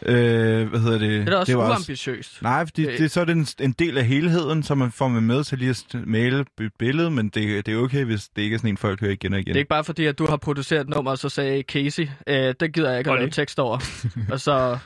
Øh, 0.06 0.70
hvad 0.70 0.80
hedder 0.80 0.98
det? 1.00 1.10
Det 1.10 1.20
er 1.22 1.26
da 1.26 1.36
også 1.38 1.52
det 1.52 1.58
var 1.58 1.70
uambitiøst. 1.70 2.42
Nej, 2.42 2.66
fordi 2.66 2.84
Det- 2.86 3.00
det, 3.00 3.12
så 3.12 3.22
er 3.22 3.26
det 3.26 3.36
en, 3.36 3.48
en 3.60 3.72
del 3.72 3.98
af 3.98 4.06
helheden, 4.06 4.64
så 4.64 4.76
man 4.76 4.92
får 4.92 5.08
man 5.08 5.24
med 5.24 5.44
til 5.44 5.58
lige 5.58 5.70
at 5.70 5.86
male 6.08 6.40
et 6.62 6.72
billede, 6.80 7.12
men 7.12 7.30
det, 7.30 7.66
det 7.66 7.74
er 7.74 7.78
okay, 7.78 8.04
hvis 8.04 8.28
det 8.36 8.42
ikke 8.42 8.54
er 8.54 8.58
sådan 8.58 8.70
en, 8.70 8.78
folk 8.78 9.00
hører 9.02 9.12
igen 9.12 9.34
og 9.34 9.40
igen. 9.40 9.48
Det 9.48 9.56
er 9.56 9.60
ikke 9.60 9.70
bare 9.70 9.84
fordi, 9.84 10.06
at 10.06 10.18
du 10.20 10.26
har 10.26 10.38
produceret 10.38 10.82
et 10.82 10.90
nummer, 10.90 11.12
og 11.12 11.18
så 11.18 11.30
sagde 11.30 11.62
Casey, 11.64 12.08
øh, 12.28 12.54
det 12.60 12.74
gider 12.74 12.90
jeg 12.90 13.00
ikke 13.00 13.10
at 13.10 13.14
Olli. 13.14 13.22
lave 13.22 13.32
tekst 13.32 13.60
over. 13.60 13.80
og 14.32 14.40
så, 14.40 14.78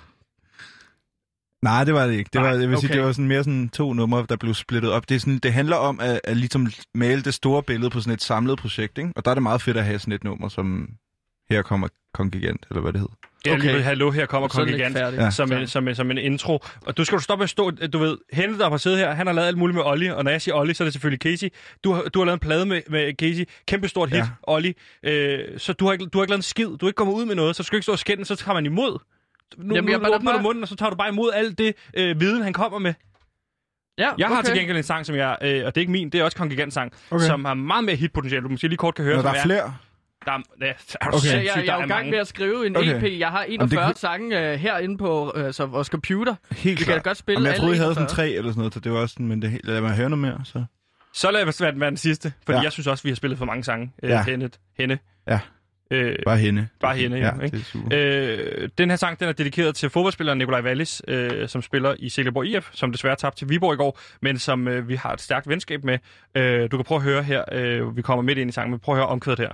Nej, 1.62 1.84
det 1.84 1.93
var 1.93 2.08
det 2.08 2.13
ikke. 2.13 2.30
Det, 2.34 2.41
Nej, 2.41 2.52
var, 2.52 2.60
jeg 2.60 2.69
vil 2.69 2.78
sige, 2.78 2.89
okay. 2.89 2.97
det 2.97 3.06
var 3.06 3.12
sådan 3.12 3.28
mere 3.28 3.43
sådan 3.43 3.69
to 3.69 3.93
numre, 3.93 4.26
der 4.30 4.36
blev 4.36 4.54
splittet 4.54 4.91
op. 4.91 5.10
Det, 5.10 5.15
er 5.15 5.19
sådan, 5.19 5.38
det 5.38 5.54
handler 5.54 5.76
om 5.76 6.00
at, 6.00 6.21
at 6.24 6.38
ligesom 6.38 6.67
male 6.95 7.21
det 7.21 7.34
store 7.34 7.63
billede 7.63 7.89
på 7.89 8.00
sådan 8.00 8.13
et 8.13 8.21
samlet 8.21 8.60
projekt, 8.60 8.97
ikke? 8.97 9.12
Og 9.15 9.26
der 9.26 9.32
er 9.32 9.36
det 9.36 9.43
meget 9.43 9.62
fedt 9.62 9.78
at 9.78 9.86
have 9.86 10.00
sådan 10.00 10.13
et 10.13 10.24
nummer, 10.24 10.50
som 10.50 10.89
her 11.50 11.62
kommer 11.62 11.88
Kongigant, 12.13 12.65
eller 12.69 12.82
hvad 12.82 12.93
det 12.93 13.00
hedder. 13.00 13.15
Okay. 13.47 13.58
okay. 13.58 13.82
hallo, 13.82 14.12
her 14.12 14.26
kommer 14.26 14.47
er 14.47 14.50
Kongigant. 14.50 14.97
færdig. 14.97 15.17
Ja. 15.17 15.32
Som 15.32 15.52
en, 15.52 15.67
som, 15.67 15.88
en, 15.88 15.95
som 15.95 16.12
en 16.12 16.17
intro. 16.17 16.60
Og 16.86 16.97
du 16.97 17.04
skal 17.04 17.17
du 17.17 17.24
stoppe 17.24 17.41
med 17.41 17.43
at 17.43 17.50
stå, 17.50 17.69
du 17.69 18.00
ved, 18.00 18.17
Hente, 18.34 18.60
der 18.60 18.69
har 18.69 18.78
siddet 18.78 19.00
her, 19.00 19.13
han 19.13 19.28
har 19.28 19.34
lavet 19.34 19.47
alt 19.47 19.58
muligt 19.58 19.76
med 19.76 19.84
Olli, 19.86 20.08
og 20.08 20.24
når 20.24 20.32
jeg 20.32 20.41
siger 20.41 20.56
Olli, 20.56 20.74
så 20.74 20.84
er 20.84 20.86
det 20.86 20.93
selvfølgelig 20.93 21.21
Casey. 21.21 21.50
Du 21.84 21.91
har, 21.93 22.02
du 22.02 22.19
har 22.19 22.26
lavet 22.26 22.36
en 22.36 22.39
plade 22.39 22.65
med, 22.65 22.82
med 22.89 23.13
Casey, 23.13 23.45
kæmpe 23.67 23.88
stort 23.88 24.10
hit, 24.10 24.17
ja. 24.17 24.28
Olli. 24.43 24.74
Øh, 25.04 25.39
så 25.58 25.74
du 25.74 25.86
har, 25.86 25.91
ikke, 25.93 26.06
du 26.06 26.17
har 26.17 26.24
ikke 26.24 26.32
lavet 26.32 26.39
en 26.39 26.43
skid, 26.43 26.65
du 26.65 26.86
er 26.86 26.88
ikke 26.88 26.97
kommet 26.97 27.13
ud 27.13 27.26
med 27.26 27.36
noget, 27.36 27.56
så 27.56 27.63
skal 27.63 27.76
du 27.76 27.78
ikke 27.78 27.84
stå 27.84 27.91
og 27.91 28.00
skænde, 28.00 28.26
så 28.26 28.36
tager 28.36 28.54
man 28.54 28.65
imod. 28.65 29.00
Nu, 29.58 29.76
Jamen, 29.76 29.92
nu 29.94 30.00
bare- 30.00 30.16
åbner 30.16 30.32
du 30.32 30.38
bare- 30.38 30.44
munden, 30.44 30.64
og 30.64 30.68
så 30.68 30.76
tager 30.76 30.90
du 30.90 30.96
bare 30.96 31.10
imod 31.10 31.32
alt 31.34 31.58
det 31.58 31.76
øh, 31.94 32.20
viden, 32.20 32.44
han 32.44 32.54
kommer 32.54 32.80
med. 32.80 32.94
Ja, 33.98 34.10
Jeg 34.18 34.28
har 34.28 34.38
okay. 34.40 34.46
til 34.46 34.56
gengæld 34.58 34.78
en 34.78 34.84
sang, 34.84 35.06
som 35.06 35.16
jeg, 35.16 35.38
øh, 35.42 35.48
og 35.66 35.76
det 35.76 35.78
er 35.78 35.82
ikke 35.82 35.92
min, 35.92 36.10
det 36.10 36.20
er 36.20 36.24
også 36.24 36.38
Kongigant 36.38 36.74
sang, 36.74 36.92
okay. 37.12 37.26
Som 37.26 37.46
har 37.46 37.54
meget 37.54 37.84
mere 37.84 37.96
hitpotentiale. 37.96 38.44
Du 38.44 38.50
måske 38.50 38.68
lige 38.68 38.78
kort 38.78 38.96
kan 38.96 39.06
høre, 39.06 39.16
Når 39.16 39.22
der 39.24 39.30
er 39.34 39.44
flere. 39.44 39.74
Der 40.26 40.32
er, 40.32 40.38
ja, 40.62 40.66
er 40.68 40.72
du 40.72 40.78
Okay. 41.08 41.18
sindssyg, 41.18 41.28
Jeg, 41.38 41.46
jeg, 41.56 41.64
der 41.68 41.74
er 41.74 41.78
jo 41.78 41.84
i 41.84 41.88
gang 41.88 42.10
med 42.10 42.18
at 42.18 42.28
skrive 42.28 42.68
en 42.68 42.76
Okay. 42.78 42.98
EP. 43.14 43.20
Jeg 43.20 43.30
har 43.30 43.44
det 43.46 43.54
41 43.54 43.86
kunne- 43.86 43.96
sange 43.96 44.52
øh, 44.54 44.60
herinde 44.60 44.98
på 44.98 45.34
øh, 45.36 45.54
så 45.54 45.66
vores 45.66 45.88
computer. 45.88 46.36
Helt 46.52 46.80
Vi 46.80 46.86
kan 46.86 47.02
godt 47.02 47.18
spille 47.18 47.40
Jamen, 47.40 47.48
jeg 47.52 47.56
troede, 47.60 47.76
I 47.76 47.78
havde 47.78 47.90
41. 47.92 47.96
sådan 48.10 48.16
tre 48.16 48.30
eller 48.30 48.52
sådan 48.52 48.60
noget, 48.60 48.74
så 48.74 48.80
det 48.80 48.92
var 48.92 49.00
også 49.00 49.14
sådan, 49.14 49.28
men 49.28 49.42
det, 49.42 49.62
lad 49.64 49.82
mig 49.82 49.96
høre 49.96 50.10
noget 50.10 50.22
mere, 50.22 50.42
så. 50.46 50.64
Så 51.14 51.32
lad 51.32 51.48
os 51.48 51.62
være 51.62 51.80
være 51.80 51.90
den 51.90 51.98
sidste, 51.98 52.34
fordi 52.46 52.58
Ja. 52.58 52.64
jeg 52.64 52.72
synes 52.72 52.88
også, 52.88 53.04
vi 53.04 53.10
har 53.10 53.16
spillet 53.16 53.38
for 53.38 53.46
mange 53.46 53.64
sange. 53.64 53.92
Øh, 54.04 54.10
Ja. 54.10 54.24
hende. 54.24 54.50
hende. 54.80 54.98
Ja. 55.28 55.40
Øh, 55.92 56.16
Bare 56.26 56.38
hende. 56.38 56.68
Bare 56.82 56.96
hende, 56.96 57.18
ja, 57.18 57.26
ja 57.26 57.44
ikke? 57.46 57.58
det 57.58 57.62
er 57.62 57.66
super. 57.66 57.88
øh, 57.92 58.70
den 58.78 58.90
her 58.90 58.98
sang 58.98 59.20
den 59.20 59.28
er 59.28 59.32
dedikeret 59.34 59.76
til 59.76 59.90
fodboldspilleren 59.90 60.38
Nikolaj 60.38 60.62
Wallis, 60.62 61.02
øh, 61.08 61.48
som 61.50 61.62
spiller 61.62 61.96
i 62.00 62.10
Silkeborg 62.10 62.46
IF, 62.46 62.70
som 62.74 62.92
desværre 62.92 63.16
tabte 63.16 63.40
til 63.40 63.50
Viborg 63.50 63.74
i 63.74 63.78
går, 63.78 64.00
men 64.22 64.40
som 64.40 64.68
øh, 64.68 64.88
vi 64.88 64.96
har 64.96 65.14
et 65.14 65.22
stærkt 65.22 65.50
venskab 65.50 65.84
med. 65.84 65.98
Øh, 66.36 66.72
du 66.72 66.78
kan 66.78 66.84
prøve 66.86 66.98
at 67.00 67.04
høre 67.04 67.24
her, 67.24 67.44
øh, 67.52 67.98
vi 67.98 68.02
kommer 68.02 68.22
midt 68.24 68.38
ind 68.38 68.50
i 68.50 68.54
sangen, 68.54 68.72
men 68.72 68.80
prøv 68.80 68.96
at 68.96 69.00
høre 69.00 69.08
omkvædet 69.08 69.40
her. 69.40 69.50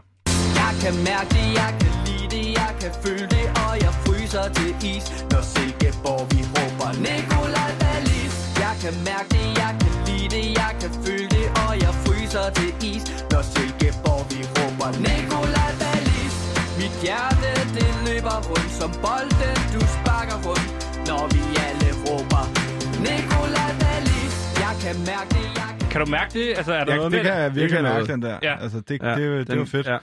Jeg 0.63 0.73
kan 0.83 0.93
mærke 1.09 1.29
det, 1.37 1.47
jeg 1.61 1.71
kan 1.81 1.91
lide 2.07 2.27
det, 2.35 2.45
jeg 2.61 2.71
kan 2.81 2.91
føle 3.05 3.27
det, 3.35 3.45
og 3.65 3.73
jeg 3.85 3.93
fryser 4.05 4.45
til 4.57 4.71
is, 4.93 5.05
når 5.31 5.41
Silkeborg 5.53 6.23
vi 6.31 6.39
råber 6.55 6.89
Nikolaj 7.07 7.71
Wallis. 7.81 8.35
Jeg 8.63 8.73
kan 8.83 8.93
mærke 9.09 9.29
det, 9.35 9.47
jeg 9.63 9.71
kan 9.81 9.91
lide 10.07 10.27
det, 10.35 10.45
jeg 10.61 10.71
kan 10.81 10.91
føle 11.05 11.27
det, 11.37 11.45
og 11.65 11.71
jeg 11.83 11.93
fryser 12.05 12.45
til 12.57 12.71
is, 12.91 13.03
når 13.31 13.41
Silkeborg 13.53 14.23
vi 14.31 14.39
råber 14.55 14.89
Nikolaj 15.05 15.26
rundt 18.49 18.71
som 18.79 18.91
bolden, 19.05 19.57
du 19.73 19.79
sparker 19.97 20.37
rundt, 20.47 20.67
når 21.09 21.23
vi 21.35 21.41
alle 21.67 21.89
råber 22.05 22.43
Nikolaj 23.05 23.71
Wallis. 23.83 24.35
Jeg 24.63 24.73
kan 24.83 24.95
mærke 25.11 25.29
det, 25.37 25.45
jeg 25.59 25.69
kan 25.79 25.89
Kan 25.91 25.99
du 26.05 26.07
mærke 26.17 26.31
det? 26.39 26.47
Altså, 26.57 26.73
er 26.73 26.83
der 26.83 26.91
Ja, 26.93 26.97
noget 26.97 27.11
det 27.11 27.21
kan 27.21 27.33
jeg 27.33 27.55
virkelig 27.55 27.81
mærke, 27.83 27.93
noget. 27.93 28.09
den 28.09 28.21
der. 28.21 28.37
Ja. 28.41 28.53
Altså, 28.63 28.79
det, 28.87 29.01
Ja, 29.03 29.09
det, 29.09 29.17
det, 29.17 29.37
det 29.39 29.47
den, 29.47 29.59
var 29.59 29.65
fedt. 29.65 29.87
Ja, 29.87 29.97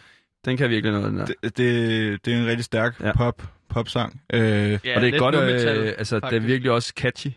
den 0.44 0.56
kan 0.56 0.70
virkelig 0.70 0.92
noget, 0.92 1.10
den 1.10 1.18
der. 1.18 1.24
Det, 1.26 1.36
det, 1.42 2.24
det 2.24 2.34
er 2.34 2.38
en 2.38 2.46
rigtig 2.46 2.64
stærk 2.64 3.00
Ja. 3.00 3.12
pop, 3.12 3.42
popsang. 3.68 4.20
Øh, 4.32 4.40
Ja, 4.42 4.96
og 4.96 5.00
det 5.02 5.14
er 5.14 5.18
godt, 5.18 5.34
øh, 5.34 5.46
metal, 5.46 5.78
altså, 5.98 6.16
det 6.16 6.22
er 6.24 6.26
faktisk. 6.30 6.46
virkelig 6.46 6.70
også 6.72 6.92
catchy. 6.96 7.30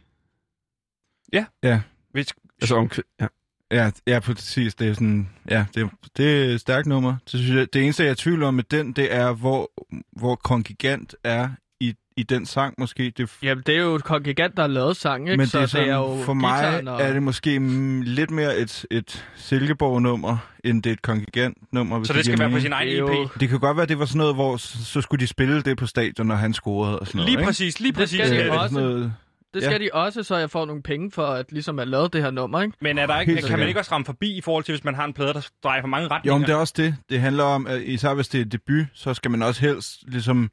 Hvis, 2.11 2.33
Altså, 2.61 2.75
om, 2.75 2.91
ja. 3.21 3.27
Ja, 3.71 3.89
ja, 4.07 4.19
præcis. 4.19 4.75
Det 4.75 4.87
er 4.89 4.93
sådan, 4.93 5.29
ja, 5.49 5.65
det, 5.75 5.89
det 6.17 6.41
er 6.49 6.53
et 6.53 6.61
stærkt 6.61 6.87
nummer. 6.87 7.09
Det, 7.31 7.39
synes 7.39 7.49
jeg, 7.55 7.67
det 7.73 7.83
eneste, 7.83 8.03
jeg 8.03 8.07
er 8.09 8.13
i 8.13 8.15
tvivl 8.15 8.43
om 8.43 8.53
med 8.53 8.63
den, 8.71 8.91
det 8.91 9.13
er, 9.15 9.33
hvor, 9.33 9.71
hvor 10.19 10.35
kongigant 10.35 11.15
er 11.23 11.49
i, 11.79 11.93
i 12.17 12.23
den 12.23 12.45
sang 12.45 12.73
måske. 12.77 13.13
Det, 13.17 13.29
Jamen, 13.43 13.63
det 13.65 13.75
er 13.75 13.79
jo 13.81 13.95
et 13.95 14.03
kongigant, 14.03 14.55
der 14.55 14.63
har 14.63 14.67
lavet 14.67 14.97
sang, 14.97 15.27
ikke? 15.29 15.37
men 15.37 15.47
så 15.47 15.57
det 15.57 15.63
er 15.63 15.67
sådan, 15.67 15.87
det 15.87 15.93
er 15.93 15.97
jo 15.97 16.21
for 16.25 16.33
mig 16.33 16.87
og... 16.87 17.01
er 17.01 17.13
det 17.13 17.23
måske 17.23 17.59
mm, 17.59 18.01
lidt 18.01 18.31
mere 18.31 18.57
et, 18.57 18.85
et 18.91 19.25
Silkeborg-nummer, 19.35 20.37
end 20.63 20.83
det 20.83 20.89
er 20.89 20.93
et 20.93 21.01
kongigant-nummer. 21.01 21.97
hvis 21.97 22.07
Så 22.07 22.13
det 22.13 22.25
skal 22.25 22.39
være 22.39 22.49
på 22.51 22.59
sin 22.59 22.73
egen 22.73 22.87
Det 22.87 22.95
er 22.95 22.99
jo- 22.99 23.23
EP. 23.23 23.39
Det 23.39 23.49
kan 23.49 23.59
godt 23.59 23.77
være, 23.77 23.85
det 23.85 23.99
var 23.99 24.05
sådan 24.05 24.17
noget, 24.17 24.35
hvor 24.35 24.57
så, 24.57 24.85
så 24.85 25.01
skulle 25.01 25.21
de 25.21 25.27
spille 25.27 25.61
det 25.61 25.77
på 25.77 25.85
stadion, 25.85 26.27
når 26.27 26.35
han 26.35 26.53
scorede 26.53 26.99
og 26.99 27.07
sådan 27.07 27.17
noget. 27.19 27.29
Lige 27.29 27.39
ikke? 27.39 27.47
præcis, 27.47 27.79
lige 27.79 27.91
Det 27.91 27.97
præcis. 27.99 28.19
skal 28.19 28.31
de 28.31 28.39
Øh, 28.39 28.45
Øh, 28.45 28.53
også. 28.61 28.73
sådan 28.73 28.87
noget, 28.89 29.13
Det 29.53 29.63
skal 29.63 29.71
Ja. 29.81 29.85
de 29.85 29.89
også, 29.93 30.23
så 30.23 30.35
jeg 30.35 30.49
får 30.49 30.65
nogle 30.65 30.81
penge 30.81 31.11
for 31.11 31.25
at 31.27 31.51
ligesom 31.51 31.79
at 31.79 31.87
lave 31.87 32.07
det 32.07 32.21
her 32.21 32.31
nummer, 32.31 32.61
ikke? 32.61 32.77
Men 32.81 32.97
er 32.97 33.05
der 33.05 33.19
ikke, 33.19 33.33
Helt 33.33 33.45
kan 33.45 33.59
man 33.59 33.67
ikke 33.67 33.79
også 33.79 33.91
ramme 33.91 34.05
forbi 34.05 34.37
i 34.37 34.41
forhold 34.41 34.63
til, 34.63 34.71
hvis 34.71 34.83
man 34.83 34.95
har 34.95 35.05
en 35.05 35.13
plade, 35.13 35.33
der 35.33 35.47
drejer 35.63 35.81
for 35.81 35.87
mange 35.87 36.03
Jo, 36.03 36.09
retninger? 36.11 36.37
men 36.37 36.47
det 36.47 36.53
er 36.53 36.57
også 36.57 36.73
det. 36.77 36.95
Det 37.09 37.19
handler 37.19 37.43
om, 37.43 37.67
at 37.67 37.81
især 37.81 38.13
hvis 38.13 38.27
det 38.27 38.41
er 38.41 38.45
debut, 38.45 38.85
så 38.93 39.13
skal 39.13 39.31
man 39.31 39.41
også 39.41 39.61
helst, 39.61 40.03
ligesom, 40.07 40.49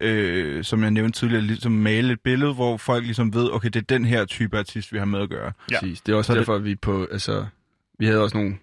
øh, 0.00 0.64
som 0.64 0.82
jeg 0.82 0.90
nævnte 0.90 1.18
tidligere, 1.18 1.42
ligesom 1.42 1.72
male 1.72 2.12
et 2.12 2.20
billede, 2.24 2.54
hvor 2.54 2.76
folk 2.76 3.04
ligesom 3.04 3.34
ved, 3.34 3.50
okay, 3.52 3.68
det 3.68 3.76
er 3.76 3.86
den 3.88 4.04
her 4.04 4.24
type 4.24 4.58
artist, 4.58 4.92
vi 4.92 4.98
har 4.98 5.04
med 5.04 5.20
at 5.20 5.28
gøre. 5.30 5.52
Ja. 5.70 5.80
Præcis. 5.80 6.00
Det 6.00 6.12
er 6.12 6.16
også 6.16 6.26
Så 6.26 6.32
er 6.32 6.34
det- 6.34 6.40
derfor, 6.40 6.54
at 6.54 6.64
vi 6.64 6.74
på, 6.74 7.06
altså, 7.12 7.46
vi 7.98 8.06
havde 8.06 8.22
også 8.22 8.36
nogle, 8.36 8.56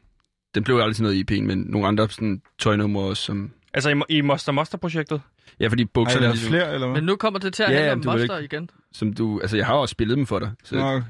den 0.55 0.63
blev 0.63 0.75
jo 0.75 0.81
aldrig 0.81 0.95
til 0.95 1.03
noget 1.03 1.15
i 1.31 1.39
EP'en, 1.39 1.41
men 1.43 1.57
nogle 1.57 1.87
andre 1.87 2.09
sådan, 2.09 2.41
tøjnumre 2.59 3.03
også, 3.03 3.23
som, 3.23 3.51
Altså 3.77 3.89
i, 4.09 4.17
i 4.17 4.21
Monster 4.21 4.51
Monster-projektet? 4.51 5.21
ja, 5.59 5.67
fordi 5.67 5.85
bukserne, 5.85 6.21
lavet 6.21 6.35
ligesom, 6.35 6.49
flere, 6.51 6.73
eller 6.73 6.87
hvad? 6.87 6.95
Men 7.01 7.05
nu 7.05 7.15
kommer 7.15 7.39
det 7.39 7.53
til 7.53 7.63
at 7.63 7.71
Ja, 7.71 7.75
handle 7.75 7.91
om 7.91 8.01
du 8.01 8.09
Monster 8.11 8.37
igen. 8.37 8.69
som 8.91 9.13
du, 9.13 9.39
altså 9.39 9.57
jeg 9.57 9.65
har 9.65 9.73
også 9.73 9.91
spillet 9.91 10.17
dem 10.17 10.25
for 10.25 10.39
dig, 10.39 10.51
så 10.63 10.75
Nå, 10.75 10.95
det 10.95 11.03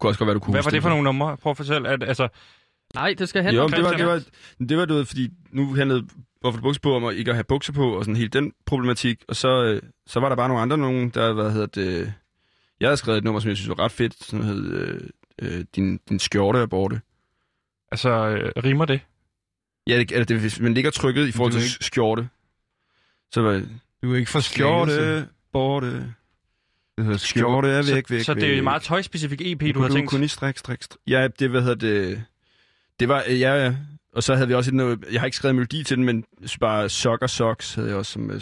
kunne 0.00 0.10
også 0.10 0.18
godt 0.18 0.26
være, 0.26 0.34
du 0.34 0.40
kunne 0.40 0.52
Hvad 0.54 0.62
var 0.62 0.70
det 0.70 0.82
for 0.82 0.88
nogle 0.88 1.04
numre? 1.04 1.36
Prøv 1.36 1.50
at 1.50 1.56
fortælle. 1.56 1.88
At, 1.88 2.02
altså, 2.02 2.28
Nej, 2.94 3.14
det 3.18 3.28
skal 3.28 3.42
handle 3.42 3.58
Jo, 3.58 3.64
om 3.64 3.72
det 3.72 3.84
var, 3.84 3.92
det 3.92 4.06
var, 4.06 4.22
det 4.68 4.76
var, 4.76 4.84
du 4.84 4.94
ved, 4.94 5.04
fordi 5.04 5.28
nu 5.50 5.74
handlede 5.74 6.06
Hvorfor 6.40 6.60
bukser 6.60 6.80
på 6.80 6.96
om 6.96 7.04
at 7.04 7.14
ikke 7.14 7.30
at 7.30 7.34
have 7.36 7.44
bukser 7.44 7.72
på, 7.72 7.90
og 7.96 8.04
sådan 8.04 8.16
helt 8.16 8.32
den 8.32 8.52
problematik. 8.66 9.24
Og 9.28 9.36
så, 9.36 9.64
øh, 9.64 9.82
så 10.06 10.20
var 10.20 10.28
der 10.28 10.36
bare 10.36 10.48
nogle 10.48 10.62
andre 10.62 10.78
nogen, 10.78 11.10
der, 11.10 11.32
hvad 11.32 11.50
hedder 11.52 11.66
det... 11.66 12.12
Jeg 12.80 12.88
havde 12.88 12.96
skrevet 12.96 13.18
et 13.18 13.24
nummer, 13.24 13.40
som 13.40 13.48
jeg 13.48 13.56
synes 13.56 13.68
var 13.68 13.78
ret 13.78 13.92
fedt, 13.92 14.24
som 14.24 14.42
hed 14.42 14.72
øh, 14.72 15.00
øh, 15.42 15.64
din, 15.76 16.00
din 16.08 16.18
skjorte 16.18 16.58
er 16.58 16.66
borte. 16.66 17.00
altså 17.92 18.10
øh, 18.10 18.52
rimer 18.64 18.84
det? 18.84 19.00
Ja, 19.86 19.98
det, 19.98 20.12
altså, 20.12 20.24
det, 20.34 20.40
hvis 20.40 20.60
man 20.60 20.74
ligger 20.74 20.90
trykket 20.90 21.28
i 21.28 21.32
forhold 21.32 21.52
du 21.52 21.58
til 21.58 21.64
ikke- 21.64 21.84
skjorte, 21.84 22.28
så 23.32 23.40
var 23.42 23.62
Du 24.02 24.12
er 24.12 24.16
ikke 24.16 24.30
for 24.30 24.40
skjorte. 24.40 25.26
borte. 25.52 26.14
Det 26.96 27.04
hedder 27.04 27.18
Skjorte 27.18 27.68
er 27.68 27.76
væk, 27.76 27.84
så, 28.06 28.14
væk, 28.14 28.22
så 28.24 28.34
det 28.34 28.42
er 28.42 28.46
jo 28.46 28.50
væk. 28.50 28.58
en 28.58 28.64
meget 28.64 28.82
tøjspecifik 28.82 29.40
EP, 29.40 29.60
du 29.60 29.72
kunne 29.72 29.82
har 29.88 29.94
tænkt. 29.94 30.10
Kun 30.10 30.22
i 30.22 30.28
strik, 30.28 30.58
strik, 30.58 30.82
strik. 30.82 31.00
Ja, 31.06 31.28
det, 31.38 31.50
hvad 31.50 31.60
hedder 31.62 31.74
det... 31.74 32.24
Det 33.00 33.08
var, 33.08 33.22
ja, 33.28 33.64
ja. 33.64 33.74
Og 34.12 34.22
så 34.22 34.34
havde 34.34 34.48
vi 34.48 34.54
også 34.54 34.70
et 34.70 34.74
noget, 34.74 35.04
jeg 35.12 35.20
har 35.20 35.26
ikke 35.26 35.36
skrevet 35.36 35.54
melodi 35.54 35.84
til 35.84 35.96
den, 35.96 36.04
men 36.04 36.24
bare 36.60 36.88
Sock 36.88 37.28
Socks 37.28 37.74
havde 37.74 37.88
jeg 37.88 37.96
også 37.96 38.12
som... 38.12 38.30
øh, 38.30 38.40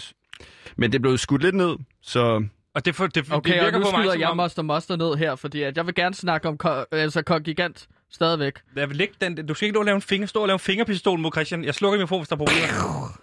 Men 0.76 0.92
det 0.92 1.02
blev 1.02 1.18
skudt 1.18 1.42
lidt 1.42 1.54
ned, 1.54 1.76
så 2.02 2.44
Og 2.74 2.84
det, 2.84 2.94
for, 2.94 3.06
det, 3.06 3.32
Okay, 3.32 3.52
det 3.52 3.60
og 3.60 3.64
virker 3.64 3.78
nu 3.78 3.84
på 3.84 3.90
mig, 3.90 4.04
skyder 4.04 4.18
jeg 4.18 4.28
om... 4.28 4.36
Monster 4.36 4.62
Monster 4.62 4.96
ned 4.96 5.14
her, 5.16 5.36
fordi 5.36 5.62
at 5.62 5.76
jeg 5.76 5.86
vil 5.86 5.94
gerne 5.94 6.14
snakke 6.14 6.48
om 6.48 6.58
ko- 6.58 6.84
altså 6.92 7.22
Kongigant 7.22 7.88
stadigvæk. 8.14 8.54
Jeg 8.76 8.88
vil 8.88 8.96
lægge 8.96 9.14
den, 9.20 9.46
du 9.46 9.54
skal 9.54 9.66
ikke 9.66 9.74
nå 9.74 9.80
at 9.80 9.86
lave 9.86 9.96
en 9.96 10.02
finger, 10.02 10.26
stå 10.26 10.40
og 10.40 10.46
lave 10.46 10.54
en 10.54 10.60
fingerpistol 10.60 11.18
mod 11.18 11.32
Christian. 11.32 11.64
Jeg 11.64 11.74
slukker 11.74 11.96
min 11.96 12.00
mikrofonen, 12.02 12.20
hvis 12.20 12.28
der 12.28 12.34
er 12.36 12.38
problemer. 12.38 13.18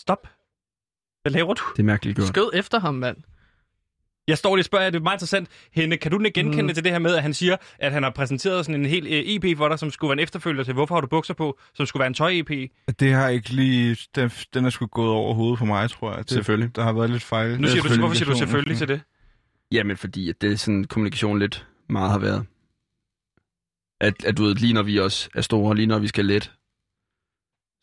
Stop. 0.00 0.28
Hvad 1.22 1.32
laver 1.32 1.54
du? 1.54 1.62
det 1.76 1.82
er 1.82 1.86
mærkeligt 1.86 2.16
gjort. 2.16 2.28
Skød 2.28 2.50
efter 2.54 2.80
ham, 2.80 2.94
mand. 2.94 3.16
Jeg 4.28 4.38
står 4.38 4.56
lige 4.56 4.60
og 4.60 4.64
spørger 4.64 4.90
det 4.90 4.98
er 4.98 5.02
meget 5.02 5.16
interessant. 5.16 5.48
Hende, 5.72 5.96
kan 5.96 6.10
du 6.10 6.18
ikke 6.20 6.40
genkende 6.40 6.62
Mm. 6.62 6.74
til 6.74 6.84
det 6.84 6.92
her 6.92 6.98
med, 6.98 7.14
at 7.16 7.22
han 7.22 7.34
siger, 7.34 7.56
at 7.78 7.92
han 7.92 8.02
har 8.02 8.10
præsenteret 8.10 8.66
sådan 8.66 8.80
en 8.80 8.86
hel 8.86 9.06
øh, 9.06 9.12
EP 9.12 9.58
for 9.58 9.68
dig, 9.68 9.78
som 9.78 9.90
skulle 9.90 10.08
være 10.08 10.12
en 10.18 10.18
efterfølger 10.22 10.64
til 10.64 10.74
Hvorfor 10.74 10.94
har 10.94 11.00
du 11.00 11.06
bukser 11.06 11.34
på, 11.34 11.58
som 11.74 11.86
skulle 11.86 12.00
være 12.00 12.06
en 12.06 12.14
tøj-EP? 12.14 12.50
Det 13.00 13.12
har 13.12 13.28
ikke 13.28 13.50
lige... 13.50 13.96
Den, 14.14 14.30
den 14.54 14.64
er 14.64 14.70
sgu 14.70 14.86
gået 14.86 15.10
over 15.10 15.34
hovedet 15.34 15.58
på 15.58 15.64
mig, 15.64 15.90
tror 15.90 16.10
jeg. 16.10 16.18
Det, 16.18 16.30
Selvfølgelig. 16.30 16.76
Der 16.76 16.82
har 16.82 16.92
været 16.92 17.10
lidt 17.10 17.22
fejl. 17.22 17.60
Nu 17.60 17.68
siger 17.68 17.82
du, 17.82 17.98
hvorfor 17.98 18.14
siger 18.14 18.30
du 18.30 18.38
selvfølgelig 18.38 18.78
til 18.78 18.88
det? 18.88 19.00
Jamen, 19.72 19.96
fordi 19.96 20.28
at 20.28 20.40
det 20.40 20.52
er 20.52 20.56
sådan, 20.56 20.84
kommunikation 20.84 21.38
lidt 21.38 21.66
meget 21.88 22.10
har 22.10 22.18
været. 22.18 22.46
At, 24.00 24.24
at 24.24 24.36
du 24.36 24.42
ved, 24.42 24.54
lige 24.54 24.72
når 24.72 24.82
vi 24.82 24.98
også 24.98 25.28
er 25.34 25.40
store, 25.40 25.74
lige 25.76 25.86
når 25.86 25.98
vi 25.98 26.08
skal 26.08 26.24
let, 26.24 26.52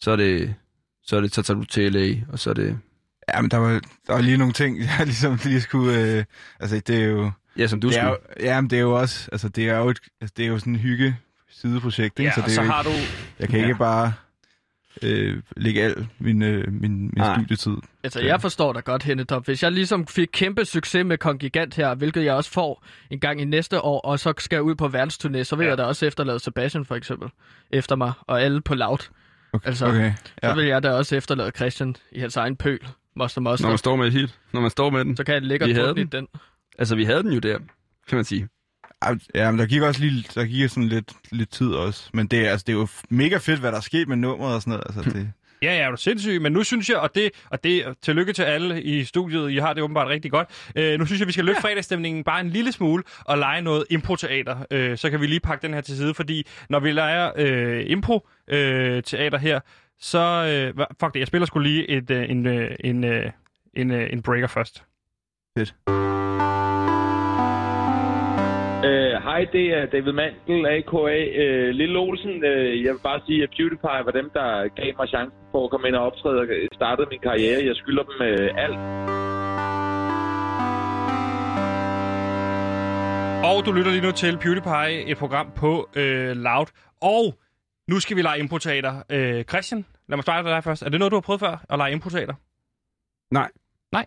så 0.02 0.12
er 0.12 0.16
det, 0.16 0.56
så 1.04 1.18
er 1.18 1.22
det, 1.22 1.34
så 1.34 1.42
tager 1.42 1.60
du 1.60 1.66
til 1.66 1.94
LA, 1.94 2.16
og 2.32 2.40
så 2.40 2.50
er 2.50 2.54
det, 2.54 2.80
Ja, 3.34 3.42
men 3.42 3.52
der 3.52 3.58
var, 3.58 3.70
der 4.08 4.14
var 4.14 4.22
lige 4.22 4.38
nogle 4.38 4.54
ting, 4.54 4.80
jeg 5.00 5.06
ligesom 5.06 5.40
lige 5.44 5.62
skulle... 5.62 6.00
Øh, 6.00 6.24
altså, 6.60 6.82
det 6.88 7.04
er 7.04 7.06
jo... 7.06 7.32
ja, 7.58 7.68
som 7.68 7.82
du 7.82 7.90
det 7.90 7.98
er 7.98 8.02
skulle. 8.02 8.18
jo, 8.40 8.46
ja, 8.46 8.62
men 8.62 8.70
det 8.70 8.78
er 8.78 8.82
jo 8.82 9.00
også... 9.00 9.30
Altså, 9.32 9.50
det 9.50 9.70
er 9.70 9.78
jo, 9.78 9.90
et, 9.90 10.00
altså, 10.22 10.34
det 10.38 10.46
er 10.46 10.50
jo 10.50 10.60
sådan 10.60 10.74
en 10.74 10.80
hygge 10.80 11.18
sideprojekt, 11.50 12.20
ikke? 12.20 12.24
Ja, 12.24 12.36
så 12.36 12.42
det 12.42 12.48
er 12.48 12.52
så 12.52 12.62
jo 12.62 12.68
har 12.68 12.84
ikke, 12.84 12.98
du... 12.98 13.06
jeg 13.40 13.50
kan 13.50 13.60
ja. 13.60 13.66
ikke 13.66 13.78
bare 13.78 14.14
øh, 15.02 15.42
lægge 15.58 15.82
al 15.84 16.08
min, 16.20 16.42
øh, 16.42 16.74
min, 16.74 16.82
min 17.02 17.12
Nej. 17.18 17.36
studietid. 17.36 17.78
Altså, 18.04 18.22
jeg 18.22 18.42
forstår 18.42 18.74
dig 18.74 18.84
godt, 18.84 19.04
Hennetop. 19.04 19.46
Hvis 19.46 19.64
jeg 19.64 19.72
ligesom 19.72 20.08
fik 20.08 20.28
kæmpe 20.34 20.66
succes 20.66 21.06
med 21.06 21.18
Kongigant 21.18 21.76
her, 21.76 21.96
hvilket 21.96 22.24
jeg 22.26 22.34
også 22.34 22.52
får 22.52 22.86
en 23.10 23.20
gang 23.20 23.42
i 23.42 23.46
næste 23.46 23.82
år, 23.82 24.00
og 24.02 24.20
så 24.20 24.34
skal 24.38 24.56
jeg 24.56 24.64
ud 24.64 24.76
på 24.76 24.88
verdensturné, 24.88 25.44
så 25.44 25.56
vil 25.56 25.64
Ja. 25.64 25.70
jeg 25.70 25.78
da 25.78 25.84
også 25.84 26.06
efterlade 26.06 26.40
Sebastian 26.40 26.86
for 26.86 26.96
eksempel 26.96 27.30
efter 27.72 27.96
mig, 27.96 28.12
og 28.22 28.42
alle 28.42 28.62
på 28.62 28.76
loud. 28.76 28.98
Okay. 29.54 29.68
Altså, 29.68 29.88
okay. 29.88 30.14
Så 30.16 30.32
Ja. 30.44 30.56
vil 30.56 30.66
jeg 30.66 30.84
da 30.84 30.92
også 30.92 31.16
efterlade 31.16 31.52
Christian 31.56 31.96
i 32.12 32.20
hans 32.20 32.38
egen 32.38 32.56
pøl. 32.56 32.80
Moster 33.16 33.42
Når 33.42 33.52
Moster. 33.52 33.68
man 33.68 33.78
står 33.78 33.96
med 33.96 34.08
et 34.08 34.14
hit, 34.14 34.40
når 34.54 34.62
man 34.62 34.70
står 34.70 34.90
med 34.90 35.06
den. 35.06 35.18
Så 35.18 35.24
kan 35.24 35.34
jeg 35.34 35.60
drukne 35.60 36.02
i 36.02 36.04
den. 36.04 36.08
den. 36.12 36.28
Altså, 36.80 36.96
vi 36.96 37.04
havde 37.04 37.24
den 37.24 37.34
jo 37.34 37.40
der, 37.40 37.58
kan 38.08 38.16
man 38.16 38.24
sige. 38.26 38.48
Ja, 39.36 39.52
men 39.52 39.60
der 39.60 39.66
gik 39.66 39.82
også 39.82 40.02
lige 40.02 40.26
der 40.36 40.46
gik 40.46 40.70
sådan 40.70 40.88
lidt, 40.90 41.12
lidt 41.32 41.50
tid 41.52 41.68
også. 41.74 42.10
Men 42.14 42.28
det, 42.28 42.40
er- 42.48 42.52
altså, 42.52 42.64
det 42.68 42.74
er 42.74 42.78
jo 42.78 42.88
mega 43.10 43.38
fedt, 43.38 43.60
hvad 43.60 43.72
der 43.72 43.78
er 43.78 43.82
sket 43.82 44.08
med 44.08 44.18
nummeret 44.18 44.56
og 44.56 44.62
sådan 44.62 44.72
noget. 44.72 44.84
Altså, 44.98 45.12
det, 45.20 45.32
Ja, 45.62 45.74
ja, 45.76 45.82
er 45.86 45.92
du 45.92 45.98
sindssyg, 45.98 46.42
men 46.42 46.54
nu 46.54 46.64
synes 46.64 46.90
jeg, 46.90 46.98
og 46.98 47.16
det, 47.16 47.32
og 47.50 47.64
det 47.64 47.84
tillykke 48.02 48.34
til 48.34 48.44
alle 48.44 48.82
i 48.84 49.04
studiet, 49.04 49.52
I 49.52 49.58
har 49.58 49.74
det 49.74 49.84
åbenbart 49.84 50.08
rigtig 50.08 50.32
godt. 50.32 50.50
Øh, 50.76 51.00
nu 51.00 51.06
synes 51.06 51.20
jeg, 51.20 51.28
vi 51.28 51.32
skal 51.32 51.46
løfte 51.46 51.62
ja. 51.64 51.70
fredagsstemningen 51.70 52.24
bare 52.24 52.42
en 52.42 52.50
lille 52.50 52.72
smule 52.72 53.04
og 53.26 53.38
lege 53.38 53.62
noget 53.62 53.86
improteater. 53.90 54.66
Øh, 54.72 54.98
så 54.98 55.10
kan 55.10 55.22
vi 55.22 55.28
lige 55.28 55.40
pakke 55.40 55.68
den 55.68 55.74
her 55.74 55.82
til 55.82 55.98
side, 55.98 56.14
fordi 56.14 56.48
når 56.70 56.80
vi 56.80 56.92
leger 56.92 57.32
øh, 57.36 57.84
impro-teater 57.88 58.96
øh, 58.96 59.04
teater 59.04 59.38
her, 59.38 59.60
så... 60.00 60.20
Øh, 60.78 60.86
fuck 61.00 61.14
det, 61.14 61.20
jeg 61.20 61.28
spiller 61.28 61.46
skulle 61.46 61.70
lige 61.70 61.90
et, 61.90 62.10
øh, 62.12 62.30
en, 62.30 62.46
øh, 62.48 62.76
en, 62.80 63.04
øh, 63.04 63.32
en, 63.74 63.92
øh, 63.92 64.10
en 64.14 64.22
breaker 64.22 64.48
først. 64.48 64.84
Øh, 65.60 65.68
Hej, 69.24 69.42
det 69.54 69.66
er 69.78 69.86
David 69.86 70.14
Mandel, 70.20 70.66
a.k.a. 70.76 71.18
Øh, 71.44 71.70
Lille 71.70 72.00
Olsen. 72.00 72.44
Øh, 72.46 72.84
jeg 72.84 72.94
vil 72.94 73.00
bare 73.04 73.22
sige, 73.28 73.44
at 73.44 73.50
PewDiePie 73.58 74.06
var 74.08 74.12
dem, 74.20 74.30
der 74.38 74.48
gav 74.80 74.90
mig 75.00 75.08
chancen 75.08 75.40
for 75.52 75.64
at 75.64 75.70
komme 75.72 75.88
ind 75.88 75.96
og 75.96 76.04
optræde 76.06 76.40
og 76.42 76.48
startede 76.74 77.08
min 77.12 77.20
karriere. 77.20 77.66
Jeg 77.70 77.76
skylder 77.76 78.04
dem 78.04 78.18
øh, 78.30 78.64
alt. 78.64 78.78
Og 83.50 83.58
du 83.66 83.72
lytter 83.72 83.92
lige 83.92 84.06
nu 84.08 84.12
til 84.12 84.38
PewDiePie, 84.44 85.06
et 85.12 85.18
program 85.18 85.48
på 85.56 85.90
øh, 85.96 86.32
Loud. 86.48 86.68
Og 87.02 87.24
nu 87.88 88.00
skal 88.00 88.18
vi 88.18 88.22
lege 88.22 88.40
improteater. 88.40 88.94
Øh, 89.10 89.44
Christian, 89.44 89.86
lad 90.10 90.18
mig 90.18 90.24
starte 90.24 90.44
med 90.44 90.52
dig 90.52 90.64
først. 90.64 90.84
Er 90.84 90.90
det 90.90 91.00
noget, 91.00 91.12
du 91.12 91.16
har 91.16 91.22
prøvet 91.22 91.40
før, 91.40 91.66
at 91.70 91.78
lege 91.78 91.92
improteater? 91.92 92.34
Nej. 93.32 93.50
Nej. 93.92 94.06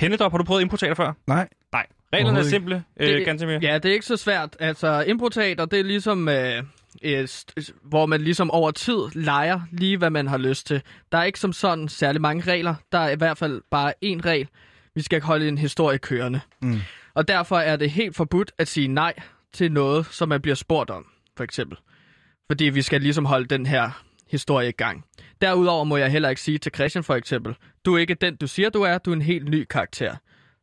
Hennedop, 0.00 0.30
har 0.32 0.38
du 0.38 0.44
prøvet 0.44 0.62
improteater 0.62 0.94
før? 0.94 1.12
nej. 1.26 1.48
Nej. 1.72 1.86
Reglerne 2.12 2.38
er 2.38 2.42
simple, 2.42 2.84
øh, 3.00 3.06
Det- 3.08 3.24
Gantemir. 3.24 3.58
Ja, 3.62 3.74
det 3.78 3.88
er 3.88 3.92
ikke 3.92 4.06
så 4.06 4.16
svært. 4.16 4.56
Altså, 4.60 5.04
improteater, 5.06 5.64
det 5.64 5.78
er 5.80 5.84
ligesom, 5.84 6.28
øh, 6.28 6.62
øh, 7.02 7.24
st- 7.24 7.72
hvor 7.82 8.06
man 8.06 8.20
ligesom 8.20 8.50
over 8.50 8.70
tid 8.70 8.98
leger 9.14 9.60
lige, 9.72 9.96
hvad 9.96 10.10
man 10.10 10.26
har 10.28 10.38
lyst 10.38 10.66
til. 10.66 10.82
Der 11.12 11.18
er 11.18 11.24
ikke 11.24 11.40
som 11.40 11.52
sådan 11.52 11.88
særlig 11.88 12.20
mange 12.20 12.50
regler. 12.52 12.74
Der 12.92 12.98
er 12.98 13.10
i 13.10 13.16
hvert 13.16 13.38
fald 13.38 13.62
bare 13.70 13.92
én 14.04 14.20
regel. 14.24 14.48
Vi 14.94 15.02
skal 15.02 15.22
holde 15.22 15.48
en 15.48 15.58
historie 15.58 15.98
kørende. 15.98 16.40
Mm. 16.62 16.78
Og 17.14 17.28
derfor 17.28 17.58
er 17.58 17.76
det 17.76 17.90
helt 17.90 18.16
forbudt 18.16 18.52
at 18.58 18.68
sige 18.68 18.88
nej 18.88 19.14
til 19.52 19.72
noget, 19.72 20.06
som 20.06 20.28
man 20.28 20.40
bliver 20.40 20.54
spurgt 20.54 20.90
om, 20.90 21.06
for 21.36 21.44
eksempel. 21.44 21.78
Fordi 22.46 22.64
vi 22.64 22.82
skal 22.82 23.00
ligesom 23.00 23.24
holde 23.24 23.46
den 23.46 23.66
her 23.66 24.02
historie 24.30 24.68
i 24.68 24.72
gang. 24.72 25.04
Derudover 25.42 25.84
må 25.84 25.96
jeg 25.96 26.10
heller 26.10 26.28
ikke 26.28 26.40
sige 26.42 26.58
til 26.58 26.72
Christian 26.74 27.04
for 27.04 27.14
eksempel, 27.14 27.54
du 27.84 27.94
er 27.94 27.98
ikke 27.98 28.14
den, 28.14 28.36
du 28.36 28.46
siger, 28.46 28.70
du 28.70 28.82
er, 28.82 28.98
du 28.98 29.10
er 29.10 29.14
en 29.16 29.22
helt 29.22 29.48
ny 29.48 29.64
karakter. 29.70 30.16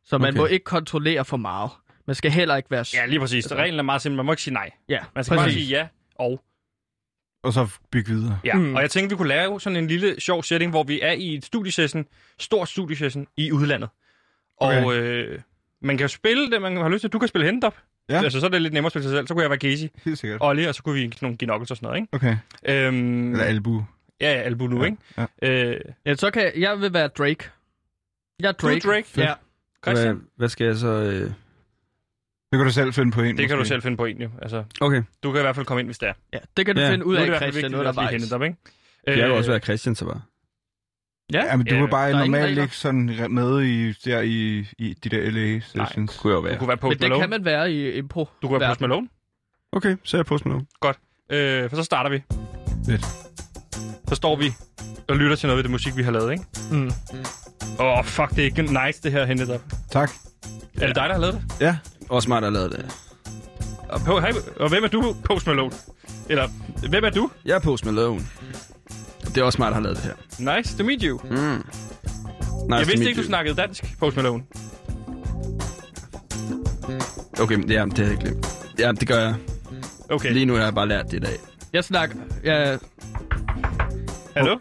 Så 0.06 0.18
man 0.18 0.28
Okay. 0.28 0.38
må 0.38 0.46
ikke 0.46 0.64
kontrollere 0.64 1.24
for 1.24 1.36
meget. 1.36 1.70
Man 2.06 2.14
skal 2.14 2.30
heller 2.30 2.56
ikke 2.56 2.70
være... 2.70 2.84
Ja, 2.94 3.06
lige 3.06 3.20
præcis. 3.20 3.44
Altså- 3.44 3.54
Reglen 3.56 3.78
er 3.78 3.82
meget 3.82 4.02
simpel. 4.02 4.16
Man 4.16 4.26
må 4.26 4.32
ikke 4.32 4.42
sige 4.42 4.54
nej. 4.54 4.70
Ja, 4.88 4.98
Man 5.14 5.24
skal 5.24 5.36
bare 5.36 5.50
sige 5.52 5.66
ja 5.66 5.88
og 6.14 6.42
Og 7.44 7.52
så 7.52 7.68
bygge 7.90 8.10
videre. 8.12 8.38
ja. 8.44 8.54
Mm. 8.54 8.74
Og 8.74 8.82
jeg 8.82 8.90
tænkte, 8.90 9.14
vi 9.14 9.18
kunne 9.18 9.28
lave 9.28 9.60
sådan 9.60 9.76
en 9.76 9.86
lille 9.86 10.20
sjov 10.20 10.42
setting, 10.42 10.70
hvor 10.70 10.82
vi 10.82 11.00
er 11.00 11.12
i 11.12 11.34
et 11.34 11.44
studiesession, 11.44 12.04
stort 12.38 12.68
studiesession 12.68 13.26
i 13.36 13.52
udlandet. 13.52 13.88
Og 14.60 14.68
Okay. 14.68 14.92
øh, 15.00 15.40
man 15.82 15.96
kan 15.96 16.04
jo 16.04 16.08
spille 16.08 16.50
det, 16.50 16.62
man 16.62 16.76
har 16.76 16.88
lyst 16.88 17.00
til. 17.00 17.10
Du 17.10 17.18
kan 17.18 17.28
spille 17.28 17.46
Hentop. 17.46 17.76
Ja. 18.08 18.22
Altså, 18.22 18.40
så 18.40 18.46
er 18.46 18.50
det 18.50 18.62
lidt 18.62 18.74
nemmere 18.74 18.86
at 18.88 18.92
spille 18.92 19.02
sig 19.08 19.12
selv. 19.18 19.26
Så 19.26 19.34
kunne 19.34 19.42
jeg 19.42 19.50
være 19.50 19.58
Casey, 19.58 19.88
Helt 20.04 20.18
sikkert. 20.18 20.38
Olli, 20.42 20.64
og 20.64 20.74
så 20.74 20.82
kunne 20.82 20.94
vi 20.94 21.00
give 21.00 21.12
nogle 21.22 21.36
knuckles 21.36 21.70
og 21.70 21.76
sådan 21.76 21.86
noget, 21.86 22.00
ikke? 22.00 22.14
Okay. 22.16 22.36
Øhm, 22.86 23.32
Eller 23.32 23.44
albu. 23.44 23.84
ja, 24.20 24.32
ja, 24.32 24.40
albu 24.40 24.66
nu, 24.66 24.78
Ja, 24.80 24.84
ikke? 24.84 24.96
ja. 25.42 25.48
Øh, 25.74 25.80
Ja, 26.06 26.14
så 26.14 26.30
kan 26.30 26.42
jeg, 26.42 26.52
jeg 26.56 26.80
vil 26.80 26.92
være 26.92 27.08
Drake. 27.08 27.44
Jeg 28.40 28.48
er 28.48 28.52
du 28.52 28.66
er 28.66 28.70
Drake. 28.70 28.88
Drake. 28.88 29.06
Ja. 29.16 29.32
Hvad, 29.90 29.94
Christian. 29.96 30.22
hvad 30.36 30.48
skal 30.48 30.66
jeg 30.66 30.76
så... 30.76 30.88
Øh... 30.88 31.30
Så 32.52 32.58
kan 32.58 32.64
du 32.66 32.72
selv 32.72 32.92
finde 32.92 33.12
på 33.12 33.20
en, 33.22 33.36
Det 33.36 33.48
kan 33.48 33.56
du 33.56 33.60
måske. 33.60 33.68
selv 33.68 33.82
finde 33.82 33.96
på 33.96 34.04
en, 34.04 34.22
jo. 34.22 34.30
Altså, 34.42 34.64
Okay. 34.80 35.02
du 35.22 35.32
kan 35.32 35.40
i 35.40 35.42
hvert 35.42 35.54
fald 35.54 35.66
komme 35.66 35.80
ind, 35.80 35.88
hvis 35.88 35.98
det 35.98 36.08
er. 36.08 36.12
Ja, 36.32 36.38
det 36.56 36.66
kan 36.66 36.74
du 36.76 36.80
Ja. 36.80 36.90
finde 36.90 37.06
ud 37.06 37.14
Nu 37.14 37.20
er 37.20 37.24
af, 37.24 37.30
det 37.30 37.36
Christian, 37.40 37.54
vigtigt 37.62 37.78
undervejs. 37.78 38.10
hentet 38.10 38.32
op, 38.32 38.42
ikke? 38.42 38.56
Det 39.06 39.14
kan 39.14 39.24
jo 39.24 39.30
Øh, 39.30 39.36
også 39.36 39.50
være 39.50 39.60
Christian, 39.60 39.94
så 39.94 40.04
bare. 40.04 40.20
Ja, 41.32 41.44
Ja, 41.44 41.56
men 41.56 41.66
du 41.66 41.74
Ja, 41.74 41.80
var 41.80 41.86
bare 41.86 42.12
normalt 42.12 42.58
ikke 42.58 42.76
sådan 42.76 43.26
med 43.30 43.62
i, 43.62 43.92
der 43.92 44.20
i, 44.20 44.58
i 44.78 44.94
de 45.04 45.08
der 45.08 45.30
LA-sessions. 45.30 46.18
Kunne 46.18 46.32
jo 46.32 46.36
Du 46.38 46.42
være. 46.44 46.58
kunne 46.58 46.68
være 46.68 46.76
men 46.76 46.80
Post 46.80 46.92
det 46.92 47.00
Malone. 47.00 47.20
kan 47.22 47.30
man 47.30 47.44
være 47.44 47.72
i 47.72 47.92
impro. 47.92 48.28
Du 48.42 48.48
kunne 48.48 48.60
være 48.60 48.70
Post. 48.70 48.80
Malone. 48.80 49.08
Okay, 49.72 49.96
så 50.04 50.16
er 50.16 50.18
jeg 50.18 50.26
på 50.26 50.38
Malone. 50.44 50.66
Øh, 51.30 51.70
for 51.70 51.76
så 51.76 51.82
starter 51.82 52.10
vi. 52.10 52.22
Fedt. 52.86 53.04
Så 54.08 54.14
står 54.14 54.36
vi 54.36 54.52
og 55.08 55.16
lytter 55.16 55.36
til 55.36 55.46
noget 55.46 55.58
af 55.58 55.64
det 55.64 55.70
musik, 55.70 55.96
vi 55.96 56.02
har 56.02 56.12
lavet, 56.12 56.32
ikke? 56.32 56.44
Mm. 56.72 56.90
Åh, 57.78 57.98
oh, 57.98 58.04
fuck, 58.04 58.30
det 58.30 58.38
er 58.38 58.44
ikke 58.44 58.62
nice, 58.62 59.02
det 59.02 59.12
her 59.12 59.26
hentet 59.26 59.50
op. 59.50 59.62
Tak. 59.90 60.10
Er 60.80 60.86
det 60.86 60.94
dig, 60.96 61.04
der 61.08 61.12
har 61.12 61.18
lavet 61.20 61.34
det? 61.34 61.60
Ja, 61.60 61.76
Også 62.08 62.28
mig, 62.28 62.42
der 62.42 62.48
har 62.48 62.52
lavet 62.52 62.72
det. 62.72 62.96
Og, 63.88 64.00
på, 64.00 64.20
hey, 64.20 64.32
og 64.60 64.68
hvem 64.68 64.84
er 64.84 64.88
du, 64.88 65.16
Post 65.24 65.46
Malone? 65.46 65.72
Eller, 66.28 66.48
hvem 66.88 67.04
er 67.04 67.10
du? 67.10 67.30
Jeg 67.44 67.54
er 67.54 67.58
Post 67.60 67.84
Malone. 67.84 68.20
Det 69.24 69.38
er 69.38 69.42
også 69.44 69.58
mig, 69.58 69.66
der 69.68 69.74
har 69.74 69.82
lavet 69.82 69.96
det 69.96 70.04
her. 70.04 70.56
Nice 70.56 70.78
to 70.78 70.84
meet 70.84 71.02
you. 71.02 71.18
Mm. 71.24 71.30
Nice 71.30 71.64
jeg 72.70 72.86
vidste 72.86 73.08
ikke, 73.08 73.16
du 73.18 73.22
you. 73.22 73.26
snakkede 73.26 73.56
dansk, 73.56 73.98
Post 73.98 74.16
Malone. 74.16 74.42
Okay, 77.40 77.70
ja, 77.70 77.84
det 77.84 77.98
har 77.98 78.04
jeg 78.06 78.16
glemt. 78.18 78.46
Ja, 78.78 78.92
det 78.92 79.08
gør 79.08 79.18
jeg. 79.18 79.34
Okay, 80.10 80.32
Lige 80.32 80.46
nu 80.46 80.54
har 80.54 80.62
jeg 80.64 80.74
bare 80.74 80.88
lært 80.88 81.04
det 81.10 81.16
i 81.16 81.20
dag. 81.20 81.36
Jeg 81.72 81.84
snakker... 81.84 82.16
Ja, 82.44 82.76
hallo? 84.36 84.58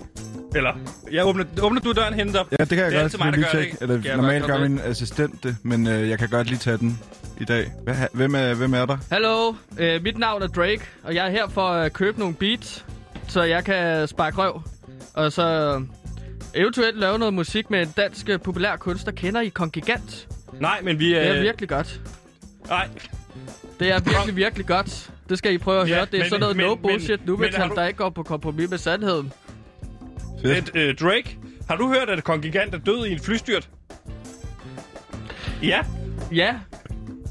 Eller, 0.56 0.74
jeg 1.12 1.26
åbner, 1.26 1.46
åbner 1.62 1.82
du 1.82 1.92
døren 1.92 2.14
hentet 2.14 2.36
op? 2.40 2.48
ja 2.52 2.56
det 2.64 2.70
kan 2.70 2.78
jeg 2.78 2.86
Det 2.92 2.98
er 2.98 3.02
godt. 3.02 3.04
altid 3.04 3.18
mig, 3.18 3.32
lige 3.34 3.44
der 3.46 3.52
gør 3.52 3.60
det, 3.60 3.60
tjekke. 3.60 3.68
ikke? 3.72 3.78
Eller 3.82 3.96
Kan 3.96 4.06
jeg 4.06 4.16
normalt 4.18 4.42
godt 4.42 4.52
gør 4.52 4.58
gøre 4.58 4.70
min 4.70 4.80
assistent 4.80 5.44
det, 5.44 5.58
men 5.64 5.88
øh, 5.88 6.10
jeg 6.10 6.20
kan 6.20 6.30
godt 6.30 6.48
lige 6.48 6.60
tage 6.60 6.78
den 6.78 7.00
i 7.40 7.46
dag. 7.46 7.72
Hvad, 7.84 7.96
hvem, 8.14 8.36
er, 8.36 8.54
hvem 8.54 8.74
er 8.74 8.86
der? 8.86 8.98
Hallo, 9.12 9.54
øh, 9.78 10.04
mit 10.04 10.18
navn 10.18 10.42
er 10.42 10.48
Drake, 10.48 10.82
og 11.04 11.16
jeg 11.16 11.26
er 11.26 11.30
her 11.30 11.48
for 11.50 11.68
at 11.68 11.94
købe 11.94 12.20
nogle 12.20 12.34
beats, 12.36 12.86
så 13.28 13.44
jeg 13.44 13.64
kan 13.64 14.08
sparke 14.08 14.38
røv. 14.38 14.62
Og 15.14 15.32
så 15.32 15.82
eventuelt 16.54 16.98
lave 17.00 17.20
noget 17.20 17.34
musik 17.34 17.70
med 17.70 17.82
en 17.82 17.94
dansk 17.98 18.30
øh, 18.30 18.40
populær 18.42 18.76
kunstner. 18.76 19.14
Kender 19.14 19.42
I 19.42 19.50
Kongigant? 19.50 20.28
Nej, 20.60 20.80
men 20.84 21.00
vi... 21.00 21.10
Det 21.10 21.28
er 21.28 21.36
Øh, 21.36 21.42
virkelig 21.42 21.70
godt. 21.70 22.02
Nej, 22.68 22.88
Det 23.80 23.92
er 23.92 24.00
virkelig, 24.00 24.36
virkelig 24.36 24.66
godt. 24.66 25.10
Det 25.30 25.38
skal 25.38 25.54
I 25.54 25.58
prøve 25.58 25.82
at 25.82 25.90
Ja, 25.90 25.96
høre. 25.96 26.06
Det 26.06 26.14
er 26.14 26.18
men- 26.24 26.30
sådan 26.30 26.40
noget 26.40 26.56
men- 26.58 26.66
no 26.66 26.76
men- 26.76 26.82
bullshit 26.82 27.26
nu 27.26 27.38
men 27.38 27.44
har 27.44 27.52
metal, 27.60 27.70
du- 27.70 27.76
der 27.76 27.88
ikke 27.88 27.98
går 27.98 28.10
på 28.10 28.24
kompromis 28.24 28.70
med 28.70 28.78
sandheden. 28.78 29.34
Et, 30.46 30.72
øh, 30.76 30.96
Drake, 30.98 31.38
har 31.70 31.76
du 31.76 31.88
hørt, 31.94 32.10
at 32.10 32.24
Kongigant 32.24 32.76
er 32.76 32.80
død 32.80 33.06
i 33.06 33.12
en 33.12 33.20
flystyrt? 33.20 33.70
Ja. 35.64 35.80
Ja, 36.32 36.56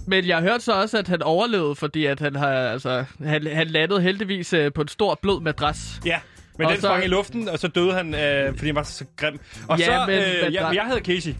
men 0.06 0.26
jeg 0.26 0.36
har 0.36 0.42
hørt 0.42 0.62
så 0.62 0.72
også, 0.72 0.98
at 0.98 1.08
han 1.08 1.22
overlevede, 1.22 1.74
fordi 1.74 2.06
at 2.06 2.20
han 2.20 2.36
har, 2.36 2.48
altså, 2.52 3.04
han, 3.24 3.46
han 3.46 3.66
landede 3.66 4.00
heldigvis 4.00 4.52
øh, 4.52 4.72
på 4.72 4.80
en 4.82 4.88
stor 4.88 5.18
blød 5.22 5.40
madras. 5.40 6.00
Ja, 6.06 6.18
men 6.58 6.66
Og 6.66 6.72
den 6.72 6.80
så- 6.80 6.86
sprang 6.86 7.04
i 7.04 7.08
luften, 7.08 7.48
og 7.48 7.58
så 7.58 7.68
døde 7.68 7.92
han, 7.92 8.14
øh, 8.14 8.48
fordi 8.56 8.66
han 8.66 8.74
var 8.74 8.82
så 8.82 9.04
grim. 9.16 9.38
Og 9.68 9.78
Ja, 9.78 9.84
så, 9.84 10.04
men- 10.06 10.18
øh, 10.18 10.26
men 10.44 10.52
ja, 10.52 10.60
der- 10.60 10.72
jeg 10.72 10.84
hedder 10.86 11.00
Casey. 11.02 11.32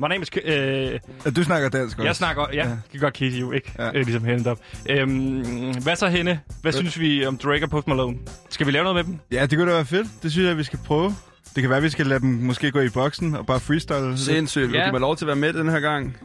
My 0.00 0.06
name 0.08 0.22
is... 0.22 0.28
Øh, 0.44 0.98
Ja, 1.24 1.30
du 1.30 1.42
snakker 1.42 1.68
dansk 1.68 1.98
også. 1.98 2.06
jeg 2.06 2.16
snakker... 2.16 2.46
Ja, 2.52 2.56
Ja. 2.64 2.68
ja. 2.68 2.76
det 2.92 3.00
gør 3.00 3.10
Casey 3.10 3.40
jo 3.40 3.52
ikke, 3.52 3.72
Ja. 3.78 3.84
ja. 3.84 3.90
øh, 3.98 4.04
ligesom 4.06 4.24
hende 4.24 4.50
op. 4.50 4.58
Øhm, 4.90 5.72
hvad 5.82 5.96
så 5.96 6.08
hende? 6.08 6.38
Hvad 6.62 6.72
synes 6.72 7.00
vi 7.00 7.26
om 7.26 7.36
Drake 7.38 7.64
og 7.64 7.70
Post 7.70 7.88
Malone? 7.88 8.16
Skal 8.50 8.66
vi 8.66 8.70
lave 8.72 8.84
noget 8.84 8.96
med 8.96 9.04
dem? 9.12 9.20
Ja, 9.32 9.46
det 9.46 9.58
kunne 9.58 9.70
da 9.70 9.74
være 9.76 9.84
fedt. 9.84 10.08
Det 10.22 10.32
synes 10.32 10.48
jeg, 10.48 10.56
vi 10.58 10.62
skal 10.64 10.78
prøve. 10.86 11.14
Det 11.54 11.62
kan 11.62 11.70
være, 11.70 11.82
vi 11.82 11.88
skal 11.90 12.06
lade 12.06 12.20
dem 12.20 12.28
måske 12.28 12.70
gå 12.70 12.80
i 12.80 12.88
boksen 12.88 13.34
og 13.34 13.46
bare 13.46 13.60
freestyle. 13.60 14.18
Sindssygt. 14.18 14.62
Vil 14.68 14.72
du 14.74 14.78
Ja. 14.78 14.90
mig 14.92 15.00
lov 15.00 15.16
til 15.16 15.24
at 15.24 15.26
være 15.26 15.36
med 15.36 15.52
den 15.52 15.68
her 15.68 15.80
gang? 15.80 16.16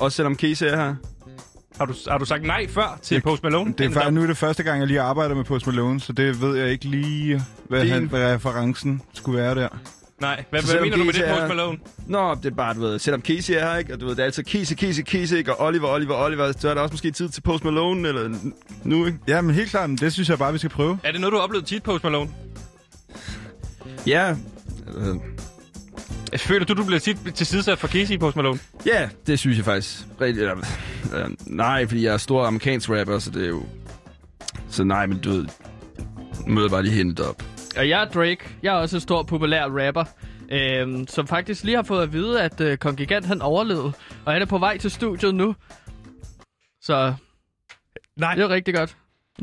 Også 0.00 0.16
selvom 0.16 0.36
Casey 0.36 0.66
er 0.66 0.76
her. 0.76 0.94
Har 1.78 1.84
du, 1.84 1.94
har 2.08 2.18
du 2.18 2.24
sagt 2.24 2.42
nej 2.42 2.66
før 2.68 2.98
til 3.02 3.14
Jeg- 3.14 3.22
Post 3.22 3.42
Malone? 3.42 3.74
Det 3.78 3.86
er 3.86 3.90
faktisk 3.90 4.12
nu 4.12 4.22
er 4.22 4.26
det 4.26 4.36
første 4.36 4.62
gang, 4.62 4.78
jeg 4.78 4.86
lige 4.88 5.00
arbejder 5.00 5.34
med 5.34 5.44
Post 5.44 5.66
Malone, 5.66 6.00
så 6.00 6.12
det 6.12 6.40
ved 6.40 6.56
jeg 6.56 6.70
ikke 6.70 6.84
lige, 6.84 7.42
hvad, 7.68 7.80
Din. 7.82 7.90
han, 7.92 8.04
hvad 8.06 8.34
referencen 8.34 9.02
skulle 9.14 9.38
være 9.42 9.54
der. 9.54 9.68
Nej, 10.22 10.44
hvad, 10.50 10.60
Så 10.60 10.66
hvad 10.66 10.70
selvom 10.72 10.84
mener 10.84 10.96
du 10.96 11.04
med 11.04 11.12
det, 11.12 11.28
er- 11.28 11.34
Post 11.38 11.48
Malone? 11.48 11.78
Nå, 12.06 12.34
det 12.34 12.46
er 12.50 12.54
bare, 12.56 12.74
du 12.74 12.80
ved, 12.80 12.98
selvom 12.98 13.22
Casey 13.22 13.54
er 13.54 13.60
her, 13.70 13.76
ikke? 13.76 13.92
Og 13.94 14.00
du 14.00 14.06
ved, 14.06 14.14
det 14.14 14.20
er 14.20 14.24
altid 14.24 14.44
Casey, 14.44 14.76
Casey, 14.76 15.02
Casey, 15.02 15.36
ikke? 15.36 15.54
Og 15.54 15.66
Oliver, 15.66 15.88
Oliver, 15.88 16.14
Oliver. 16.24 16.52
Så 16.58 16.68
er 16.68 16.74
der 16.74 16.80
også 16.80 16.92
måske 16.92 17.10
tid 17.10 17.28
til 17.28 17.40
Post 17.40 17.64
Malone, 17.64 18.08
eller 18.08 18.30
nu, 18.84 19.06
ikke? 19.06 19.18
Ja, 19.28 19.40
men 19.40 19.54
helt 19.54 19.70
klart, 19.70 19.90
det 20.00 20.12
synes 20.12 20.28
jeg 20.28 20.38
bare, 20.38 20.52
vi 20.52 20.58
skal 20.58 20.70
prøve. 20.70 20.98
Er 21.04 21.12
det 21.12 21.20
noget, 21.20 21.32
du 21.32 21.36
har 21.36 21.44
oplevet 21.44 21.66
tit, 21.66 21.82
Post 21.82 22.04
Malone? 22.04 22.30
Ja. 24.06 24.30
Øh, 24.96 25.16
Føler 26.36 26.64
du, 26.66 26.74
du 26.74 26.84
bliver 26.84 26.98
tit 27.00 27.16
tilsidesat 27.34 27.78
for 27.78 27.88
Casey, 27.88 28.18
Post 28.18 28.36
Malone? 28.36 28.58
Ja, 28.86 29.08
det 29.26 29.38
synes 29.38 29.56
jeg 29.56 29.64
faktisk. 29.64 29.98
Rigtig, 30.20 30.40
eller, 30.40 30.56
øh, 31.14 31.30
nej, 31.46 31.86
fordi 31.86 32.04
jeg 32.04 32.12
er 32.12 32.16
stor 32.18 32.46
amerikansk 32.46 32.90
rapper, 32.90 33.18
så 33.18 33.30
det 33.30 33.44
er 33.44 33.48
jo... 33.48 33.62
Så 34.70 34.84
nej, 34.84 35.06
men 35.06 35.18
du 35.18 35.30
ved... 35.30 35.46
Møder 36.46 36.66
jeg 36.66 36.70
bare 36.70 36.82
lige 36.82 36.94
hentet 36.94 37.26
op. 37.26 37.42
Og 37.76 37.88
jeg 37.88 38.00
er 38.02 38.04
Drake. 38.04 38.38
Jeg 38.62 38.74
er 38.74 38.78
også 38.78 38.96
en 38.96 39.00
stor 39.00 39.22
populær 39.22 39.64
rapper. 39.86 40.04
Øhm, 40.50 41.06
som 41.06 41.26
faktisk 41.26 41.64
lige 41.64 41.74
har 41.76 41.82
fået 41.82 42.02
at 42.02 42.12
vide, 42.12 42.42
at 42.42 42.60
øh, 42.60 42.78
Kongigant 42.78 43.26
han 43.26 43.42
overlevede. 43.42 43.92
Og 44.24 44.32
han 44.32 44.42
er 44.42 44.46
på 44.46 44.58
vej 44.58 44.78
til 44.78 44.90
studiet 44.90 45.34
nu. 45.34 45.54
Så 46.82 47.14
Nej. 48.16 48.34
det 48.34 48.44
er 48.44 48.48
rigtig 48.48 48.74
godt. 48.74 48.96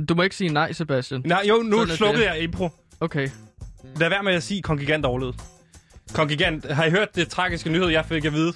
Du 0.10 0.16
må 0.16 0.22
ikke 0.22 0.36
sige 0.36 0.50
nej, 0.54 0.72
Sebastian. 0.72 1.22
Nej, 1.26 1.44
jo, 1.50 1.56
nu 1.56 1.80
Sådan 1.80 1.96
slukkede 1.98 2.32
jeg 2.32 2.40
impro. 2.42 2.70
Okay. 3.00 3.30
Lad 3.96 4.10
være 4.10 4.24
med 4.24 4.34
at 4.34 4.44
sige, 4.44 4.58
at 4.58 4.64
Kongigant 4.64 5.06
overlevede. 5.06 5.38
Kongigant, 6.14 6.72
har 6.72 6.86
I 6.86 6.90
hørt 6.92 7.16
det 7.16 7.30
tragiske 7.30 7.70
nyhed, 7.70 7.88
jeg 7.88 8.06
fik 8.06 8.26
at 8.26 8.34
vide? 8.34 8.54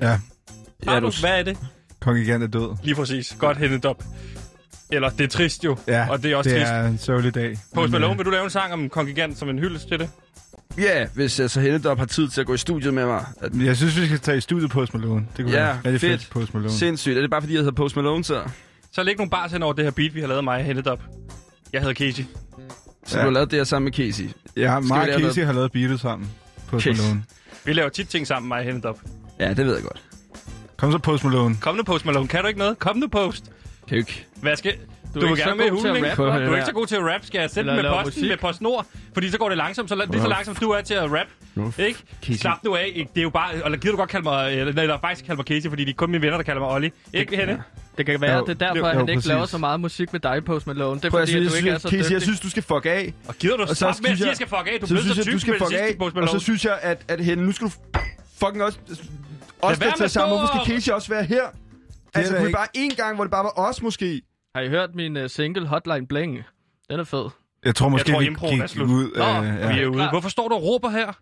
Ja, 0.00 0.06
Har 0.06 0.94
Ja, 0.94 1.00
du? 1.00 1.12
Hvad 1.20 1.38
er 1.38 1.42
det? 1.42 1.58
Kongigant 2.00 2.42
er 2.44 2.46
død. 2.46 2.76
Lige 2.82 2.94
præcis. 2.94 3.36
Godt 3.38 3.56
hentet 3.58 3.84
op. 3.84 4.04
Eller, 4.92 5.10
det 5.10 5.24
er 5.24 5.28
trist 5.28 5.64
jo. 5.64 5.76
Ja, 5.86 6.06
og 6.10 6.22
det 6.22 6.32
er 6.32 6.36
også 6.36 6.50
det 6.50 6.58
trist. 6.58 6.72
er 6.72 6.86
en 6.86 6.98
sørgelig 6.98 7.34
dag. 7.34 7.58
Post 7.74 7.92
Malone, 7.92 8.12
øh, 8.12 8.18
vil 8.18 8.26
du 8.26 8.30
lave 8.30 8.44
en 8.44 8.50
sang 8.50 8.72
om 8.72 8.88
Kongigant 8.88 9.38
som 9.38 9.48
en 9.48 9.58
hyldest 9.58 9.88
til 9.88 9.98
det? 9.98 10.10
Ja, 10.78 11.06
hvis 11.14 11.40
jeg 11.40 11.50
så 11.50 11.60
hentet 11.60 11.86
op 11.86 11.98
har 11.98 12.04
tid 12.06 12.28
til 12.28 12.40
at 12.40 12.46
gå 12.46 12.54
i 12.54 12.58
studiet 12.58 12.94
med 12.94 13.06
mig. 13.06 13.24
At, 13.40 13.50
Jeg 13.64 13.76
synes, 13.76 14.00
vi 14.00 14.06
skal 14.06 14.18
tage 14.18 14.38
i 14.38 14.40
studiet 14.40 14.70
Post 14.70 14.94
Malone. 14.94 15.26
Det 15.36 15.44
kunne 15.44 15.54
Ja, 15.56 15.64
være 15.64 15.76
rigtig 15.84 16.00
fedt. 16.00 16.20
fedt. 16.20 16.32
Post 16.32 16.54
Malone. 16.54 16.72
sindssygt. 16.72 17.16
Er 17.16 17.20
det 17.20 17.30
bare 17.30 17.42
fordi, 17.42 17.52
jeg 17.54 17.60
hedder 17.60 17.72
Post 17.74 17.96
Malone, 17.96 18.24
så? 18.24 18.42
Så 18.92 19.02
læg 19.02 19.16
nogle 19.16 19.30
bars 19.30 19.52
hen 19.52 19.62
over 19.62 19.72
det 19.72 19.84
her 19.84 19.90
beat, 19.92 20.14
vi 20.14 20.20
har 20.20 20.28
lavet 20.28 20.44
mig 20.44 20.64
hentet 20.64 20.86
op. 20.86 21.00
Jeg 21.72 21.80
hedder 21.80 21.94
Casey. 21.94 22.24
Så 23.06 23.16
Ja. 23.16 23.22
du 23.22 23.26
har 23.26 23.32
lavet 23.32 23.50
det 23.50 23.58
her 23.58 23.64
sammen 23.64 23.84
med 23.84 23.92
Casey. 23.92 24.28
Ja, 24.56 24.80
Mark 24.80 25.06
lave 25.08 25.20
Casey 25.20 25.44
har 25.44 25.52
lavet 25.52 25.72
beatet 25.72 26.00
sammen. 26.00 26.28
Post 26.68 26.84
Yes. 26.84 26.98
Malone. 27.00 27.22
Vi 27.64 27.72
laver 27.72 27.88
tit 27.88 28.08
ting 28.08 28.26
sammen, 28.26 28.48
mig 28.48 28.64
hentet 28.64 28.84
op. 28.84 29.00
Ja, 29.40 29.48
det 29.54 29.66
ved 29.66 29.74
jeg 29.74 29.82
godt. 29.82 30.02
Kom 30.76 30.92
så 30.92 30.98
Post 30.98 31.24
Malone. 31.24 31.56
Kom 31.60 31.76
nu, 31.76 31.82
Post 31.82 32.04
Malone. 32.06 32.28
Kan 32.28 32.40
du 32.42 32.46
ikke 32.46 32.58
noget? 32.58 32.78
Kom 32.78 32.96
nu, 32.96 33.06
Post. 33.08 33.44
Kan 33.90 33.96
jo 33.96 34.00
ikke... 34.00 34.26
Hvad 34.42 34.56
skal... 34.56 34.72
Du, 35.14 35.18
er 35.20 35.22
vil 35.24 35.30
ikke 35.30 35.42
gerne 35.42 35.62
så 35.62 35.70
god 35.70 35.80
til 35.82 35.90
hulen, 35.90 36.04
at 36.04 36.10
ikke? 36.12 36.22
rappe, 36.22 36.46
Du 36.46 36.52
er 36.52 36.56
ikke 36.56 36.66
så 36.66 36.72
god 36.72 36.86
til 36.86 36.96
at 36.96 37.02
rap. 37.02 37.24
Skal 37.24 37.40
jeg 37.40 37.50
sende 37.50 37.70
den 37.72 37.82
med 37.82 37.90
posten 37.90 38.06
musik. 38.20 38.28
med 38.28 38.36
PostNord? 38.36 38.86
Fordi 39.14 39.30
så 39.30 39.38
går 39.38 39.48
det 39.48 39.58
langsomt, 39.58 39.88
så 39.88 39.94
la- 39.94 40.10
lige 40.10 40.22
så 40.22 40.28
langsomt 40.28 40.60
du 40.60 40.70
er 40.70 40.80
til 40.80 40.94
at 40.94 41.10
rap. 41.12 41.26
Ikke? 41.78 41.98
Casey. 42.24 42.40
Slap 42.40 42.64
nu 42.64 42.76
af. 42.76 42.92
Ikke? 42.94 43.10
Det 43.14 43.20
er 43.20 43.22
jo 43.22 43.30
bare... 43.30 43.54
Eller 43.64 43.78
gider 43.78 43.90
du 43.92 43.96
godt 43.96 44.10
kalde 44.10 44.24
mig... 44.24 44.52
Eller, 44.52 44.82
eller 44.82 44.98
faktisk 45.00 45.26
kalde 45.26 45.36
mig 45.36 45.44
Casey, 45.46 45.68
fordi 45.68 45.84
det 45.84 45.90
er 45.90 45.94
kun 45.96 46.10
mine 46.10 46.22
venner, 46.22 46.36
der 46.36 46.44
kalder 46.44 46.60
mig 46.60 46.70
Olli. 46.70 46.90
Ikke, 47.12 47.36
Henne? 47.36 47.62
Det 47.98 48.06
kan 48.06 48.20
være, 48.20 48.36
Jo, 48.38 48.40
det 48.46 48.48
er 48.62 48.66
derfor, 48.66 48.76
jo, 48.78 48.84
at 48.84 48.96
han 48.96 49.06
jo, 49.06 49.12
ikke 49.12 49.28
laver 49.28 49.46
så 49.46 49.58
meget 49.58 49.80
musik 49.80 50.12
med 50.12 50.20
dig, 50.20 50.44
Post 50.44 50.66
Malone. 50.66 51.00
Det 51.00 51.04
er 51.04 51.10
Prøv 51.10 51.20
fordi, 51.20 51.32
at 51.32 51.36
du 51.36 51.42
jeg 51.42 51.56
ikke 51.56 51.70
er 51.70 51.78
synes, 51.78 51.82
så 51.82 51.88
Casey, 51.88 51.98
dygtig. 52.02 52.12
jeg 52.12 52.22
synes, 52.22 52.40
du 52.40 52.50
skal 52.50 52.62
fuck 52.62 52.86
af. 52.86 53.14
Og 53.28 53.34
gider 53.34 53.56
du 53.56 53.66
så 53.74 53.84
med 53.84 53.88
at 53.90 53.96
synes 53.96 54.18
sige, 54.18 54.26
jeg- 54.28 54.36
skal 54.36 54.48
fuck 54.48 54.68
af? 54.74 54.80
Du 54.80 54.86
synes 54.86 55.04
så 55.04 55.14
tyk 55.14 55.46
du 55.46 55.50
med 55.52 55.58
det 55.58 55.68
sidste. 55.68 55.96
Post 55.98 56.16
Og 56.16 56.28
så 56.28 56.38
synes 56.38 56.64
jeg, 56.64 56.78
at, 56.82 56.98
at 57.08 57.24
hende, 57.24 57.44
nu 57.44 57.52
skal 57.52 57.66
du 57.66 57.72
fucking 58.40 58.62
også... 58.64 58.78
Også 59.62 59.80
være 59.80 59.88
med 59.90 59.98
tage 59.98 60.08
sammen. 60.08 60.38
Hvorfor 60.38 60.64
skal 60.64 60.74
Casey 60.74 60.92
også 60.92 61.08
være 61.08 61.24
her? 61.24 61.42
Altså, 62.14 62.32
kunne 62.32 62.42
vi 62.42 62.48
ikke- 62.48 62.56
bare 62.56 62.68
en 62.74 62.90
gang, 62.90 63.14
hvor 63.14 63.24
det 63.24 63.30
bare 63.30 63.44
var 63.44 63.52
os 63.56 63.82
måske? 63.82 64.22
Har 64.54 64.62
I 64.62 64.68
hørt 64.68 64.94
min 64.94 65.16
uh, 65.16 65.26
single 65.30 65.66
Hotline 65.66 66.06
Bling? 66.06 66.42
Den 66.90 67.00
er 67.00 67.04
fed. 67.04 67.28
Jeg 67.64 67.74
tror 67.74 67.88
måske, 67.88 68.12
tror, 68.12 68.18
vi 68.20 68.26
improen 68.26 68.58
er 68.60 68.64
gik 68.66 68.68
slut. 68.68 68.88
ud 68.90 69.04
Nå. 69.16 69.40
Vi 69.40 69.48
Ja. 69.48 69.82
er 69.82 69.86
ude. 69.86 69.94
klar. 69.94 70.10
Hvorfor 70.10 70.28
står 70.28 70.48
du 70.48 70.54
og 70.54 70.62
råber 70.62 70.90
her? 70.90 71.12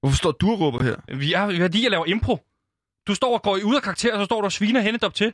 Hvorfor 0.00 0.16
står 0.16 0.30
du 0.32 0.50
og 0.52 0.60
råber 0.60 0.82
her? 0.82 1.16
Vi 1.16 1.32
er, 1.32 1.60
fordi 1.60 1.82
jeg 1.82 1.90
laver 1.90 2.06
impro. 2.06 2.38
Du 3.06 3.14
står 3.14 3.34
og 3.34 3.42
går 3.42 3.58
ud 3.64 3.74
af 3.76 3.82
karakter, 3.82 4.12
og 4.14 4.20
så 4.20 4.24
står 4.24 4.40
du 4.40 4.44
og 4.44 4.52
sviner 4.52 4.80
hende 4.80 4.98
op 5.02 5.14
til. 5.14 5.32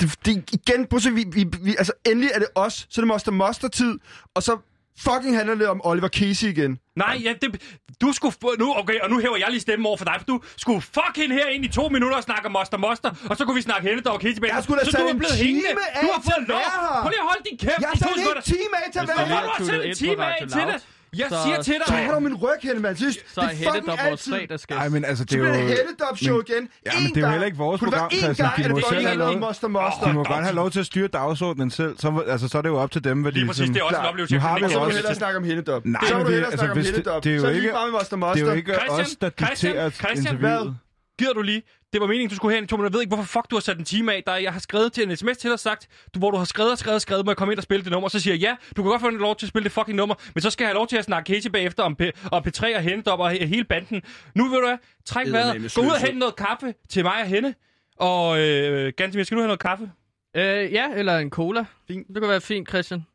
Det, 0.00 0.18
det, 0.26 0.50
igen, 0.52 0.86
Busse, 0.86 1.10
vi, 1.14 1.24
vi, 1.32 1.44
vi, 1.62 1.70
altså 1.78 1.92
endelig 2.06 2.30
er 2.34 2.38
det 2.38 2.48
os, 2.54 2.72
så 2.90 3.00
er 3.00 3.02
det 3.02 3.08
Monster 3.08 3.32
Monster 3.32 3.68
tid, 3.68 3.98
og 4.34 4.42
så 4.42 4.58
fucking 4.98 5.36
handler 5.36 5.54
det 5.54 5.68
om 5.68 5.80
Oliver 5.84 6.08
Casey 6.08 6.46
igen. 6.48 6.78
Nej, 6.96 7.20
ja, 7.24 7.32
det, 7.42 7.62
du 8.00 8.12
skulle... 8.12 8.34
Nu, 8.58 8.74
okay, 8.76 8.98
og 9.00 9.10
nu 9.10 9.18
hæver 9.20 9.36
jeg 9.36 9.46
lige 9.50 9.60
stemmen 9.60 9.86
over 9.86 9.96
for 9.96 10.04
dig, 10.04 10.14
for 10.18 10.24
du 10.24 10.40
skulle 10.56 10.80
fuck 10.80 11.14
hende 11.16 11.34
her 11.34 11.46
ind 11.46 11.64
i 11.64 11.68
to 11.68 11.88
minutter 11.88 12.16
og 12.16 12.22
snakke 12.22 12.46
om 12.46 12.52
Moster 12.52 12.76
Moster, 12.78 13.10
og 13.30 13.36
så 13.36 13.44
kunne 13.44 13.54
vi 13.54 13.62
snakke 13.62 13.88
hende, 13.88 14.02
der 14.02 14.10
var 14.10 14.18
Casey 14.18 14.40
Jeg 14.46 14.54
har 14.54 14.62
sgu 14.62 14.74
da 14.74 14.84
Så 14.84 14.90
du 14.98 15.04
er 15.06 15.10
en 15.10 15.18
blevet 15.18 15.34
time 15.36 15.44
hængende. 15.46 15.68
af 15.94 16.00
Du 16.04 16.08
har 16.14 16.20
til 16.22 16.30
fået 16.30 16.42
at 16.42 16.48
lov. 16.48 16.58
være 16.58 16.70
her. 16.94 17.00
Prøv 17.02 17.10
lige 17.14 17.22
at 17.24 17.28
holde 17.32 17.42
din 17.50 17.58
kæft. 17.58 17.80
Jeg 17.80 17.88
har 17.88 17.96
sekunder. 17.96 18.34
en 18.36 18.42
time 18.42 18.74
af 18.82 18.86
til 18.92 18.98
at 19.04 19.08
være 19.08 19.26
her. 19.26 19.34
har 19.34 19.42
du 19.46 19.64
tunet 19.64 19.70
sat 19.70 19.86
en 19.88 19.94
time 20.04 20.22
af 20.26 20.38
til 20.56 20.62
det? 20.72 20.78
Jeg 21.16 21.26
så- 21.30 21.36
siger 21.44 21.62
til 21.62 21.74
dig. 21.74 21.82
Så 21.86 21.92
har 21.94 22.12
du 22.14 22.20
min 22.20 22.34
ryg, 22.36 22.50
hende, 22.62 22.80
mand. 22.80 22.96
Synes, 22.96 23.18
Så 23.34 23.40
er 23.40 23.48
det 23.48 23.66
er 23.66 23.72
der 23.72 23.80
vores 23.86 24.00
altid. 24.00 24.32
fredagsgæst. 24.32 24.78
Ej, 24.80 24.88
men 24.88 25.04
altså, 25.04 25.24
det 25.24 25.30
Så 25.32 25.36
er 25.38 25.42
bliver 25.42 25.56
jo... 25.62 25.68
det 25.68 25.76
Helledop-show 25.78 26.36
men- 26.36 26.44
igen. 26.48 26.68
Ja, 26.86 26.90
men 27.00 27.08
det 27.14 27.16
er 27.16 27.26
jo 27.26 27.30
heller 27.30 27.46
ikke 27.46 27.58
vores 27.58 27.78
Kunne 27.80 27.90
det 27.90 27.96
være 27.96 28.08
program, 28.08 28.18
én 28.18 28.24
Christian. 28.24 28.46
gang, 28.48 28.56
De 28.56 28.62
er 28.62 28.66
det 28.68 28.76
må 28.76 28.88
selv 28.94 29.06
have 29.06 29.18
lov. 29.18 29.38
Monster 29.38 29.68
Monster. 29.68 30.06
De 30.06 30.12
må 30.12 30.24
godt 30.24 30.44
have 30.48 30.54
lov 30.54 30.70
til 30.70 30.80
at 30.80 30.86
styre 30.86 31.08
dagsordenen 31.08 31.70
selv. 31.70 31.94
Så, 31.98 32.24
altså, 32.28 32.48
så 32.48 32.58
er 32.58 32.62
det 32.62 32.68
jo 32.68 32.76
op 32.84 32.90
til 32.90 33.04
dem, 33.04 33.22
hvad 33.22 33.32
de... 33.32 33.36
Lige 33.38 33.46
præcis, 33.46 33.58
ligesom- 33.60 33.74
det 33.74 33.80
er 33.80 33.84
også 33.84 34.00
en 34.00 34.06
oplevelse. 34.06 34.34
Nu 34.34 34.40
har 34.40 34.54
vi 34.58 34.60
Så 34.68 34.84
lide. 34.84 34.92
hellere 34.94 35.14
snakke 35.14 35.36
om 35.38 35.44
Helledop. 35.44 35.82
Nej, 35.84 36.00
Så 36.08 36.14
men 36.14 36.20
du 36.20 36.26
det- 36.26 36.34
hellere 36.34 36.50
altså, 36.52 36.58
snakke 36.58 36.72
om 36.72 36.76
hvis 36.78 36.86
det- 36.86 36.94
Helledop. 36.96 37.24
det 37.24 37.30
er 37.30 37.34
jo 37.36 37.40
Så 37.40 37.46
er 37.46 37.50
ikke- 37.50 37.60
lige 37.62 37.72
bare 37.72 37.86
med 37.86 37.92
Monster 37.92 38.16
Det 38.16 38.22
er 38.22 38.26
Monster. 38.26 38.46
jo 38.46 38.52
ikke 38.52 38.72
Christian, 38.74 39.00
os, 39.00 39.16
der 39.16 39.30
Christian, 39.30 39.72
dikterer 39.72 39.90
Christian, 39.90 40.34
interviewet. 40.34 40.76
Gider 41.18 41.32
du 41.32 41.42
lige? 41.42 41.62
Det 41.92 42.00
var 42.00 42.06
meningen, 42.06 42.30
du 42.30 42.34
skulle 42.36 42.54
hen 42.54 42.64
i 42.64 42.66
to 42.66 42.76
minutter. 42.76 42.90
Jeg 42.90 42.94
ved 42.94 43.00
ikke, 43.02 43.14
hvorfor 43.14 43.40
fuck 43.40 43.50
du 43.50 43.56
har 43.56 43.60
sat 43.60 43.78
en 43.78 43.84
time 43.84 44.12
af. 44.14 44.22
Der, 44.26 44.36
jeg 44.36 44.52
har 44.52 44.60
skrevet 44.60 44.92
til 44.92 45.10
en 45.10 45.16
sms 45.16 45.36
til 45.38 45.48
dig 45.48 45.52
og 45.52 45.60
sagt, 45.60 45.88
du, 46.14 46.18
hvor 46.18 46.30
du 46.30 46.36
har 46.36 46.44
skrevet 46.44 46.72
og 46.72 46.78
skrevet 46.78 46.94
og 46.94 47.00
skrevet, 47.00 47.24
må 47.24 47.30
jeg 47.30 47.36
komme 47.36 47.52
ind 47.52 47.58
og 47.58 47.62
spille 47.62 47.84
det 47.84 47.92
nummer. 47.92 48.08
Så 48.08 48.20
siger 48.20 48.34
jeg, 48.34 48.40
ja, 48.40 48.56
du 48.76 48.82
kan 48.82 48.90
godt 48.90 49.00
få 49.00 49.10
lov 49.10 49.36
til 49.36 49.46
at 49.46 49.48
spille 49.48 49.64
det 49.64 49.72
fucking 49.72 49.96
nummer, 49.96 50.14
men 50.34 50.42
så 50.42 50.50
skal 50.50 50.64
jeg 50.64 50.68
have 50.68 50.74
lov 50.74 50.86
til 50.86 50.96
at 50.96 51.04
snakke 51.04 51.34
Casey 51.34 51.50
bagefter 51.50 51.82
om, 51.82 51.96
P- 52.02 52.28
om 52.32 52.42
P3 52.46 52.76
og 52.76 52.82
Henne 52.82 53.06
op 53.06 53.20
og 53.20 53.32
he- 53.32 53.44
hele 53.44 53.64
banden. 53.64 54.02
Nu 54.34 54.48
vil 54.48 54.58
du 54.58 54.66
hvad, 54.66 54.78
træk 55.04 55.26
vejret, 55.32 55.54
gå 55.74 55.80
ud 55.80 55.86
og 55.86 56.00
hente 56.00 56.18
noget 56.18 56.36
kaffe 56.36 56.74
til 56.88 57.02
mig 57.04 57.20
og 57.20 57.26
Henne. 57.26 57.54
Og 57.96 58.38
øh, 58.40 58.92
Gantemir, 58.96 59.24
skal 59.24 59.36
du 59.36 59.40
have 59.40 59.46
noget 59.48 59.60
kaffe? 59.60 59.90
Øh, 60.36 60.72
ja, 60.72 60.86
eller 60.94 61.18
en 61.18 61.30
cola. 61.30 61.64
Fint. 61.88 62.08
Det 62.08 62.20
kan 62.22 62.28
være 62.28 62.40
fint, 62.40 62.68
Christian. 62.68 63.06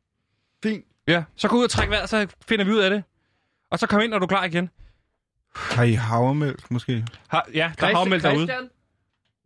Fint. 0.64 0.86
Ja. 1.08 1.24
Så 1.36 1.48
gå 1.48 1.58
ud 1.58 1.64
og 1.64 1.70
træk 1.70 1.90
vejret, 1.90 2.10
så 2.10 2.28
finder 2.48 2.66
vi 2.66 2.72
ud 2.72 2.78
af 2.80 2.90
det. 2.90 3.04
Og 3.72 3.80
så 3.80 3.88
kom 3.88 4.02
ind, 4.02 4.12
når 4.12 4.20
du 4.20 4.24
er 4.24 4.28
klar 4.28 4.46
igen. 4.46 4.70
Har 5.56 5.84
I 5.84 5.94
havremælk, 5.94 6.72
måske? 6.72 7.06
Har, 7.28 7.48
ja, 7.54 7.72
der 7.80 7.88
er 7.88 7.96
havmælk 7.96 8.24
derude. 8.24 8.38
Christian, 8.48 8.70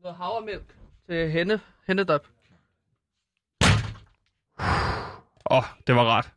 noget 0.03 0.17
havremælk 0.17 0.63
til 1.09 1.31
hende. 1.31 1.59
Hennedop. 1.87 2.27
Åh, 5.51 5.57
oh, 5.57 5.63
det 5.87 5.95
var 5.95 6.03
rart. 6.03 6.29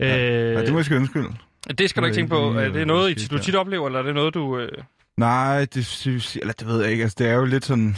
Øh, 0.00 0.08
Ja, 0.08 0.60
det 0.62 0.72
må 0.72 0.78
jeg 0.78 0.84
sgu 0.84 0.94
undskylde. 0.96 1.36
det 1.78 1.90
skal 1.90 2.02
du 2.02 2.06
ikke 2.06 2.16
tænke 2.16 2.30
på. 2.30 2.52
lige, 2.52 2.64
Er 2.64 2.68
det 2.72 2.86
noget, 2.86 3.16
måske 3.16 3.36
du 3.36 3.42
tit 3.42 3.54
oplever, 3.54 3.86
eller 3.86 3.98
er 3.98 4.02
det 4.02 4.14
noget, 4.14 4.34
du... 4.34 4.58
Øh... 4.58 4.68
Nej, 5.16 5.66
det 5.74 5.86
synes 5.86 6.36
eller 6.36 6.52
det 6.52 6.66
ved 6.66 6.82
jeg 6.82 6.90
ikke. 6.90 7.02
Altså, 7.02 7.16
det 7.18 7.28
er 7.28 7.34
jo 7.34 7.44
lidt 7.44 7.64
sådan, 7.64 7.96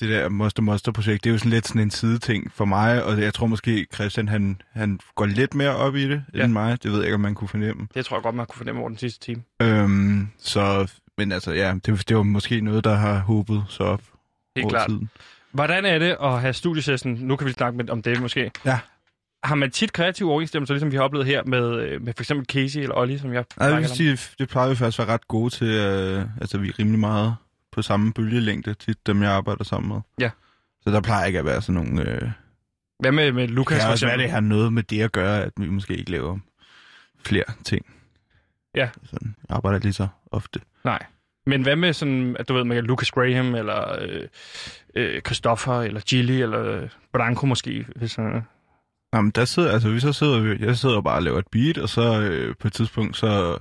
det 0.00 0.08
der 0.08 0.28
Monster 0.28 0.62
Monster 0.62 0.92
projekt, 0.92 1.24
det 1.24 1.30
er 1.30 1.32
jo 1.34 1.38
sådan 1.38 1.50
lidt 1.52 1.66
sådan 1.68 1.82
en 1.82 1.90
sideting 1.90 2.52
for 2.54 2.64
mig, 2.64 3.04
og 3.04 3.20
jeg 3.22 3.34
tror 3.34 3.46
måske, 3.46 3.86
Christian, 3.94 4.28
han, 4.28 4.60
han 4.72 5.00
går 5.14 5.26
lidt 5.26 5.54
mere 5.54 5.76
op 5.76 5.96
i 5.96 6.08
det 6.08 6.24
Ja. 6.34 6.44
end 6.44 6.52
mig. 6.52 6.82
Det 6.82 6.90
ved 6.90 6.98
jeg 6.98 7.06
ikke, 7.06 7.14
om 7.14 7.20
man 7.20 7.34
kunne 7.34 7.48
fornemme. 7.48 7.88
Det 7.94 8.04
tror 8.06 8.16
jeg 8.16 8.22
godt, 8.22 8.34
man 8.34 8.46
kunne 8.46 8.56
fornemme 8.58 8.80
over 8.80 8.88
den 8.88 8.98
sidste 8.98 9.20
time. 9.24 9.42
Øhm, 9.62 10.28
så, 10.38 10.92
men 11.18 11.32
altså, 11.32 11.52
ja, 11.52 11.74
det, 11.86 12.08
det 12.08 12.16
var 12.16 12.22
måske 12.22 12.60
noget, 12.60 12.84
der 12.84 12.94
har 12.94 13.18
håbet 13.18 13.64
så 13.68 13.82
op 13.84 14.02
Helt 14.56 14.64
over 14.64 14.70
klart. 14.70 14.88
tiden. 14.88 15.10
Hvordan 15.52 15.84
er 15.84 15.98
det 15.98 16.16
at 16.22 16.40
have 16.40 16.52
studiesession? 16.52 17.14
Nu 17.14 17.36
kan 17.36 17.46
vi 17.46 17.52
snakke 17.52 17.76
med, 17.76 17.90
om 17.90 18.02
det 18.02 18.20
måske. 18.20 18.50
Ja. 18.64 18.78
Har 19.42 19.54
man 19.54 19.70
tit 19.70 19.92
kreative 19.92 20.30
overensstemmelser, 20.30 20.74
ligesom 20.74 20.90
vi 20.90 20.96
har 20.96 21.02
oplevet 21.04 21.26
her 21.26 21.42
med, 21.46 21.80
øh, 21.80 22.02
med 22.02 22.12
for 22.16 22.22
eksempel 22.22 22.46
Casey 22.46 22.80
eller 22.80 22.96
Olli, 22.96 23.18
som 23.18 23.32
jeg 23.32 23.44
Nej, 23.58 23.68
jeg 23.68 23.78
vil 23.78 23.88
sige, 23.88 24.18
det 24.38 24.48
plejer 24.48 24.68
vi 24.68 24.74
faktisk 24.76 25.00
at 25.00 25.06
være 25.06 25.14
ret 25.14 25.28
gode 25.28 25.50
til. 25.54 25.66
Øh, 25.66 26.24
altså, 26.40 26.58
vi 26.58 26.68
er 26.68 26.78
rimelig 26.78 27.00
meget 27.00 27.36
på 27.78 27.82
samme 27.82 28.12
bølgelængde, 28.12 28.74
tit 28.74 29.06
dem, 29.06 29.22
jeg 29.22 29.30
arbejder 29.30 29.64
sammen 29.64 29.88
med. 29.88 30.00
Ja. 30.20 30.30
Så 30.80 30.90
der 30.90 31.00
plejer 31.00 31.24
ikke 31.26 31.38
at 31.38 31.44
være 31.44 31.62
sådan 31.62 31.74
nogle... 31.84 32.10
Øh, 32.10 32.30
Hvad 33.00 33.12
med, 33.12 33.32
med 33.32 33.42
det 33.42 33.50
Lukas 33.50 33.80
kan 33.82 33.90
også 33.90 34.06
være, 34.06 34.18
det 34.18 34.30
har 34.30 34.40
noget 34.40 34.72
med 34.72 34.82
det 34.82 35.00
at 35.02 35.12
gøre, 35.12 35.42
at 35.42 35.52
vi 35.56 35.68
måske 35.68 35.96
ikke 35.96 36.10
laver 36.10 36.38
flere 37.26 37.44
ting. 37.64 37.86
Ja. 38.74 38.88
Sådan, 39.04 39.34
jeg 39.48 39.56
arbejder 39.56 39.78
lige 39.78 39.92
så 39.92 40.08
ofte. 40.32 40.60
Nej. 40.84 41.02
Men 41.46 41.62
hvad 41.62 41.76
med 41.76 41.92
sådan, 41.92 42.36
at 42.38 42.48
du 42.48 42.54
ved, 42.54 42.64
med 42.64 42.82
Lucas 42.82 43.10
Graham, 43.10 43.54
eller 43.54 43.96
øh, 44.02 44.22
øh, 44.94 45.20
Christoffer, 45.20 45.80
eller 45.82 46.00
Gilly, 46.00 46.32
eller 46.42 46.88
Branko 47.12 47.46
måske, 47.46 47.86
hvis 47.96 48.18
øh, 48.18 48.24
Jamen, 49.14 49.30
der 49.30 49.44
sidder, 49.44 49.72
altså, 49.72 49.88
vi 49.90 50.00
så 50.00 50.12
sidder, 50.12 50.40
vi- 50.40 50.64
jeg 50.66 50.76
sidder 50.76 51.00
bare 51.00 51.14
og 51.16 51.22
laver 51.22 51.38
et 51.38 51.46
beat, 51.52 51.78
og 51.78 51.88
så 51.88 52.20
øh, 52.20 52.54
på 52.60 52.66
et 52.66 52.72
tidspunkt, 52.72 53.16
så, 53.16 53.58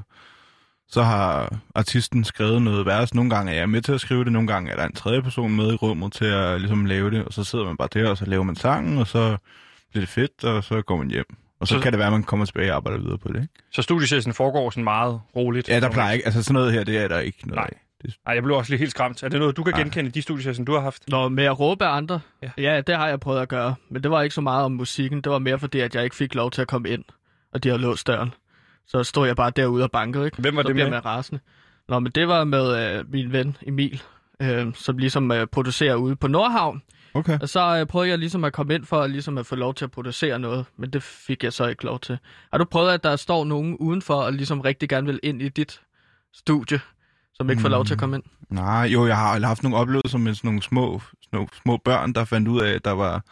så 0.90 1.04
har 1.04 1.56
artisten 1.76 2.24
skrevet 2.24 2.62
noget 2.62 2.86
vers. 2.86 3.14
Nogle 3.14 3.30
gange 3.30 3.52
er 3.52 3.56
jeg 3.56 3.70
med 3.70 3.82
til 3.82 3.92
at 3.94 4.02
skrive 4.02 4.24
det, 4.24 4.32
nogle 4.32 4.48
gange 4.48 4.72
er 4.72 4.76
der 4.76 4.86
en 4.86 4.94
tredje 4.96 5.22
person 5.22 5.56
med 5.56 5.74
i 5.74 5.76
rummet 5.76 6.14
til 6.14 6.26
at 6.26 6.62
ligesom 6.62 6.86
lave 6.86 7.12
det, 7.12 7.26
og 7.26 7.34
så 7.34 7.44
sidder 7.44 7.66
man 7.66 7.78
bare 7.78 7.90
der, 7.94 8.10
og 8.10 8.18
så 8.18 8.26
laver 8.26 8.44
man 8.44 8.56
sangen, 8.56 8.98
og 8.98 9.08
så 9.08 9.38
bliver 9.92 10.02
det 10.02 10.10
fedt, 10.10 10.44
og 10.44 10.64
så 10.64 10.82
går 10.82 10.98
man 10.98 11.12
hjem. 11.12 11.26
Og 11.60 11.68
så, 11.68 11.74
Så- 11.76 11.80
kan 11.82 11.92
det 11.92 11.98
være, 12.00 12.08
at 12.08 12.14
man 12.14 12.24
kommer 12.24 12.46
tilbage 12.46 12.72
og 12.72 12.76
arbejder 12.76 13.00
videre 13.00 13.18
på 13.18 13.28
det, 13.28 13.42
ikke? 13.42 13.54
Så 13.72 13.82
studiesession 13.82 14.34
foregår 14.34 14.70
sådan 14.70 14.84
meget 14.84 15.20
roligt. 15.36 15.70
Ja, 15.70 15.80
der 15.80 15.92
plejer 15.92 16.12
ikke, 16.14 16.26
altså 16.26 16.44
sådan 16.44 16.54
noget 16.54 16.74
her, 16.74 16.84
det 16.84 16.98
er 16.98 17.08
der 17.08 17.20
ikke 17.20 17.48
noget 17.48 17.56
Nej. 17.58 17.70
af. 17.74 17.78
Det, 18.02 18.16
Nej, 18.26 18.36
jeg 18.36 18.44
blev 18.44 18.56
også 18.56 18.72
lige 18.72 18.80
helt 18.80 18.92
skræmt. 18.92 19.24
Er 19.24 19.30
det 19.30 19.40
noget, 19.40 19.58
du 19.58 19.64
kan 19.64 19.74
genkende 19.74 20.08
i 20.10 20.12
de 20.12 20.22
studiesession, 20.22 20.66
du 20.66 20.74
har 20.74 20.80
haft? 20.80 21.04
Nå, 21.10 21.30
med 21.30 21.44
at 21.44 21.60
råbe 21.60 21.86
af 21.86 21.96
andre? 21.98 22.20
Ja. 22.44 22.50
Ja. 22.58 22.74
ja, 22.76 22.82
det 22.82 22.96
har 22.96 23.08
jeg 23.08 23.20
prøvet 23.20 23.42
at 23.42 23.50
gøre. 23.50 23.76
Men 23.90 24.04
det 24.04 24.12
var 24.12 24.22
ikke 24.22 24.36
så 24.36 24.42
meget 24.42 24.66
om 24.66 24.72
musikken. 24.72 25.22
Det 25.22 25.32
var 25.32 25.40
mere 25.40 25.60
fordi, 25.60 25.80
at 25.80 25.96
jeg 25.96 26.04
ikke 26.04 26.16
fik 26.16 26.36
lov 26.36 26.52
til 26.52 26.62
at 26.62 26.68
komme 26.68 26.90
ind. 26.90 27.04
Og 27.54 27.64
de 27.64 27.70
havde 27.70 27.82
låst 27.82 28.08
døren. 28.08 28.34
Så 28.88 29.04
stod 29.04 29.28
jeg 29.28 29.36
bare 29.36 29.52
derude 29.56 29.84
og 29.84 29.92
bankede, 29.92 30.26
ikke? 30.26 30.42
Hvem 30.42 30.56
var 30.56 30.62
så 30.62 30.68
det 30.68 30.76
med? 30.76 30.90
man 30.90 31.06
rasende. 31.06 31.42
Nå, 31.90 32.00
men 32.00 32.12
det 32.12 32.28
var 32.28 32.44
med 32.44 32.98
øh, 32.98 33.12
min 33.12 33.32
ven 33.32 33.58
Emil, 33.62 34.02
øh, 34.42 34.74
som 34.74 34.98
ligesom 34.98 35.32
øh, 35.32 35.48
producerer 35.48 35.96
ude 35.96 36.16
på 36.16 36.28
Nordhavn. 36.28 36.82
okay. 37.14 37.40
Og 37.40 37.50
så 37.50 37.78
øh, 37.80 37.86
prøvede 37.86 38.10
jeg 38.10 38.18
ligesom 38.18 38.44
at 38.44 38.54
komme 38.54 38.76
ind 38.76 38.86
for 38.86 39.02
at, 39.02 39.10
ligesom 39.10 39.38
at 39.38 39.46
få 39.46 39.56
lov 39.56 39.74
til 39.74 39.86
at 39.86 39.92
producere 39.92 40.40
noget, 40.40 40.66
men 40.78 40.90
det 40.90 41.04
fik 41.04 41.44
jeg 41.44 41.54
så 41.54 41.68
ikke 41.68 41.86
lov 41.86 42.00
til. 42.00 42.18
Har 42.52 42.58
du 42.58 42.66
prøvet, 42.66 42.92
at 42.92 43.04
der 43.04 43.16
står 43.16 43.46
nogen 43.46 43.78
udenfor 43.78 44.14
og 44.14 44.34
ligesom 44.34 44.62
rigtig 44.62 44.90
gerne 44.90 45.08
vil 45.08 45.20
ind 45.24 45.42
i 45.42 45.50
dit 45.50 45.82
studie, 46.34 46.80
som 47.34 47.50
ikke 47.50 47.62
får 47.62 47.70
lov 47.70 47.86
til 47.86 47.94
at 47.94 48.00
komme 48.00 48.16
ind? 48.16 48.24
Nej, 48.50 48.82
jo, 48.94 49.08
jeg 49.08 49.18
har 49.18 49.40
haft 49.40 49.64
nogle 49.64 49.78
oplevelser 49.78 50.18
med 50.18 50.34
sådan 50.34 50.48
nogle 50.48 50.62
små, 50.62 51.02
små, 51.30 51.48
små 51.64 51.78
børn, 51.78 52.14
der 52.14 52.26
fandt 52.26 52.48
ud 52.48 52.62
af, 52.62 52.72
at 52.72 52.86
der 52.86 52.92
var, 52.92 53.24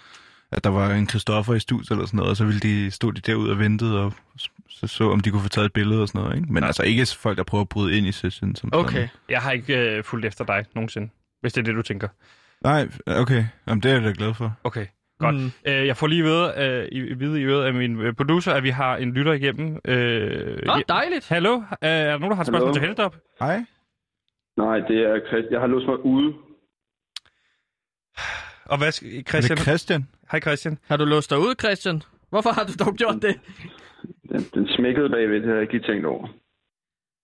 at 0.56 0.64
der 0.64 0.70
var 0.70 0.92
en 0.94 1.10
Christoffer 1.10 1.54
i 1.54 1.60
studiet 1.60 1.92
eller 1.92 2.06
sådan 2.06 2.18
noget, 2.18 2.30
og 2.30 2.38
så 2.38 2.46
ville 2.46 2.60
de, 2.60 2.92
stod 2.92 3.14
de 3.14 3.22
derude 3.22 3.52
og 3.52 3.60
ventede 3.60 4.00
og 4.04 4.14
så, 4.70 4.88
så 4.88 5.10
om 5.12 5.20
de 5.20 5.30
kunne 5.32 5.42
få 5.42 5.50
taget 5.50 5.66
et 5.66 5.74
billede 5.74 6.02
og 6.02 6.08
sådan 6.08 6.22
noget, 6.22 6.36
ikke? 6.38 6.54
Men 6.54 6.64
altså 6.64 6.84
ikke 6.84 7.06
folk, 7.18 7.38
der 7.38 7.44
prøver 7.44 7.62
at 7.62 7.70
bryde 7.70 7.98
ind 7.98 8.08
i 8.08 8.12
session. 8.12 8.56
Som 8.56 8.70
Okay. 8.74 8.94
Sådan. 8.94 9.08
Jeg 9.30 9.42
har 9.42 9.52
ikke 9.52 9.78
øh, 9.98 10.04
fulgt 10.04 10.26
efter 10.26 10.46
dig 10.46 10.66
nogensinde, 10.76 11.10
hvis 11.42 11.54
det 11.54 11.62
er 11.62 11.66
det, 11.66 11.76
du 11.76 11.82
tænker. 11.82 12.08
Nej, 12.64 12.88
okay. 13.08 13.46
Jamen, 13.68 13.84
det 13.84 13.92
er 13.92 13.96
jeg 13.96 14.04
da 14.04 14.14
glad 14.18 14.34
for. 14.34 14.58
Okay, 14.64 14.86
godt. 15.20 15.36
Mm. 15.36 15.52
Øh, 15.66 15.88
jeg 15.88 15.98
får 15.98 16.08
lige 16.08 16.24
ved, 16.24 16.58
øh, 16.58 16.88
i, 16.92 17.14
vide 17.14 17.42
i 17.42 17.44
øret 17.44 17.66
af 17.66 17.74
min 17.74 18.00
øh, 18.00 18.14
producer, 18.14 18.54
at 18.54 18.64
vi 18.64 18.70
har 18.70 18.98
en 18.98 19.12
lytter 19.14 19.34
igennem. 19.34 19.80
Øh, 19.86 20.66
Nå, 20.66 20.82
dejligt. 20.88 21.28
Hallo? 21.30 21.56
Øh, 21.58 21.62
er 21.82 22.04
der 22.12 22.18
nogen, 22.18 22.30
der 22.32 22.36
har 22.36 22.42
et 22.44 22.48
spørgsmål 22.48 22.74
til 22.74 22.82
Hennedop? 22.82 23.16
Hej. 23.40 23.66
Nej, 24.58 24.78
det 24.80 24.98
er 25.00 25.20
Christian. 25.28 25.52
Jeg 25.54 25.60
har 25.60 25.68
låst 25.68 25.86
mig 25.88 26.06
ude. 26.06 26.34
Og 28.66 28.78
hvad 28.78 28.92
skal 28.92 29.18
Er 29.18 29.22
Christian? 29.28 29.58
det 29.58 29.66
Christian? 29.66 30.08
Hej 30.32 30.40
Christian. 30.40 30.78
Har 30.88 30.98
du 30.98 31.06
låst 31.06 31.30
dig 31.30 31.40
ud, 31.40 31.54
Christian? 31.60 32.02
Hvorfor 32.30 32.50
har 32.50 32.64
du 32.64 32.74
dog 32.86 32.96
gjort 32.96 33.22
det? 33.22 33.36
Den, 34.32 34.42
den 34.54 34.68
smækkede 34.68 35.10
bagved, 35.10 35.36
det 35.40 35.46
har 35.48 35.54
jeg 35.54 35.62
ikke 35.62 35.74
lige 35.78 35.88
tænkt 35.92 36.06
over. 36.06 36.28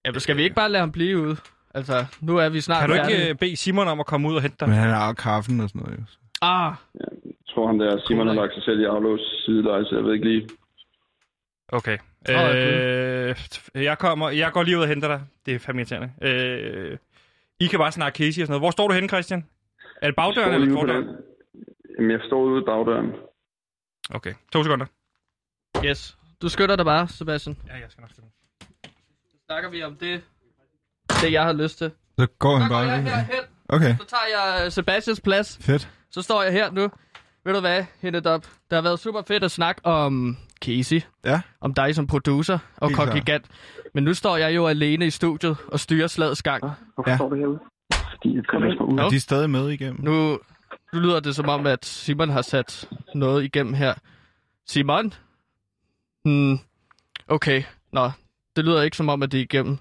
Jamen, 0.05 0.19
skal 0.19 0.37
vi 0.37 0.43
ikke 0.43 0.55
bare 0.55 0.69
lade 0.69 0.79
ham 0.79 0.91
blive 0.91 1.17
ude? 1.21 1.37
Altså, 1.75 2.05
nu 2.21 2.37
er 2.37 2.49
vi 2.49 2.61
snart 2.61 2.79
Kan 2.79 2.89
du 2.89 2.93
ikke 2.95 3.05
færdige. 3.05 3.29
øh, 3.29 3.35
bede 3.35 3.55
Simon 3.55 3.87
om 3.87 3.99
at 3.99 4.05
komme 4.05 4.29
ud 4.29 4.35
og 4.35 4.41
hente 4.41 4.57
dig? 4.59 4.67
Men 4.69 4.77
han 4.77 4.89
har 4.89 5.13
kaffen 5.13 5.59
og 5.59 5.69
sådan 5.69 5.81
noget. 5.81 5.97
jo. 5.99 6.03
Ah, 6.41 6.73
Jeg 6.95 7.07
tror, 7.49 7.67
han 7.67 7.79
der 7.79 8.01
Simon 8.07 8.27
har 8.27 8.33
lagt 8.33 8.53
sig 8.53 8.63
selv 8.63 8.79
i 8.79 8.83
aflås 8.83 9.21
sideleje, 9.45 9.85
så 9.85 9.95
jeg 9.95 10.03
ved 10.03 10.13
ikke 10.13 10.25
lige. 10.27 10.49
Okay. 11.67 11.97
Ja, 12.27 12.55
Øh, 12.55 13.35
jeg, 13.75 13.97
kommer, 13.97 14.29
jeg 14.29 14.51
går 14.51 14.63
lige 14.63 14.77
ud 14.77 14.81
og 14.81 14.87
henter 14.87 15.07
dig. 15.07 15.21
Det 15.45 15.55
er 15.55 15.59
fandme 15.59 15.81
irriterende. 15.81 16.11
Øh, 16.21 16.97
I 17.59 17.67
kan 17.67 17.79
bare 17.79 17.91
snakke 17.91 18.17
Casey 18.17 18.41
og 18.41 18.47
sådan 18.47 18.51
noget. 18.51 18.61
Hvor 18.61 18.71
står 18.71 18.87
du 18.87 18.93
henne, 18.93 19.07
Christian? 19.09 19.45
Er 20.01 20.07
det 20.07 20.15
bagdøren 20.15 20.53
eller 20.53 20.73
fordøren? 20.73 21.07
Jamen, 21.97 22.11
jeg 22.11 22.19
står 22.27 22.41
ude 22.43 22.61
i 22.61 22.65
bagdøren. 22.65 23.11
Okay, 24.13 24.33
to 24.53 24.63
sekunder. 24.63 24.85
yes. 25.85 26.17
Du 26.41 26.49
skytter 26.49 26.75
dig 26.75 26.85
bare, 26.85 27.07
Sebastian. 27.07 27.57
Ja, 27.67 27.73
jeg 27.73 27.85
skal 27.89 28.01
nok 28.01 28.11
stille. 28.11 28.29
Så 29.31 29.37
snakker 29.45 29.69
vi 29.69 29.83
om 29.83 29.95
det, 29.95 30.23
det 31.21 31.31
jeg 31.31 31.43
har 31.43 31.53
lyst 31.53 31.77
til. 31.77 31.91
Så 32.19 32.27
går 32.39 32.55
Så 32.55 32.59
han 32.59 32.69
går 32.69 32.75
bare... 32.75 32.85
jeg 32.87 33.03
herhen. 33.03 33.43
Okay, 33.69 33.95
Så 33.97 34.05
tager 34.05 34.23
jeg 34.57 34.65
øh, 34.65 34.71
Sebastians 34.71 35.21
plads. 35.21 35.57
fedt. 35.61 35.89
Så 36.09 36.21
står 36.21 36.43
jeg 36.43 36.51
her 36.53 36.71
nu. 36.71 36.89
Ved 37.45 37.53
du 37.53 37.59
hvad, 37.59 37.85
Hennedop? 38.01 38.41
Det 38.41 38.75
har 38.75 38.81
været 38.81 38.99
super 38.99 39.21
fedt 39.21 39.43
at 39.43 39.51
snakke 39.51 39.85
om 39.85 40.37
Casey. 40.65 41.01
Ja. 41.25 41.41
Om 41.61 41.73
dig 41.73 41.95
som 41.95 42.07
producer 42.07 42.59
og 42.77 42.87
Helt 42.89 42.97
Kok 42.97 43.05
klart. 43.07 43.17
Gigant. 43.25 43.45
Men 43.93 44.03
nu 44.03 44.13
står 44.13 44.37
jeg 44.37 44.55
jo 44.55 44.67
alene 44.67 45.05
i 45.05 45.09
studiet 45.09 45.57
og 45.67 45.79
styrer 45.79 46.07
slagets 46.07 46.43
gang. 46.43 46.61
Hvorfor 46.95 47.09
Ja. 47.09 47.15
står 47.17 47.29
du 47.29 47.35
herude? 47.35 47.59
Ude. 48.81 49.03
Og 49.03 49.11
de 49.11 49.15
er 49.15 49.19
stadig 49.19 49.49
med 49.49 49.69
igennem. 49.69 49.99
Nu, 50.03 50.39
nu 50.93 50.99
lyder 50.99 51.19
det 51.19 51.35
som 51.35 51.49
om, 51.49 51.67
at 51.67 51.85
Simon 51.85 52.29
har 52.29 52.41
sat 52.41 52.89
noget 53.15 53.43
igennem 53.43 53.73
her. 53.73 53.93
Simon? 54.67 55.13
Hmm, 56.25 56.59
okay. 57.27 57.63
Nå, 57.93 58.11
det 58.55 58.65
lyder 58.65 58.81
ikke 58.81 58.97
som 58.97 59.09
om, 59.09 59.23
at 59.23 59.31
det 59.31 59.37
er 59.37 59.41
igennem. 59.43 59.77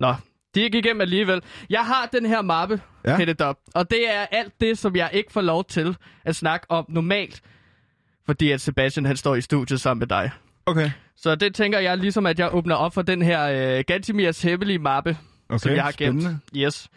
Nå, 0.00 0.14
de 0.54 0.60
er 0.60 0.64
ikke 0.64 0.78
igennem 0.78 1.00
alligevel. 1.00 1.42
Jeg 1.70 1.86
har 1.86 2.06
den 2.06 2.26
her 2.26 2.42
mappe, 2.42 2.80
Ja. 3.04 3.16
hættet 3.16 3.40
op, 3.40 3.58
og 3.74 3.90
det 3.90 4.14
er 4.14 4.26
alt 4.30 4.60
det, 4.60 4.78
som 4.78 4.96
jeg 4.96 5.10
ikke 5.12 5.32
får 5.32 5.40
lov 5.40 5.64
til 5.64 5.96
at 6.24 6.36
snakke 6.36 6.66
om 6.70 6.84
normalt, 6.88 7.42
fordi 8.26 8.50
at 8.50 8.60
Sebastian 8.60 9.06
han 9.06 9.16
står 9.16 9.34
i 9.34 9.40
studiet 9.40 9.80
sammen 9.80 9.98
med 9.98 10.06
dig. 10.06 10.30
Okay. 10.66 10.90
Så 11.16 11.34
det 11.34 11.54
tænker 11.54 11.78
jeg 11.78 11.98
ligesom, 11.98 12.26
at 12.26 12.38
jeg 12.38 12.54
åbner 12.54 12.74
op 12.74 12.94
for 12.94 13.02
den 13.02 13.22
her 13.22 13.76
øh, 13.78 13.84
Gantimirs 13.86 14.42
hemmelige 14.42 14.78
mappe, 14.78 15.18
Okay, 15.48 15.58
som 15.58 15.72
jeg 15.72 15.82
har 15.84 15.92
gemt. 15.92 16.22
spændende. 16.22 16.38
Yes. 16.56 16.88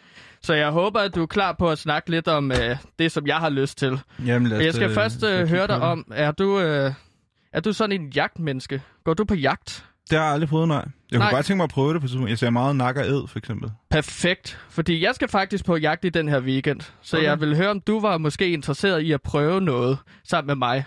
Så 0.42 0.54
jeg 0.54 0.70
håber, 0.70 1.00
at 1.00 1.14
du 1.14 1.22
er 1.22 1.26
klar 1.26 1.52
på 1.58 1.70
at 1.70 1.78
snakke 1.78 2.10
lidt 2.10 2.28
om 2.28 2.52
øh, 2.52 2.76
det, 2.98 3.12
som 3.12 3.26
jeg 3.26 3.36
har 3.36 3.48
lyst 3.50 3.78
til. 3.78 4.00
Jamen, 4.26 4.48
lad 4.48 4.58
os, 4.58 4.64
Jeg 4.64 4.74
skal 4.74 4.88
øh, 4.88 4.94
først 4.94 5.24
øh, 5.24 5.48
høre 5.48 5.66
dig 5.66 5.80
om, 5.80 6.06
er 6.14 6.30
du, 6.30 6.60
øh, 6.60 6.92
er 7.52 7.60
du 7.60 7.72
sådan 7.72 8.00
en 8.00 8.08
jagtmenneske? 8.08 8.82
Går 9.04 9.14
du 9.14 9.24
på 9.24 9.34
jagt? 9.34 9.84
Det 10.10 10.18
har 10.18 10.24
jeg 10.24 10.34
aldrig 10.34 10.48
prøvet, 10.48 10.68
nej. 10.68 10.76
Jeg 10.76 10.84
kunne 11.12 11.18
Nej. 11.18 11.30
bare 11.32 11.42
tænke 11.42 11.56
mig 11.56 11.64
at 11.64 11.70
prøve 11.70 11.92
det 11.94 12.00
på 12.00 12.06
tidspunkt. 12.06 12.30
Jeg 12.30 12.38
ser 12.38 12.50
meget 12.50 12.76
nak 12.76 12.96
og 12.96 13.04
æd, 13.06 13.28
for 13.28 13.38
eksempel. 13.38 13.70
Perfekt, 13.90 14.58
fordi 14.70 15.04
jeg 15.04 15.14
skal 15.14 15.28
faktisk 15.28 15.64
på 15.64 15.76
jagt 15.76 16.04
i 16.04 16.08
den 16.08 16.28
her 16.28 16.40
weekend. 16.40 16.80
Så 17.02 17.16
Okay. 17.16 17.26
jeg 17.26 17.40
vil 17.40 17.56
høre, 17.56 17.70
om 17.70 17.80
du 17.80 18.00
var 18.00 18.18
måske 18.18 18.50
interesseret 18.50 19.00
i 19.00 19.12
at 19.12 19.22
prøve 19.22 19.60
noget 19.60 19.98
sammen 20.28 20.46
med 20.46 20.54
mig. 20.54 20.84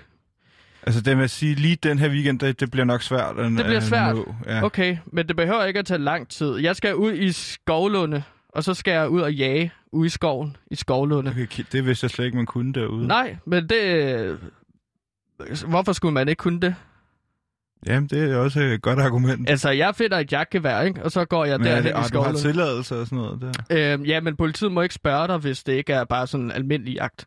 Altså, 0.84 1.02
det 1.02 1.16
vil 1.16 1.22
jeg 1.22 1.30
sige, 1.30 1.56
lige 1.56 1.76
den 1.76 2.00
her 2.00 2.10
weekend, 2.10 2.40
det, 2.40 2.60
det 2.60 2.72
bliver 2.72 2.86
nok 2.86 3.02
svært. 3.02 3.38
At, 3.40 3.52
Det 3.52 3.66
bliver 3.66 3.78
at 3.78 3.84
svært? 3.84 4.16
Nå. 4.16 4.36
Ja. 4.48 4.64
Okay, 4.64 4.98
men 5.06 5.28
det 5.28 5.36
behøver 5.36 5.66
ikke 5.66 5.80
at 5.80 5.86
tage 5.86 5.98
lang 5.98 6.30
tid. 6.30 6.56
Jeg 6.58 6.76
skal 6.76 6.96
ud 6.96 7.14
i 7.14 7.32
Skovlunde 7.32 8.24
og 8.56 8.64
så 8.64 8.74
skal 8.74 8.92
jeg 8.92 9.10
ud 9.10 9.22
og 9.22 9.34
jage 9.34 9.72
ude 9.92 10.06
i 10.06 10.10
skoven, 10.10 10.58
i 10.72 10.76
skovlunde. 10.76 11.32
Okay, 11.32 11.64
det 11.72 11.86
vidste 11.86 12.06
jeg 12.06 12.12
slet 12.12 12.26
ikke, 12.26 12.38
man 12.38 12.46
kunne 12.46 12.74
derude. 12.74 13.08
Nej, 13.08 13.38
men 13.46 13.70
det... 13.70 14.40
Hvorfor 15.68 15.94
skulle 15.94 16.14
man 16.14 16.30
ikke 16.30 16.40
kunne 16.40 16.60
det? 16.60 16.76
Jamen, 17.86 18.10
det 18.10 18.32
er 18.32 18.38
også 18.38 18.60
et 18.60 18.82
godt 18.82 19.00
argument. 19.00 19.50
Altså, 19.50 19.70
jeg 19.70 19.96
finder 19.96 20.18
et 20.18 20.32
jagtgevær, 20.32 20.82
ikke? 20.82 21.04
Og 21.04 21.12
så 21.12 21.26
går 21.26 21.46
jeg 21.46 21.58
Men 21.60 21.68
er 21.68 21.72
derhen 21.72 21.84
det, 21.84 21.90
i 21.90 21.94
og 21.94 22.14
du 22.14 22.20
har 22.20 22.34
tilladelse 22.34 22.96
og 23.00 23.08
sådan 23.08 23.18
noget 23.18 23.42
der? 23.70 23.94
Øhm, 23.94 24.04
ja, 24.04 24.20
men 24.20 24.36
politiet 24.36 24.72
må 24.72 24.82
ikke 24.82 24.96
spørge 24.96 25.28
dig, 25.28 25.38
hvis 25.38 25.64
det 25.64 25.74
ikke 25.74 25.94
er 25.94 26.04
bare 26.04 26.28
sådan 26.28 26.46
en 26.46 26.52
almindelig 26.52 26.94
jagt. 26.94 27.26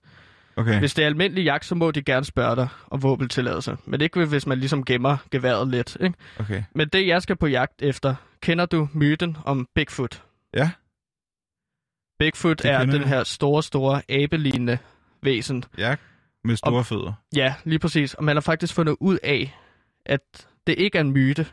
Okay. 0.56 0.78
Hvis 0.78 0.94
det 0.94 1.02
er 1.02 1.06
almindelig 1.06 1.44
jagt, 1.44 1.64
så 1.64 1.74
må 1.74 1.90
de 1.90 2.02
gerne 2.02 2.24
spørge 2.24 2.56
dig 2.56 2.68
om 2.90 3.02
våbentilladelse. 3.02 3.76
Men 3.84 4.00
ikke 4.00 4.24
hvis 4.24 4.46
man 4.46 4.58
ligesom 4.58 4.84
gemmer 4.84 5.16
geværet 5.30 5.68
lidt, 5.68 5.96
ikke? 6.00 6.14
Okay. 6.40 6.62
Men 6.74 6.88
det, 6.88 7.06
jeg 7.06 7.22
skal 7.22 7.36
på 7.36 7.46
jagt 7.46 7.82
efter, 7.82 8.14
kender 8.42 8.66
du 8.66 8.88
myten 8.92 9.36
om 9.44 9.68
Bigfoot? 9.74 10.22
Ja. 10.54 10.70
Bigfoot 12.18 12.62
Det 12.62 12.70
er 12.70 12.84
den 12.84 13.04
her 13.04 13.24
store, 13.24 13.62
store 13.62 14.02
abelignende 14.08 14.78
væsen. 15.22 15.64
Ja, 15.78 15.96
med 16.44 16.56
store 16.56 16.84
fødder. 16.84 17.12
Ja, 17.36 17.54
lige 17.64 17.78
præcis. 17.78 18.14
Og 18.14 18.24
man 18.24 18.36
har 18.36 18.40
faktisk 18.40 18.74
fundet 18.74 18.96
ud 19.00 19.18
af, 19.22 19.56
at 20.06 20.20
det 20.66 20.74
ikke 20.78 20.98
er 20.98 21.02
en 21.02 21.12
myte. 21.12 21.46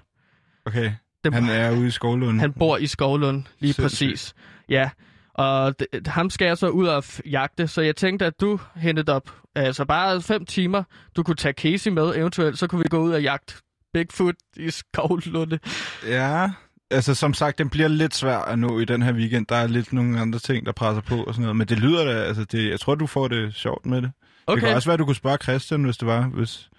Okay. 0.66 0.92
Det, 1.24 1.34
Han 1.34 1.50
er 1.50 1.72
ude 1.72 1.88
i 1.88 1.92
skovlunden. 1.92 2.40
Han 2.40 2.54
bor 2.54 2.78
i 2.78 2.88
Skovlund, 2.88 3.44
lige 3.60 3.74
Sindssygt. 3.74 4.10
præcis. 4.10 4.34
Ja, 4.70 4.90
og 5.34 5.80
det, 5.80 6.08
ham 6.08 6.30
skal 6.30 6.46
jeg 6.46 6.58
så 6.58 6.68
ud 6.70 6.88
og 6.88 7.04
jagte, 7.26 7.68
så 7.68 7.82
jeg 7.82 7.96
tænkte, 7.96 8.26
at 8.26 8.42
du 8.42 8.60
hentede 8.76 9.12
op, 9.16 9.32
altså 9.56 9.86
bare 9.86 10.22
fem 10.22 10.46
timer, 10.46 10.84
du 11.16 11.24
kunne 11.24 11.36
tage 11.36 11.54
Casey 11.54 11.92
med 11.92 12.16
eventuelt, 12.16 12.60
så 12.60 12.68
kunne 12.68 12.82
vi 12.84 12.88
gå 12.90 12.98
ud 13.00 13.12
og 13.12 13.22
jagte 13.22 13.54
Bigfoot 13.94 14.36
i 14.58 14.70
Skovlunde. 14.70 15.60
Ja, 16.08 16.50
altså 16.92 17.16
som 17.16 17.34
sagt, 17.34 17.58
den 17.58 17.70
bliver 17.70 17.88
lidt 17.88 18.16
svær 18.16 18.38
at 18.38 18.60
nå 18.60 18.80
i 18.80 18.86
den 18.86 19.02
her 19.02 19.14
weekend. 19.14 19.46
Der 19.48 19.56
er 19.56 19.68
lidt 19.68 19.94
nogle 19.94 20.20
andre 20.20 20.40
ting, 20.40 20.66
der 20.66 20.72
presser 20.72 21.02
på 21.02 21.24
og 21.24 21.34
sådan 21.34 21.42
noget. 21.42 21.56
Men 21.56 21.68
det 21.68 21.80
lyder 21.80 22.06
da, 22.06 22.12
altså 22.12 22.44
det, 22.44 22.70
jeg 22.70 22.80
tror, 22.80 22.96
du 22.96 23.08
får 23.08 23.28
det 23.28 23.54
sjovt 23.56 23.86
med 23.86 24.02
det. 24.02 24.12
Okay. 24.48 24.62
Det 24.62 24.68
kan 24.68 24.76
også 24.76 24.90
være, 24.90 24.98
du 24.98 25.06
kunne 25.06 25.16
spørge 25.16 25.38
Christian, 25.44 25.84
hvis 25.84 25.98
det 25.98 26.08
var. 26.08 26.22
Hvis, 26.22 26.70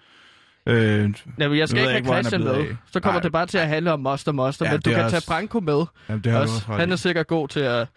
øh, 0.65 1.13
Jamen, 1.39 1.57
jeg 1.57 1.69
skal 1.69 1.79
ikke 1.81 1.91
have 2.07 2.17
er 2.17 2.21
Christian 2.23 2.43
med. 2.43 2.51
af. 2.55 2.75
Så 2.91 2.99
kommer 2.99 3.19
Nej, 3.19 3.23
det 3.23 3.31
bare 3.31 3.45
til 3.45 3.57
at 3.57 3.67
handle 3.67 3.91
om 3.93 3.99
Moster 3.99 4.31
Moster, 4.31 4.65
Ja, 4.65 4.71
men 4.71 4.81
du 4.81 4.89
kan 4.89 4.99
også- 5.03 5.13
tage 5.19 5.23
Branko 5.27 5.59
med. 5.59 5.85
Jamen, 6.09 6.23
det 6.23 6.31
har 6.31 6.39
også. 6.39 6.53
også 6.55 6.71
Han 6.71 6.91
er 6.91 6.95
sikkert 6.95 7.27
god 7.27 7.47
til 7.47 7.59
at, 7.59 7.87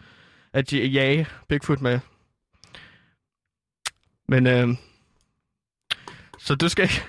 at 0.53 0.73
jage 0.73 1.27
Bigfoot 1.49 1.81
med. 1.81 1.99
Men, 4.27 4.47
øh, 4.47 4.69
så 6.39 6.55
du 6.55 6.69
skal 6.69 6.83
ikke, 6.83 7.03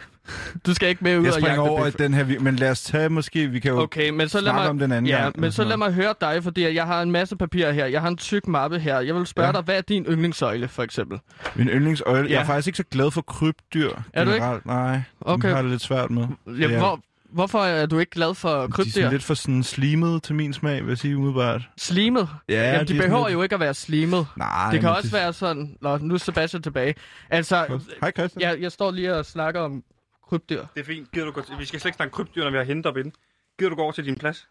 du 0.66 0.74
skal 0.74 0.88
ikke 0.88 1.04
med 1.04 1.18
ud 1.18 1.24
Jeg 1.24 1.32
og 1.32 1.40
jagte 1.40 1.40
springer 1.54 1.70
over 1.70 1.84
Bigfoot. 1.84 1.98
den 1.98 2.14
her, 2.14 2.40
men 2.40 2.56
lad 2.56 2.70
os 2.70 2.82
tage 2.82 3.08
måske, 3.08 3.46
vi 3.48 3.60
kan 3.60 3.70
jo 3.70 3.80
Okay, 3.80 4.10
men 4.10 4.28
så 4.28 4.38
lad 4.40 4.42
snakke 4.44 4.60
mig, 4.60 4.70
om 4.70 4.78
den 4.78 4.92
anden 4.92 5.06
ja, 5.06 5.22
gang. 5.22 5.40
men 5.40 5.52
så 5.52 5.64
lad 5.64 5.76
mig 5.76 5.92
høre 5.92 6.14
dig, 6.20 6.42
fordi 6.42 6.74
jeg 6.74 6.86
har 6.86 7.02
en 7.02 7.10
masse 7.10 7.36
papirer 7.36 7.72
her. 7.72 7.86
Jeg 7.86 8.00
har 8.00 8.08
en 8.08 8.16
tyk 8.16 8.48
mappe 8.48 8.78
her. 8.78 9.00
Jeg 9.00 9.14
vil 9.14 9.26
spørge 9.26 9.46
Ja. 9.46 9.52
dig, 9.52 9.62
hvad 9.62 9.76
er 9.76 9.80
din 9.80 10.04
yndlingssøjle, 10.04 10.68
for 10.68 10.82
eksempel? 10.82 11.18
Min 11.54 11.68
yndlingsøjle. 11.68 12.28
Ja. 12.28 12.34
Jeg 12.34 12.40
er 12.40 12.44
faktisk 12.46 12.66
ikke 12.66 12.76
så 12.76 12.84
glad 12.90 13.10
for 13.10 13.20
krybdyr. 13.20 13.90
Er 14.12 14.24
du 14.24 14.30
ikke? 14.30 14.44
generelt. 14.44 14.66
Nej, 14.66 15.00
Okay. 15.20 15.48
har 15.50 15.62
det 15.62 15.70
lidt 15.70 15.82
svært 15.82 16.10
med. 16.10 16.26
Ja, 16.58 16.64
er- 16.70 16.78
hvor, 16.78 17.00
hvorfor 17.32 17.58
er 17.58 17.86
du 17.86 17.98
ikke 17.98 18.10
glad 18.10 18.34
for 18.34 18.48
De 18.58 18.62
er 18.64 18.68
krybdyr? 18.68 19.10
lidt 19.10 19.22
for 19.24 19.34
sådan 19.34 19.62
slimet 19.62 20.22
til 20.22 20.34
min 20.34 20.52
smag, 20.52 20.82
vil 20.82 20.88
jeg 20.88 20.98
sige 20.98 21.16
umiddelbart. 21.16 21.62
Slimet? 21.78 22.28
Ja, 22.48 22.72
Jamen, 22.72 22.86
de 22.88 22.92
de 22.92 22.98
er 22.98 23.02
behøver 23.02 23.26
lidt- 23.28 23.34
jo 23.34 23.42
ikke 23.42 23.54
at 23.54 23.60
være 23.60 23.74
slimet. 23.74 24.26
Nej, 24.36 24.70
det 24.70 24.80
kan 24.80 24.88
også 24.88 25.02
det- 25.02 25.12
være 25.12 25.32
sådan... 25.32 25.76
Nå, 25.80 25.96
nu 25.98 26.14
er 26.14 26.18
Sebastian 26.18 26.62
tilbage. 26.62 26.94
Altså, 27.30 27.66
Hej 28.00 28.10
Christian. 28.16 28.42
jeg, 28.50 28.60
jeg 28.60 28.72
står 28.72 28.90
lige 28.90 29.14
og 29.14 29.26
snakker 29.26 29.60
om 29.60 29.82
krybdyr. 30.32 30.66
Det 30.74 30.80
er 30.80 30.84
fint. 30.84 31.10
Gider 31.10 31.26
du 31.26 31.32
gå 31.32 31.42
til... 31.42 31.58
Vi 31.58 31.64
skal 31.64 31.80
slet 31.80 31.88
ikke 31.88 31.96
snakke 31.96 32.12
krybdyr, 32.12 32.44
når 32.44 32.50
vi 32.50 32.56
har 32.56 32.64
hentet 32.64 32.86
op 32.86 32.96
inden. 32.96 33.14
Gider 33.58 33.70
du 33.70 33.76
gå 33.76 33.82
over 33.82 33.92
til 33.92 34.04
din 34.04 34.16
plads? 34.16 34.48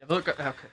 Jeg 0.00 0.08
ved 0.08 0.22
godt... 0.22 0.38
ja, 0.38 0.48
Okay. 0.48 0.68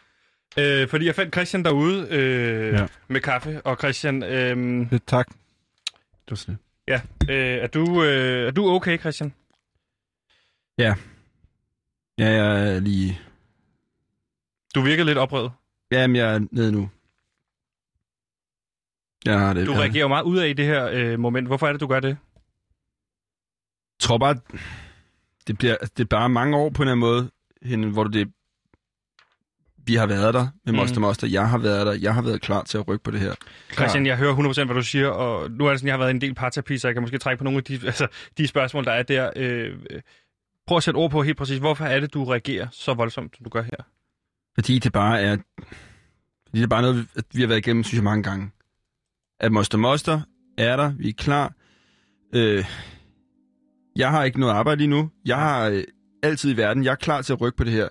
Øh, 0.58 0.88
fordi 0.88 1.06
jeg 1.06 1.16
fandt 1.16 1.34
Christian 1.36 1.64
derude 1.66 2.08
øh, 2.12 2.74
Ja. 2.74 2.80
ja. 2.82 2.88
med 3.08 3.22
kaffe. 3.22 3.62
Og 3.62 3.78
Christian, 3.78 4.24
øh, 4.24 4.58
Det, 4.91 5.04
tak. 5.08 5.28
Det 5.28 6.30
var 6.30 6.36
sådan 6.36 6.60
ja, 6.88 7.02
øh, 7.30 7.36
er, 7.64 7.68
du, 7.68 8.04
øh, 8.04 8.47
er 8.47 8.52
du 8.52 8.70
okay, 8.70 9.00
Christian? 9.00 9.34
Ja. 10.78 10.95
Ja, 12.18 12.30
jeg 12.30 12.76
er 12.76 12.80
lige... 12.80 13.20
Du 14.76 14.82
virker 14.82 15.04
lidt 15.04 15.18
oprevet. 15.18 15.52
Jamen, 15.91 16.16
jeg 16.16 16.36
er 16.36 16.39
nede 16.52 16.72
nu. 16.72 16.89
Jeg 19.26 19.39
har 19.39 19.54
det. 19.54 19.68
Du 19.68 19.74
reagerer 19.74 20.02
jo 20.02 20.08
meget 20.08 20.24
ud 20.24 20.38
af 20.38 20.47
i 20.47 20.54
det 20.54 20.66
her 20.66 20.89
øh, 20.93 21.20
moment. 21.20 21.47
Hvorfor 21.47 21.68
er 21.68 21.72
det, 21.72 21.82
du 21.82 21.88
gør 21.88 22.00
det? 22.00 22.18
Tror 24.00 24.18
bare, 24.18 24.36
det, 25.47 25.58
bliver, 25.58 25.76
det 25.97 26.00
er 26.00 26.08
bare 26.08 26.30
mange 26.30 26.58
år 26.58 26.70
på 26.70 26.84
en 26.84 26.88
eller 26.88 26.91
anden 26.91 27.00
måde, 27.00 27.32
hende, 27.62 27.88
hvor 27.88 28.04
det 28.04 28.32
vi 29.86 29.95
har 29.95 30.06
været 30.06 30.34
der 30.34 30.47
med 30.66 30.74
Mm. 30.74 30.80
Moster 30.80 31.00
Moster. 31.00 31.28
Jeg 31.28 31.50
har 31.50 31.58
været 31.58 31.86
der. 31.86 31.93
Jeg 31.93 32.14
har 32.14 32.22
været 32.22 32.41
klar 32.41 32.64
til 32.64 32.78
at 32.78 32.88
rykke 32.88 33.04
på 33.04 33.12
det 33.12 33.20
her. 33.20 33.36
Christian, 33.74 34.06
jeg 34.06 34.18
hører 34.18 34.36
100% 34.36 34.66
hvad 34.66 34.76
du 34.76 34.84
siger, 34.84 35.08
og 35.08 35.52
nu 35.52 35.66
er 35.66 35.70
det 35.70 35.80
sådan, 35.80 35.88
jeg 35.88 35.93
har 35.93 36.00
været 36.00 36.12
en 36.12 36.22
del 36.22 36.34
parterapi, 36.34 36.78
så 36.78 36.88
jeg 36.88 36.95
kan 36.95 37.02
måske 37.04 37.18
trække 37.18 37.38
på 37.38 37.43
nogle 37.43 37.58
af 37.58 37.64
de, 37.64 37.80
altså, 37.86 38.08
de 38.38 38.47
spørgsmål, 38.47 38.86
der 38.86 38.91
er 38.91 39.04
der. 39.04 39.32
Øh, 39.36 39.78
øh, 39.89 40.02
prøv 40.68 40.78
at 40.78 40.84
sætte 40.84 40.97
ord 40.97 41.12
på 41.12 41.24
helt 41.24 41.38
præcis, 41.38 41.58
hvorfor 41.58 41.86
er 41.86 42.00
det, 42.00 42.14
du 42.14 42.24
reagerer 42.24 42.68
så 42.72 42.93
voldsomt, 42.93 43.38
som 43.38 43.43
du 43.43 43.50
gør 43.50 43.62
her? 43.62 43.86
Fordi 44.56 44.80
det 44.80 44.91
bare 44.91 45.22
er... 45.22 45.38
Fordi 46.47 46.58
det 46.58 46.64
er 46.64 46.68
bare 46.68 46.82
noget, 46.82 47.08
at 47.16 47.24
vi 47.34 47.41
har 47.41 47.47
været 47.47 47.60
igennem, 47.60 47.84
synes 47.84 47.97
jeg, 47.97 48.04
mange 48.04 48.24
gange. 48.24 48.52
At 49.39 49.52
Moster 49.52 49.78
Moster 49.78 50.22
er 50.58 50.76
der. 50.76 50.93
Vi 50.97 51.10
er 51.10 51.14
klar. 51.18 51.54
Øh, 52.36 52.66
jeg 53.96 54.10
har 54.10 54.24
ikke 54.24 54.40
noget 54.40 54.54
arbejde 54.54 54.78
lige 54.78 54.90
nu. 54.90 55.10
Jeg 55.26 55.38
har 55.38 55.68
øh, 55.68 55.84
altid 56.24 56.54
i 56.54 56.58
verden. 56.58 56.84
Jeg 56.84 56.92
er 56.92 56.96
klar 56.96 57.22
til 57.22 57.34
at 57.34 57.42
rykke 57.42 57.58
på 57.58 57.64
det 57.64 57.74
her. 57.74 57.88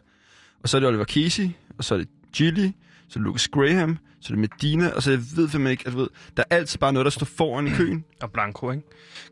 Og 0.62 0.68
så 0.68 0.76
er 0.76 0.80
det 0.80 0.88
Oliver 0.88 1.04
Casey, 1.04 1.48
og 1.78 1.84
så 1.84 1.94
er 1.94 1.98
det 1.98 2.08
Gilly, 2.32 2.66
så 3.08 3.18
er 3.18 3.18
det 3.18 3.22
Lucas 3.22 3.48
Graham, 3.48 3.98
så 4.20 4.32
er 4.32 4.36
det 4.36 4.38
Medina, 4.38 4.90
og 4.90 5.02
så 5.02 5.10
jeg 5.10 5.20
ved 5.36 5.48
fandme 5.48 5.70
ikke, 5.70 5.86
at 5.86 5.92
du 5.92 5.98
ved, 5.98 6.08
der 6.36 6.42
er 6.50 6.56
altid 6.56 6.78
bare 6.78 6.92
noget, 6.92 7.04
der 7.04 7.10
står 7.10 7.26
foran 7.26 7.66
i 7.66 7.70
køen. 7.70 8.04
Og 8.22 8.32
Blanco, 8.32 8.70
ikke? 8.70 8.82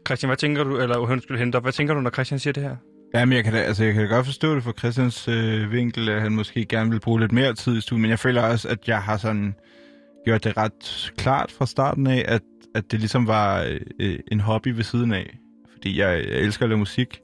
Christian, 0.07 0.29
hvad 0.29 0.37
tænker 0.37 0.65
du, 0.65 0.79
eller 0.79 0.97
undskyld, 0.97 1.39
hente 1.39 1.57
op, 1.57 1.63
hvad 1.63 1.73
tænker 1.73 1.95
du, 1.95 2.01
når 2.01 2.11
Christian 2.11 2.39
siger 2.39 2.53
det 2.53 2.63
her? 2.63 2.77
Jamen, 3.15 3.37
jeg 3.37 3.45
kan 3.45 3.53
da, 3.53 3.59
altså, 3.59 3.85
jeg 3.85 3.95
kan 3.95 4.03
da 4.03 4.15
godt 4.15 4.27
forstå 4.27 4.55
det 4.55 4.63
fra 4.63 4.73
Christians 4.79 5.29
øh, 5.29 5.73
vinkel, 5.73 6.09
at 6.09 6.23
han 6.23 6.33
måske 6.33 6.65
gerne 6.65 6.91
vil 6.91 7.01
bruge 7.01 7.21
lidt 7.21 7.33
mere 7.33 7.55
tid 7.55 7.77
i 7.79 7.81
stuen, 7.81 8.03
men 8.03 8.11
jeg 8.11 8.19
føler 8.19 8.43
også, 8.43 8.69
at 8.69 8.89
jeg 8.89 9.03
har 9.03 9.17
sådan 9.17 9.55
gjort 10.25 10.45
det 10.45 10.57
ret 10.57 11.13
klart 11.17 11.53
fra 11.59 11.67
starten 11.67 12.07
af, 12.07 12.25
at, 12.29 12.43
at 12.75 12.91
det 12.91 12.99
ligesom 12.99 13.27
var 13.27 13.77
øh, 14.01 14.19
en 14.33 14.41
hobby 14.41 14.69
ved 14.69 14.85
siden 14.85 15.13
af. 15.13 15.39
Fordi 15.77 15.99
jeg, 16.01 16.09
jeg 16.29 16.39
elsker 16.41 16.63
at 16.65 16.69
lave 16.69 16.79
musik, 16.79 17.21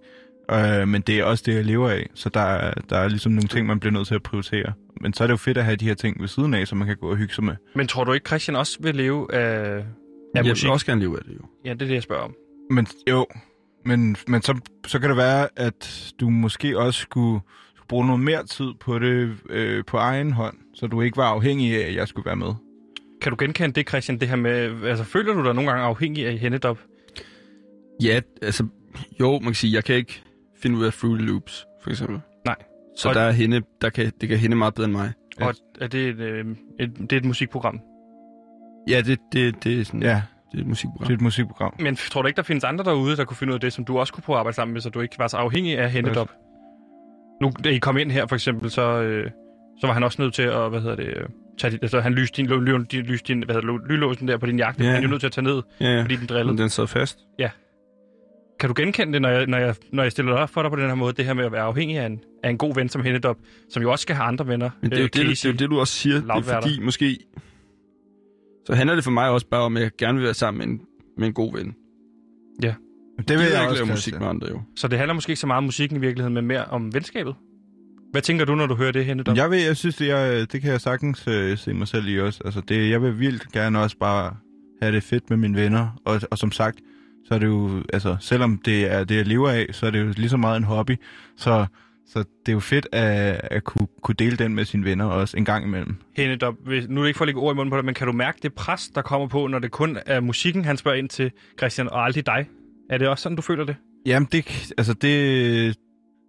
øh, 0.50 0.88
men 0.88 1.02
det 1.02 1.18
er 1.18 1.24
også 1.24 1.42
det, 1.46 1.54
jeg 1.54 1.64
lever 1.64 1.90
af. 1.90 2.06
Så 2.14 2.28
der, 2.28 2.40
er- 2.40 2.74
der 2.90 2.96
er 2.98 3.08
ligesom 3.08 3.32
nogle 3.32 3.48
ting, 3.48 3.66
man 3.66 3.80
bliver 3.80 3.92
nødt 3.92 4.06
til 4.06 4.14
at 4.14 4.22
prioritere. 4.22 4.72
Men 5.00 5.12
så 5.14 5.22
er 5.22 5.26
det 5.26 5.32
jo 5.32 5.36
fedt 5.36 5.58
at 5.58 5.64
have 5.64 5.76
de 5.76 5.84
her 5.84 5.94
ting 5.94 6.20
ved 6.20 6.28
siden 6.28 6.54
af, 6.54 6.66
så 6.68 6.74
man 6.74 6.86
kan 6.86 6.96
gå 6.96 7.10
og 7.10 7.16
hygge 7.16 7.34
sig 7.34 7.44
med. 7.44 7.54
Men 7.74 7.86
tror 7.86 8.04
du 8.04 8.12
ikke, 8.12 8.26
Christian 8.26 8.56
også 8.56 8.78
vil 8.80 8.94
leve 8.94 9.34
af, 9.34 9.76
af 9.76 9.84
Jeg 10.34 10.44
musik? 10.44 10.64
vil 10.64 10.72
også 10.72 10.86
gerne 10.86 11.00
leve 11.00 11.18
af 11.18 11.24
det, 11.24 11.34
jo. 11.34 11.40
Ja, 11.64 11.72
det 11.72 11.82
er 11.82 11.86
det, 11.86 11.94
jeg 11.94 12.02
spørger 12.02 12.22
om. 12.22 12.34
Men 12.70 12.86
jo, 13.10 13.26
men, 13.84 14.16
men 14.28 14.42
så, 14.42 14.58
så 14.86 14.98
kan 14.98 15.08
det 15.08 15.16
være, 15.16 15.48
at 15.56 16.12
du 16.20 16.30
måske 16.30 16.78
også 16.78 17.00
skulle, 17.00 17.40
skulle 17.74 17.88
bruge 17.88 18.06
noget 18.06 18.20
mere 18.22 18.46
tid 18.46 18.70
på 18.80 18.98
det 18.98 19.36
øh, 19.50 19.84
på 19.84 19.96
egen 19.96 20.32
hånd, 20.32 20.56
så 20.74 20.86
du 20.86 21.00
ikke 21.00 21.16
var 21.16 21.26
afhængig 21.28 21.84
af, 21.84 21.88
at 21.88 21.94
jeg 21.94 22.08
skulle 22.08 22.26
være 22.26 22.36
med. 22.36 22.54
Kan 23.22 23.32
du 23.32 23.36
genkende 23.38 23.72
det, 23.74 23.88
Christian, 23.88 24.20
det 24.20 24.28
her 24.28 24.36
med, 24.36 24.84
altså 24.84 25.04
føler 25.04 25.32
du 25.34 25.44
dig 25.44 25.54
nogle 25.54 25.70
gange 25.70 25.84
afhængig 25.84 26.26
af 26.26 26.38
Hennedop? 26.38 26.78
Ja, 28.02 28.20
altså, 28.42 28.66
jo, 29.20 29.30
man 29.32 29.42
kan 29.42 29.54
sige, 29.54 29.74
jeg 29.74 29.84
kan 29.84 29.94
ikke 29.96 30.22
finde 30.62 30.78
ud 30.78 30.84
af 30.84 30.92
Fruity 30.92 31.24
Loops, 31.24 31.66
for 31.82 31.90
eksempel. 31.90 32.20
Nej. 32.46 32.56
Så 32.96 33.08
Og- 33.08 33.14
der 33.14 33.20
er 33.20 33.32
hende, 33.32 33.62
der 33.80 33.90
kan, 33.90 34.12
det 34.20 34.28
kan 34.28 34.38
hende 34.38 34.56
meget 34.56 34.74
bedre 34.74 34.84
end 34.84 34.92
mig. 34.92 35.12
Og 35.40 35.54
er 35.80 35.86
det 35.86 36.08
et, 36.08 36.20
øh, 36.20 36.44
et, 36.80 36.90
det 36.98 37.12
er 37.12 37.16
et 37.16 37.24
musikprogram? 37.24 37.80
Ja, 38.88 39.00
det, 39.00 39.18
det, 39.32 39.64
det 39.64 39.80
er 39.80 39.84
sådan, 39.84 40.02
Ja, 40.02 40.22
det 40.52 40.58
er 40.58 40.62
et 40.62 40.66
musikprogram. 40.68 41.06
det 41.06 41.10
er 41.12 41.16
et 41.16 41.20
musikprogram. 41.22 41.74
Men 41.80 41.96
tror 41.96 42.22
du 42.22 42.28
ikke, 42.28 42.36
der 42.36 42.42
findes 42.42 42.64
andre 42.64 42.84
derude, 42.84 43.16
der 43.16 43.24
kunne 43.24 43.36
finde 43.36 43.50
ud 43.50 43.54
af 43.54 43.60
det, 43.60 43.72
som 43.72 43.84
du 43.84 43.98
også 43.98 44.12
kunne 44.12 44.22
prøve 44.22 44.36
at 44.36 44.38
arbejde 44.38 44.56
sammen 44.56 44.72
med, 44.72 44.80
så 44.80 44.90
du 44.90 45.00
ikke 45.00 45.18
var 45.18 45.26
så 45.28 45.36
afhængig 45.36 45.78
af 45.78 45.90
Hennedop? 45.90 46.30
Nu, 47.42 47.52
da 47.64 47.68
I 47.68 47.78
kom 47.78 47.98
ind 47.98 48.10
her, 48.10 48.26
for 48.26 48.34
eksempel, 48.34 48.70
så, 48.70 49.02
øh, 49.02 49.30
så 49.80 49.86
var 49.86 49.94
han 49.94 50.02
også 50.02 50.22
nødt 50.22 50.34
til 50.34 50.42
at, 50.42 50.70
hvad 50.70 50.80
hedder 50.80 50.96
det, 50.96 51.06
øh, 51.06 51.28
tage 51.58 51.70
dit, 51.70 51.82
altså 51.82 52.00
han 52.00 52.12
lyste 52.12 52.36
din, 52.42 52.46
ly, 52.46 52.70
lyste 52.92 53.34
din 53.34 53.42
hvad 53.42 53.54
hedder 53.54 53.72
det, 53.78 53.80
lynlåsen 53.88 54.28
der 54.28 54.36
på 54.36 54.46
din 54.46 54.58
jagt, 54.58 54.80
Ja. 54.80 54.84
ja. 54.84 54.90
han 54.90 54.98
er 54.98 55.02
jo 55.02 55.08
nødt 55.10 55.20
til 55.20 55.26
at 55.26 55.32
tage 55.32 55.44
ned, 55.44 55.62
ja, 55.80 55.86
ja. 55.96 56.02
fordi 56.02 56.16
den 56.16 56.26
drillede. 56.26 56.48
Men 56.54 56.58
den 56.58 56.68
sad 56.68 56.86
fast. 56.86 57.18
Kan 58.62 58.68
du 58.68 58.74
genkende 58.76 59.12
det, 59.12 59.22
når 59.22 59.28
jeg, 59.28 59.46
når, 59.46 59.58
jeg, 59.58 59.74
når 59.92 60.02
jeg 60.02 60.12
stiller 60.12 60.32
det 60.32 60.42
op 60.42 60.50
for 60.50 60.62
dig 60.62 60.70
på 60.70 60.76
den 60.76 60.88
her 60.88 60.94
måde, 60.94 61.12
det 61.12 61.24
her 61.24 61.34
med 61.34 61.44
at 61.44 61.52
være 61.52 61.62
afhængig 61.62 61.98
af 61.98 62.06
en, 62.06 62.20
af 62.42 62.50
en 62.50 62.58
god 62.58 62.74
ven 62.74 62.88
som 62.88 63.02
Hennedop, 63.02 63.36
som 63.70 63.82
jo 63.82 63.90
også 63.90 64.02
skal 64.02 64.16
have 64.16 64.26
andre 64.26 64.46
venner? 64.46 64.70
Men 64.80 64.90
det 64.90 64.96
er, 64.96 65.00
jo 65.00 65.04
Øh, 65.04 65.10
det, 65.12 65.26
det, 65.26 65.42
det, 65.42 65.58
det, 65.58 65.70
du 65.70 65.80
også 65.80 65.94
siger. 65.94 66.20
Det 66.20 66.30
er 66.30 66.42
fordi, 66.42 66.80
måske... 66.80 67.18
Så 68.66 68.74
handler 68.74 68.94
det 68.94 69.04
for 69.04 69.10
mig 69.10 69.30
også 69.30 69.46
bare 69.46 69.60
om, 69.60 69.76
at 69.76 69.82
jeg 69.82 69.90
gerne 69.98 70.18
vil 70.18 70.24
være 70.24 70.34
sammen 70.34 70.58
med 70.58 70.66
en, 70.66 70.80
med 71.18 71.26
en 71.26 71.32
god 71.32 71.52
ven. 71.56 71.66
Det 71.66 73.28
vil 73.28 73.38
vil 73.38 73.44
jeg 73.44 73.52
jeg 73.52 73.60
ikke 73.60 73.70
også, 73.70 73.84
lave 73.84 73.92
musik 73.92 74.18
med 74.18 74.26
andre, 74.26 74.48
jo. 74.48 74.62
Så 74.76 74.88
det 74.88 74.98
handler 74.98 75.14
måske 75.14 75.30
ikke 75.30 75.40
så 75.40 75.46
meget 75.46 75.58
om 75.58 75.64
musikken 75.64 75.96
i 75.96 76.00
virkeligheden, 76.00 76.34
men 76.34 76.46
mere 76.46 76.64
om 76.64 76.94
venskabet? 76.94 77.34
Hvad 78.12 78.22
tænker 78.22 78.44
du, 78.44 78.54
når 78.54 78.66
du 78.66 78.74
hører 78.74 78.92
det, 78.92 79.04
Hennedop? 79.04 79.36
Jeg, 79.36 79.50
ved, 79.50 79.58
jeg 79.58 79.76
synes, 79.76 79.96
det, 79.96 80.06
jeg, 80.08 80.52
det 80.52 80.60
kan 80.60 80.70
jeg 80.70 80.80
sagtens 80.80 81.28
øh, 81.28 81.58
se 81.58 81.72
mig 81.72 81.88
selv 81.88 82.08
i 82.08 82.20
også. 82.20 82.40
Altså, 82.44 82.60
det, 82.60 82.90
jeg 82.90 83.02
vil 83.02 83.18
vildt 83.18 83.52
gerne 83.52 83.78
også 83.78 83.96
bare 83.98 84.36
have 84.82 84.94
det 84.94 85.02
fedt 85.02 85.30
med 85.30 85.36
mine 85.36 85.56
venner. 85.56 86.00
Og, 86.04 86.20
og 86.30 86.38
som 86.38 86.52
sagt, 86.52 86.80
så 87.28 87.34
er 87.34 87.38
det 87.38 87.46
jo, 87.46 87.82
altså, 87.92 88.16
selvom 88.20 88.60
det 88.64 88.92
er 88.92 89.04
det, 89.04 89.16
jeg 89.16 89.26
lever 89.26 89.50
af, 89.50 89.66
så 89.72 89.86
er 89.86 89.90
det 89.90 90.00
jo 90.00 90.12
lige 90.16 90.28
så 90.28 90.36
meget 90.36 90.56
en 90.56 90.64
hobby. 90.64 90.96
Så 91.36 91.66
Så 92.06 92.18
det 92.18 92.48
er 92.48 92.52
jo 92.52 92.60
fedt 92.60 92.86
at, 92.92 93.40
at 93.50 93.64
kunne, 93.64 93.86
kunne 94.02 94.14
dele 94.18 94.36
den 94.36 94.54
med 94.54 94.64
sine 94.64 94.84
venner 94.84 95.04
også 95.04 95.36
en 95.36 95.44
gang 95.44 95.64
imellem. 95.64 95.96
Hennedop, 96.16 96.54
hvis, 96.64 96.88
nu 96.88 97.00
er 97.00 97.04
det 97.04 97.08
ikke 97.08 97.16
for 97.18 97.24
at 97.24 97.26
lægge 97.28 97.40
ord 97.40 97.54
i 97.54 97.56
munden 97.56 97.70
på 97.70 97.76
dig, 97.76 97.84
men 97.84 97.94
kan 97.94 98.06
du 98.06 98.12
mærke 98.12 98.38
det 98.42 98.52
pres, 98.54 98.88
der 98.94 99.02
kommer 99.02 99.28
på, 99.28 99.46
når 99.46 99.58
det 99.58 99.70
kun 99.70 99.98
er 100.06 100.20
musikken, 100.20 100.64
han 100.64 100.76
spørger 100.76 100.98
ind 100.98 101.08
til, 101.08 101.30
Christian, 101.58 101.88
og 101.88 102.04
aldrig 102.04 102.26
dig? 102.26 102.46
Er 102.90 102.98
det 102.98 103.08
også 103.08 103.22
sådan, 103.22 103.36
du 103.36 103.42
føler 103.42 103.64
det? 103.64 103.76
Jamen, 104.06 104.28
det, 104.32 104.72
altså 104.78 104.92
det, 104.94 105.76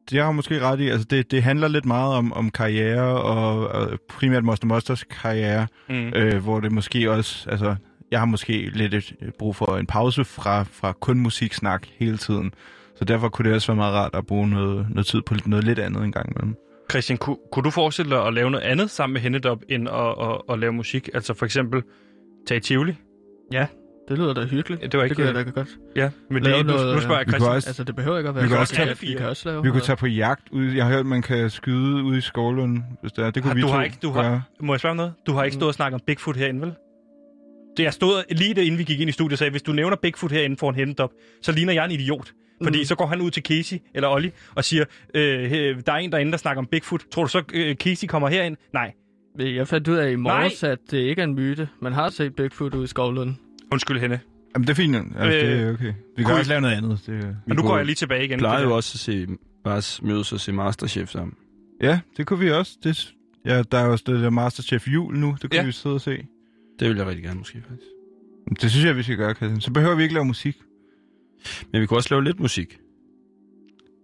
det 0.10 0.16
jeg 0.18 0.26
har 0.26 0.32
måske 0.32 0.60
ret 0.60 0.80
i. 0.80 0.88
Altså 0.90 1.08
det, 1.10 1.32
det 1.32 1.44
handler 1.44 1.68
lidt 1.68 1.86
meget 1.86 2.16
om, 2.16 2.34
om 2.34 2.50
karriere, 2.52 3.22
og, 3.22 3.68
og 3.68 4.00
primært 4.10 4.44
Monster 4.44 4.68
Monsters 4.68 5.04
karriere, 5.04 5.68
Mm. 5.90 5.96
øh, 6.16 6.44
hvor 6.44 6.60
det 6.60 6.72
måske 6.72 7.12
også, 7.12 7.50
altså 7.50 7.76
jeg 8.14 8.22
har 8.22 8.26
måske 8.26 8.70
lidt 8.74 8.94
et, 8.94 9.14
brug 9.40 9.56
for 9.56 9.78
en 9.78 9.86
pause 9.88 10.26
fra, 10.26 10.64
fra 10.64 10.92
kun 10.92 11.20
musiksnak 11.20 11.88
hele 12.00 12.18
tiden. 12.18 12.54
Så 12.96 13.06
derfor 13.06 13.30
kunne 13.30 13.48
det 13.50 13.56
også 13.56 13.68
være 13.68 13.76
meget 13.76 13.94
rart 13.94 14.16
at 14.16 14.26
bruge 14.26 14.50
noget, 14.50 14.88
noget 14.90 15.06
tid 15.08 15.22
på 15.22 15.36
noget 15.46 15.66
lidt 15.66 15.80
andet 15.80 16.04
en 16.04 16.12
gang 16.12 16.30
imellem. 16.32 16.56
Christian, 16.92 17.18
kunne, 17.18 17.38
kunne 17.52 17.64
du 17.64 17.70
forestille 17.70 18.16
dig 18.16 18.28
at 18.28 18.34
lave 18.34 18.52
noget 18.52 18.64
andet 18.64 18.90
sammen 18.90 19.14
med 19.14 19.22
Hennedop, 19.22 19.58
end 19.70 19.90
at, 19.90 19.96
at, 20.30 20.42
at 20.50 20.60
lave 20.60 20.74
musik? 20.74 21.10
Altså 21.14 21.34
for 21.34 21.46
eksempel 21.46 21.84
tage 22.48 22.58
i 22.58 22.62
Tivoli? 22.62 22.96
Ja, 23.52 23.68
det 24.10 24.18
lyder 24.18 24.34
da 24.34 24.46
hyggeligt. 24.46 24.82
Ja, 24.82 24.88
det 24.88 24.98
var 24.98 25.04
ikke... 25.04 25.16
det 25.16 25.26
kunne 25.34 25.38
jeg 25.40 25.46
da 25.46 25.52
godt. 25.52 25.68
Ja, 25.96 26.10
men 26.30 26.44
Lave 26.44 26.58
det, 26.58 26.66
nu, 26.66 26.72
noget, 26.72 26.96
nu 26.96 27.02
spørger 27.02 27.18
jeg 27.18 27.26
kunne 27.26 27.32
Christian. 27.32 27.56
også, 27.56 27.70
Altså, 27.70 27.84
det 27.84 27.96
behøver 27.96 28.18
ikke 28.18 28.30
at 28.30 28.36
være 28.36 28.44
Vi 28.44 28.50
kan 28.50 28.58
også 28.58 28.74
tage- 28.76 28.98
vi 29.02 29.14
kan 29.18 29.26
også 29.28 29.50
lave 29.50 29.64
vi 29.64 29.70
kunne 29.70 29.82
tage 29.82 29.96
på 29.96 30.08
jagt 30.08 30.50
ud. 30.52 30.66
Jeg 30.66 30.86
har 30.86 30.92
hørt, 30.94 31.06
man 31.06 31.22
kan 31.22 31.50
skyde 31.50 32.04
ude 32.04 32.18
i 32.18 32.22
Skovlund, 32.22 32.82
hvis 33.02 33.12
det 33.12 33.26
er. 33.26 33.32
Det 33.32 33.44
kunne 33.44 33.50
Har, 33.50 33.56
vi 33.56 33.62
du 33.62 33.68
to 33.68 33.74
har 33.74 33.84
ikke, 33.84 33.98
du 34.02 34.12
har, 34.12 34.22
gøre. 34.24 34.42
må 34.62 34.74
jeg 34.74 34.80
spørge 34.80 34.92
om 34.92 34.98
noget? 34.98 35.14
Du 35.28 35.34
har 35.34 35.44
ikke 35.44 35.56
stået 35.56 35.68
og 35.68 35.74
snakket 35.74 35.94
om 35.94 36.02
Bigfoot 36.08 36.38
herinde, 36.38 36.62
vel? 36.62 36.74
Det 37.78 37.84
jeg 37.84 37.94
stod 37.94 38.24
lige 38.36 38.54
der, 38.54 38.62
inden 38.62 38.78
vi 38.78 38.84
gik 38.84 39.00
ind 39.00 39.10
i 39.10 39.14
studiet, 39.14 39.32
og 39.34 39.38
sagde, 39.38 39.52
hvis 39.52 39.62
du 39.62 39.72
nævner 39.72 39.96
Bigfoot 39.96 40.32
herinde 40.32 40.58
for 40.58 40.70
en 40.70 40.76
Hennedop, 40.76 41.10
så 41.42 41.52
ligner 41.52 41.74
jeg 41.74 41.86
en 41.86 41.92
idiot. 41.92 42.32
Fordi 42.64 42.78
Mm. 42.80 42.86
så 42.86 42.96
går 42.96 43.06
han 43.06 43.22
ud 43.22 43.32
til 43.32 43.44
Casey 43.44 43.78
eller 43.96 44.10
Olli 44.10 44.32
og 44.56 44.64
siger, 44.64 44.86
øh, 45.16 45.50
"Hey, 45.50 45.76
der 45.86 45.92
er 45.94 45.98
en 45.98 46.12
derinde, 46.12 46.32
der 46.32 46.38
snakker 46.38 46.60
om 46.62 46.66
Bigfoot. 46.72 47.02
Tror 47.12 47.24
du 47.24 47.30
så, 47.30 47.44
øh, 47.54 47.76
Casey 47.76 48.08
kommer 48.08 48.28
herind? 48.30 48.58
Nej. 48.74 48.94
Jeg 49.40 49.68
fandt 49.68 49.88
ud 49.88 49.96
af 49.96 50.12
i 50.12 50.16
morges, 50.16 50.64
at 50.64 50.78
det 50.92 50.98
ikke 50.98 51.20
er 51.20 51.24
en 51.26 51.36
myte. 51.36 51.70
Man 51.82 51.94
har 51.94 52.10
set 52.10 52.36
Bigfoot 52.36 52.74
ude 52.76 52.84
i 52.84 52.88
Skovlund. 52.88 53.36
Undskyld 53.72 54.00
hende. 54.00 54.20
Jamen, 54.56 54.68
det 54.68 54.74
er 54.74 54.76
fint. 54.76 54.96
Altså, 54.96 55.24
Øh, 55.24 55.32
det 55.52 55.62
er 55.68 55.74
okay. 55.74 55.94
Vi 56.18 56.24
kan 56.24 56.34
også 56.34 56.50
lave 56.50 56.62
noget 56.62 56.76
andet. 56.76 57.00
Det, 57.06 57.38
Og 57.50 57.56
nu 57.56 57.62
går 57.62 57.78
jeg 57.78 57.86
lige 57.86 57.96
tilbage 57.96 58.26
igen. 58.26 58.38
Vi 58.38 58.40
plejer 58.42 58.64
jo 58.64 58.76
også 58.76 58.92
at 58.96 59.00
se, 59.00 59.28
bare 59.64 59.82
mødes 60.08 60.32
og 60.34 60.40
se 60.40 60.52
Masterchef 60.52 61.10
sammen. 61.10 61.34
Ja, 61.82 62.00
det 62.18 62.28
kunne 62.28 62.40
vi 62.40 62.52
også. 62.52 62.78
Det, 62.84 63.14
ja, 63.46 63.62
der 63.72 63.78
er 63.78 63.86
jo 63.86 63.92
også 63.92 64.04
det 64.08 64.22
der 64.22 64.30
Masterchef 64.30 64.88
jul 64.88 65.16
nu. 65.18 65.36
Det 65.42 65.50
kunne 65.52 65.60
Ja. 65.60 65.66
vi 65.66 65.72
sidde 65.72 65.96
og 65.96 66.02
se. 66.02 66.26
Det 66.80 66.90
vil 66.90 66.98
jeg 66.98 67.06
rigtig 67.08 67.24
gerne 67.24 67.40
måske 67.40 67.62
faktisk. 67.70 67.88
Det 68.62 68.72
synes 68.72 68.86
jeg, 68.86 68.98
vi 68.98 69.04
skal 69.04 69.18
gøre, 69.18 69.34
Christian. 69.34 69.62
Så 69.62 69.72
behøver 69.72 69.96
vi 69.96 70.04
ikke 70.04 70.14
lave 70.14 70.26
musik. 70.26 70.58
Men 71.72 71.82
vi 71.82 71.86
kunne 71.86 71.98
også 71.98 72.10
lave 72.12 72.24
lidt 72.24 72.40
musik. 72.40 72.80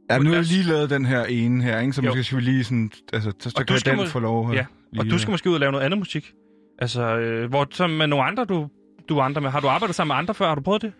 Ja, 0.10 0.18
nu 0.18 0.24
har 0.24 0.32
vi 0.32 0.38
os- 0.38 0.52
lige 0.52 0.64
lavet 0.64 0.90
den 0.90 1.06
her 1.06 1.24
ene 1.24 1.64
her, 1.64 1.80
ikke? 1.80 1.94
Så 1.94 2.02
Jo. 2.02 2.08
måske 2.10 2.24
skal 2.24 2.38
vi 2.38 2.42
lige 2.44 2.64
sådan... 2.64 2.92
Altså, 3.14 3.32
så, 3.40 3.50
så 3.50 3.56
Og 3.58 3.68
du 3.68 3.74
kan 3.74 3.80
skal 3.80 3.92
den 3.92 4.00
må- 4.00 4.06
få 4.06 4.20
lov. 4.20 4.50
at 4.52 4.56
Ja, 4.58 4.66
Og 5.00 5.06
du 5.06 5.18
skal 5.18 5.32
måske 5.32 5.50
ud 5.50 5.54
og 5.54 5.60
lave 5.60 5.72
noget 5.72 5.86
andet 5.86 5.98
musik. 6.00 6.34
Altså, 6.80 7.18
øh, 7.18 7.50
hvor 7.50 7.68
som 7.72 7.90
med 7.90 8.08
nogle 8.08 8.26
andre, 8.26 8.46
du, 8.46 8.68
du 9.10 9.18
er 9.18 9.24
andre 9.24 9.42
med. 9.42 9.50
Har 9.50 9.60
du 9.60 9.68
arbejdet 9.68 9.96
sammen 9.96 10.10
med 10.16 10.20
andre 10.20 10.34
før? 10.34 10.48
Har 10.48 10.56
du 10.56 10.62
prøvet 10.62 10.82
det? 10.82 10.94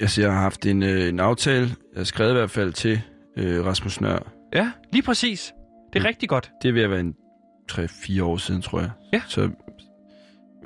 Altså, 0.00 0.20
jeg 0.20 0.32
har 0.32 0.40
haft 0.40 0.66
en, 0.66 0.82
øh, 0.82 1.08
en 1.08 1.20
aftale, 1.20 1.66
jeg 1.66 2.00
har 2.00 2.04
skrevet 2.04 2.30
i 2.30 2.34
hvert 2.34 2.50
fald 2.50 2.72
til 2.72 3.00
øh, 3.36 3.64
Rasmus 3.66 4.00
Nør. 4.00 4.18
Ja, 4.54 4.70
lige 4.92 5.02
præcis. 5.02 5.52
Det 5.92 6.02
er 6.02 6.08
rigtig 6.08 6.28
godt. 6.28 6.50
Det 6.62 6.68
er 6.68 6.72
ved 6.72 6.82
at 6.82 6.90
være 6.90 7.00
en 7.00 7.14
3-4 7.72 8.22
år 8.22 8.36
siden, 8.36 8.62
tror 8.62 8.80
jeg. 8.80 8.90
Ja. 9.12 9.22
Så, 9.28 9.50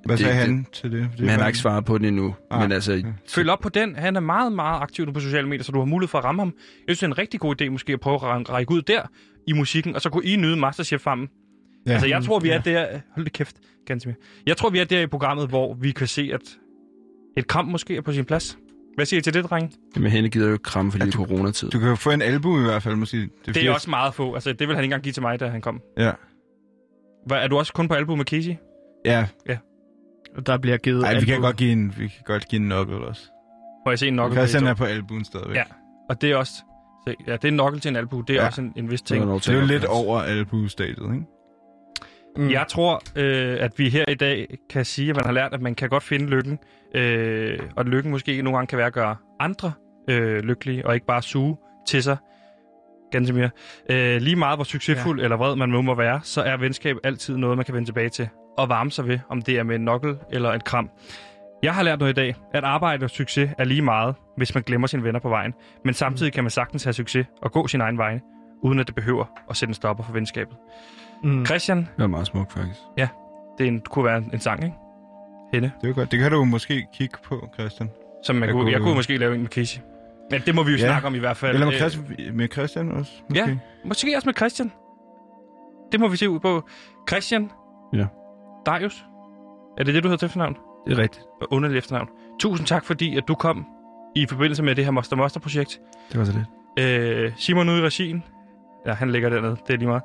Hvad 0.04 0.16
det- 0.16 0.24
sagde 0.26 0.38
det- 0.38 0.46
han 0.46 0.66
til 0.72 0.92
det? 0.92 1.00
det 1.12 1.20
men 1.20 1.28
han 1.28 1.40
har 1.40 1.46
ikke 1.46 1.58
svaret 1.58 1.84
på 1.84 1.98
den 1.98 2.06
endnu. 2.06 2.34
Ah, 2.50 2.60
men 2.62 2.72
altså, 2.72 2.92
okay. 2.92 3.12
Følg 3.28 3.50
op 3.50 3.58
på 3.60 3.68
den. 3.68 3.96
Han 3.96 4.16
er 4.16 4.20
meget, 4.20 4.52
meget 4.52 4.80
aktiv 4.82 5.04
nu 5.06 5.12
på 5.12 5.20
sociale 5.20 5.48
medier, 5.48 5.64
så 5.64 5.72
du 5.72 5.78
har 5.78 5.84
mulighed 5.86 6.08
for 6.08 6.18
at 6.18 6.24
ramme 6.24 6.40
ham. 6.42 6.48
Jeg 6.48 6.96
synes, 6.96 6.98
det 6.98 7.02
er 7.06 7.10
en 7.10 7.18
rigtig 7.18 7.40
god 7.40 7.62
idé 7.62 7.68
måske 7.68 7.92
at 7.92 8.00
prøve 8.00 8.14
at 8.16 8.50
række- 8.50 8.72
ud 8.72 8.82
der 8.82 9.02
i 9.46 9.52
musikken, 9.52 9.94
og 9.94 10.00
så 10.00 10.10
kunne 10.10 10.24
I 10.24 10.36
nyde 10.36 10.56
Masterchef 10.56 11.00
sammen. 11.02 11.28
Ja. 11.86 11.92
Altså, 11.92 12.06
jeg 12.08 12.22
tror, 12.24 12.38
vi 12.38 12.48
er 12.50 12.60
der... 12.60 12.86
Hold 13.14 13.24
det 13.24 13.32
kæft, 13.32 13.56
Gansimir. 13.86 14.14
Jeg 14.46 14.56
tror, 14.56 14.70
vi 14.70 14.78
er 14.78 14.84
der 14.84 15.00
i 15.00 15.06
programmet, 15.06 15.48
hvor 15.48 15.74
vi 15.74 15.90
kan 15.90 16.06
se, 16.06 16.30
at 16.34 16.40
et 17.36 17.46
kram 17.46 17.64
måske 17.64 17.96
er 17.96 18.00
på 18.00 18.12
sin 18.12 18.24
plads. 18.24 18.58
Hvad 18.94 19.06
siger 19.06 19.18
I 19.18 19.22
til 19.22 19.34
det, 19.34 19.44
drenge? 19.44 19.70
men 19.96 20.10
hende 20.10 20.28
gider 20.28 20.46
jo 20.46 20.52
ikke 20.52 20.62
kramme, 20.62 20.92
fordi 20.92 21.02
Ja, 21.04 21.06
det 21.06 21.14
er 21.14 21.18
coronatid. 21.24 21.70
Du 21.70 21.78
kan 21.78 21.88
jo 21.88 21.94
få 21.94 22.10
en 22.10 22.22
albu 22.22 22.58
i 22.60 22.62
hvert 22.62 22.82
fald, 22.82 22.96
måske. 22.96 23.16
Det 23.16 23.30
Det 23.46 23.54
fordi, 23.54 23.66
er 23.66 23.72
også 23.72 23.90
meget 23.90 24.14
få. 24.14 24.34
Altså, 24.34 24.52
det 24.52 24.68
vil 24.68 24.76
han 24.76 24.84
ikke 24.84 24.84
engang 24.84 25.02
give 25.02 25.12
til 25.12 25.22
mig, 25.22 25.40
da 25.40 25.48
han 25.48 25.60
kom. 25.60 25.80
Ja. 25.98 26.12
Hvad, 27.26 27.38
er 27.38 27.48
du 27.48 27.58
også 27.58 27.72
kun 27.72 27.88
på 27.88 27.94
album 27.94 28.18
med 28.18 28.24
Casey? 28.26 28.54
Ja. 29.04 29.26
Der 30.46 30.58
bliver 30.58 30.76
givet 30.76 31.04
Ej, 31.04 31.20
vi 31.20 31.24
kan 31.26 31.40
godt 31.40 31.56
give 31.56 31.72
en, 31.72 31.94
vi 31.98 32.08
kan 32.08 32.22
godt 32.24 32.48
give 32.48 32.62
en 32.62 32.66
knuckle 32.68 32.96
også. 32.96 33.22
Må 33.86 33.90
jeg 33.92 33.98
se 33.98 34.08
en 34.08 34.14
knuckle? 34.14 34.36
Christian 34.36 34.62
på 34.62 34.66
er 34.68 34.70
YouTube? 34.70 34.78
på 34.86 34.92
albuen 34.94 35.24
stadigvæk. 35.24 35.56
Ja. 35.56 35.64
Og 36.08 36.20
det 36.20 36.30
er 36.30 36.36
også... 36.36 36.52
Se, 37.08 37.14
ja, 37.26 37.32
det 37.32 37.44
er 37.44 37.48
en 37.48 37.54
knuckle 37.58 37.80
til 37.80 37.88
en 37.88 37.96
albu. 37.96 38.20
Det 38.20 38.36
er 38.36 38.40
Ja. 38.40 38.46
også 38.46 38.60
en, 38.60 38.72
en 38.76 38.90
vis 38.90 39.02
ting. 39.02 39.26
Det 39.26 39.48
er 39.48 39.60
jo 39.60 39.66
lidt 39.66 39.84
over 39.84 40.20
albu-stadiet, 40.20 41.14
ikke? 41.14 41.26
Mm. 42.36 42.50
Jeg 42.50 42.66
tror, 42.68 43.02
øh, 43.16 43.56
at 43.60 43.78
vi 43.78 43.88
her 43.88 44.04
i 44.08 44.14
dag 44.14 44.58
kan 44.70 44.84
sige, 44.84 45.10
at 45.10 45.16
man 45.16 45.24
har 45.24 45.32
lært, 45.32 45.54
at 45.54 45.60
man 45.60 45.74
kan 45.74 45.88
godt 45.88 46.02
finde 46.02 46.26
lykken. 46.26 46.58
Øh, 46.94 47.58
og 47.76 47.80
at 47.80 47.88
lykken 47.88 48.10
måske 48.10 48.42
nogle 48.42 48.56
gange 48.56 48.66
kan 48.66 48.78
være 48.78 48.86
at 48.86 48.92
gøre 48.92 49.16
andre 49.40 49.72
øh, 50.10 50.38
lykkelige, 50.42 50.86
og 50.86 50.94
ikke 50.94 51.06
bare 51.06 51.22
suge 51.22 51.56
til 51.88 52.02
sig. 52.02 52.16
Ganske 53.10 53.34
mere. 53.34 53.50
Øh, 53.90 54.20
lige 54.22 54.36
meget 54.36 54.56
hvor 54.56 54.64
succesfuld 54.64 55.18
ja. 55.18 55.24
eller 55.24 55.36
vred 55.36 55.56
man 55.56 55.70
må 55.70 55.94
være, 55.94 56.20
så 56.22 56.42
er 56.42 56.56
venskab 56.56 56.96
altid 57.04 57.36
noget, 57.36 57.56
man 57.56 57.64
kan 57.64 57.74
vende 57.74 57.88
tilbage 57.88 58.08
til. 58.08 58.28
Og 58.58 58.68
varme 58.68 58.90
sig 58.90 59.08
ved, 59.08 59.18
om 59.28 59.42
det 59.42 59.58
er 59.58 59.62
med 59.62 59.74
en 59.74 59.80
nokkel 59.84 60.16
eller 60.30 60.52
et 60.52 60.64
kram. 60.64 60.90
Jeg 61.62 61.74
har 61.74 61.82
lært 61.82 61.98
noget 61.98 62.12
i 62.12 62.14
dag, 62.14 62.34
at 62.54 62.64
arbejde 62.64 63.04
og 63.04 63.10
succes 63.10 63.50
er 63.58 63.64
lige 63.64 63.82
meget, 63.82 64.14
hvis 64.36 64.54
man 64.54 64.62
glemmer 64.62 64.86
sine 64.86 65.04
venner 65.04 65.20
på 65.20 65.28
vejen. 65.28 65.54
Men 65.84 65.94
samtidig 65.94 66.32
kan 66.32 66.44
man 66.44 66.50
sagtens 66.50 66.84
have 66.84 66.92
succes 66.92 67.26
og 67.42 67.52
gå 67.52 67.66
sin 67.68 67.80
egen 67.80 67.98
vej, 67.98 68.20
uden 68.62 68.78
at 68.78 68.86
det 68.86 68.94
behøver 68.94 69.24
at 69.50 69.56
sætte 69.56 69.70
en 69.70 69.74
stopper 69.74 70.04
for 70.04 70.12
venskabet. 70.12 70.56
Mm. 71.24 71.46
Christian, 71.46 71.78
Det 71.78 71.88
var 71.98 72.06
meget 72.06 72.26
smukt, 72.26 72.52
faktisk. 72.52 72.80
det 73.58 73.64
er 73.64 73.68
en, 73.68 73.80
kunne 73.80 74.04
være 74.04 74.18
en, 74.18 74.30
en 74.32 74.40
sang, 74.40 74.64
ikke? 74.64 74.76
Hende. 75.52 75.70
Det 75.80 75.84
er 75.84 75.88
jo 75.88 75.94
godt. 75.94 76.10
Det 76.10 76.18
kan 76.20 76.30
du 76.32 76.44
måske 76.44 76.86
kigge 76.94 77.16
på, 77.24 77.48
Christian. 77.58 77.90
Som 78.24 78.36
man 78.36 78.42
Jeg 78.48 78.52
kunne, 78.52 78.62
kunne- 78.62 78.72
jeg 78.72 78.80
kunne 78.80 78.94
måske 78.94 79.16
lave 79.16 79.34
en 79.34 79.40
med 79.40 79.48
Casey. 79.50 79.80
Men 80.30 80.40
det 80.46 80.54
må 80.54 80.62
vi 80.62 80.70
jo 80.72 80.76
Ja. 80.76 80.84
snakke 80.86 81.06
om 81.06 81.14
i 81.14 81.18
hvert 81.18 81.36
fald. 81.36 81.54
Eller 81.54 81.66
med 81.66 81.74
Øh, 81.74 81.80
Christian, 81.80 82.36
med 82.36 82.48
Christian 82.52 82.92
også, 82.92 83.12
måske. 83.28 83.44
Ja. 83.48 83.56
Måske 83.84 84.12
også 84.16 84.28
med 84.28 84.34
Christian. 84.34 84.72
Det 85.92 86.00
må 86.00 86.08
vi 86.08 86.16
se 86.16 86.28
ud 86.30 86.40
på. 86.40 86.68
Christian. 87.08 87.50
Ja. 87.92 88.06
Darius. 88.66 89.04
Er 89.78 89.84
det 89.84 89.94
det, 89.94 90.02
du 90.02 90.08
hedder 90.08 90.18
til 90.18 90.26
efternavn? 90.26 90.56
Det 90.86 90.98
er 90.98 91.02
rigtigt. 91.02 91.24
Og 91.40 91.52
Underligt 91.52 91.78
efternavn. 91.78 92.08
Tusind 92.40 92.66
tak, 92.66 92.84
fordi 92.84 93.16
at 93.16 93.24
du 93.28 93.34
kom 93.34 93.66
i 94.16 94.26
forbindelse 94.26 94.62
med 94.62 94.74
det 94.74 94.84
her 94.84 94.90
Monster 94.92 95.16
Monster 95.16 95.40
projekt. 95.40 95.80
Det 96.12 96.18
var 96.18 96.24
så 96.24 96.32
lidt. 96.32 96.46
Øh, 96.88 97.32
Simon 97.36 97.68
ude 97.68 97.78
i 97.78 97.82
regien. 97.82 98.22
Ja, 98.86 98.92
han 98.92 99.10
ligger 99.10 99.28
dernede. 99.30 99.56
Det 99.66 99.74
er 99.74 99.78
lige 99.78 99.88
meget. 99.88 100.02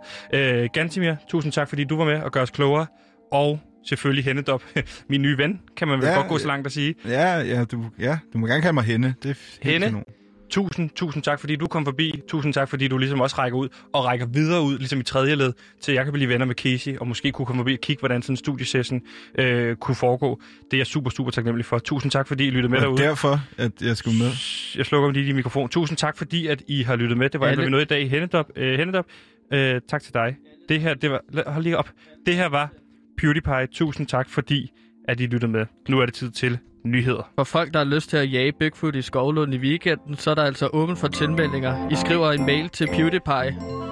Øh, 0.63 0.69
Gantimir, 0.73 1.15
tusind 1.29 1.53
tak, 1.53 1.69
fordi 1.69 1.83
du 1.83 1.97
var 1.97 2.05
med 2.05 2.21
og 2.21 2.31
gør 2.31 2.41
os 2.41 2.51
klogere. 2.51 2.85
Og 3.31 3.59
selvfølgelig 3.85 4.25
Hennedop, 4.25 4.63
min 5.09 5.21
nye 5.21 5.37
ven, 5.37 5.61
kan 5.77 5.87
man 5.87 5.99
vel 5.99 6.05
Ja, 6.07 6.15
godt 6.15 6.27
gå 6.27 6.37
så 6.37 6.47
langt 6.47 6.65
at 6.67 6.71
sige. 6.73 6.95
Ja, 7.05 7.37
ja, 7.37 7.63
du, 7.65 7.85
ja, 7.99 8.17
du 8.33 8.37
må 8.37 8.47
gerne 8.47 8.61
kalde 8.61 8.73
mig 8.73 8.83
Henne. 8.83 9.15
Det 9.23 9.29
er 9.31 9.35
Henne? 9.71 9.85
kanon. 9.85 10.03
Tusind, 10.49 10.89
tusind 10.89 11.23
tak, 11.23 11.39
fordi 11.39 11.55
du 11.55 11.67
kom 11.67 11.85
forbi. 11.85 12.21
Tusind 12.27 12.53
tak, 12.53 12.69
fordi 12.69 12.87
du 12.87 12.97
ligesom 12.97 13.21
også 13.21 13.35
rækker 13.37 13.57
ud 13.57 13.69
og 13.93 14.05
rækker 14.05 14.25
videre 14.25 14.61
ud, 14.61 14.77
ligesom 14.77 14.99
i 14.99 15.03
tredje 15.03 15.35
led, 15.35 15.53
til 15.81 15.93
jeg 15.93 16.03
kan 16.03 16.13
blive 16.13 16.29
venner 16.29 16.45
med 16.45 16.55
Casey, 16.55 16.97
og 16.97 17.07
måske 17.07 17.31
kunne 17.31 17.45
komme 17.45 17.59
forbi 17.59 17.73
og 17.73 17.79
kigge, 17.79 17.99
hvordan 18.01 18.21
sådan 18.21 18.33
en 18.33 18.37
studiesession 18.37 19.01
øh, 19.39 19.75
kunne 19.75 19.95
foregå. 19.95 20.41
Det 20.71 20.73
er 20.73 20.79
jeg 20.79 20.87
super, 20.87 21.09
super 21.09 21.31
taknemmelig 21.31 21.65
for. 21.65 21.79
Tusind 21.79 22.11
tak, 22.11 22.27
fordi 22.27 22.47
I 22.47 22.49
lyttede 22.49 22.71
med 22.71 22.77
Og 22.77 22.83
derude. 22.83 23.01
derfor, 23.01 23.39
at 23.57 23.71
jeg 23.81 23.97
skulle 23.97 24.17
med. 24.17 24.31
Jeg 24.75 24.85
slukker 24.85 25.11
lige 25.11 25.25
din 25.25 25.35
mikrofon. 25.35 25.69
Tusind 25.69 25.97
tak, 25.97 26.17
fordi 26.17 26.47
at 26.47 26.63
I 26.67 26.83
har 26.83 26.95
lyttet 26.95 27.17
med. 27.17 27.29
Det 27.29 27.39
var 27.39 27.47
alt, 27.47 27.55
hvad 27.57 27.65
vi 27.65 27.71
nåede 27.71 27.83
i 27.83 27.85
dag 27.87 28.01
i 28.01 28.07
Hennedop. 28.07 28.45
Øh, 28.55 28.77
Hennedop. 28.79 29.05
Øh, 29.53 29.81
tak 29.89 30.01
til 30.01 30.13
dig. 30.13 30.35
Det 30.69 30.81
her, 30.81 30.93
det 30.93 31.11
var... 31.11 31.21
Hold 31.47 31.63
lige 31.63 31.77
op. 31.77 31.89
Det 32.25 32.35
her 32.35 32.47
var 32.49 32.69
PewDiePie. 33.17 33.67
Tusind 33.71 34.07
tak, 34.07 34.29
fordi 34.29 34.71
at 35.07 35.19
I 35.19 35.25
lyttede 35.25 35.51
med. 35.51 35.65
Nu 35.89 35.99
er 35.99 36.05
det 36.05 36.13
tid 36.15 36.31
til 36.31 36.59
nyheder. 36.83 37.31
For 37.35 37.43
folk, 37.43 37.73
der 37.73 37.79
har 37.79 37.85
lyst 37.85 38.09
til 38.09 38.17
at 38.17 38.33
jage 38.33 38.51
Bigfoot 38.51 38.95
i 38.95 39.01
Skovlund 39.01 39.53
i 39.53 39.57
weekenden, 39.57 40.15
så 40.15 40.31
er 40.31 40.35
der 40.35 40.43
altså 40.43 40.69
åben 40.73 40.97
for 40.97 41.07
tilmeldinger. 41.07 41.89
I 41.89 41.95
skriver 41.95 42.31
en 42.31 42.45
mail 42.45 42.69
til 42.69 42.87
PewDiePie 42.87 43.86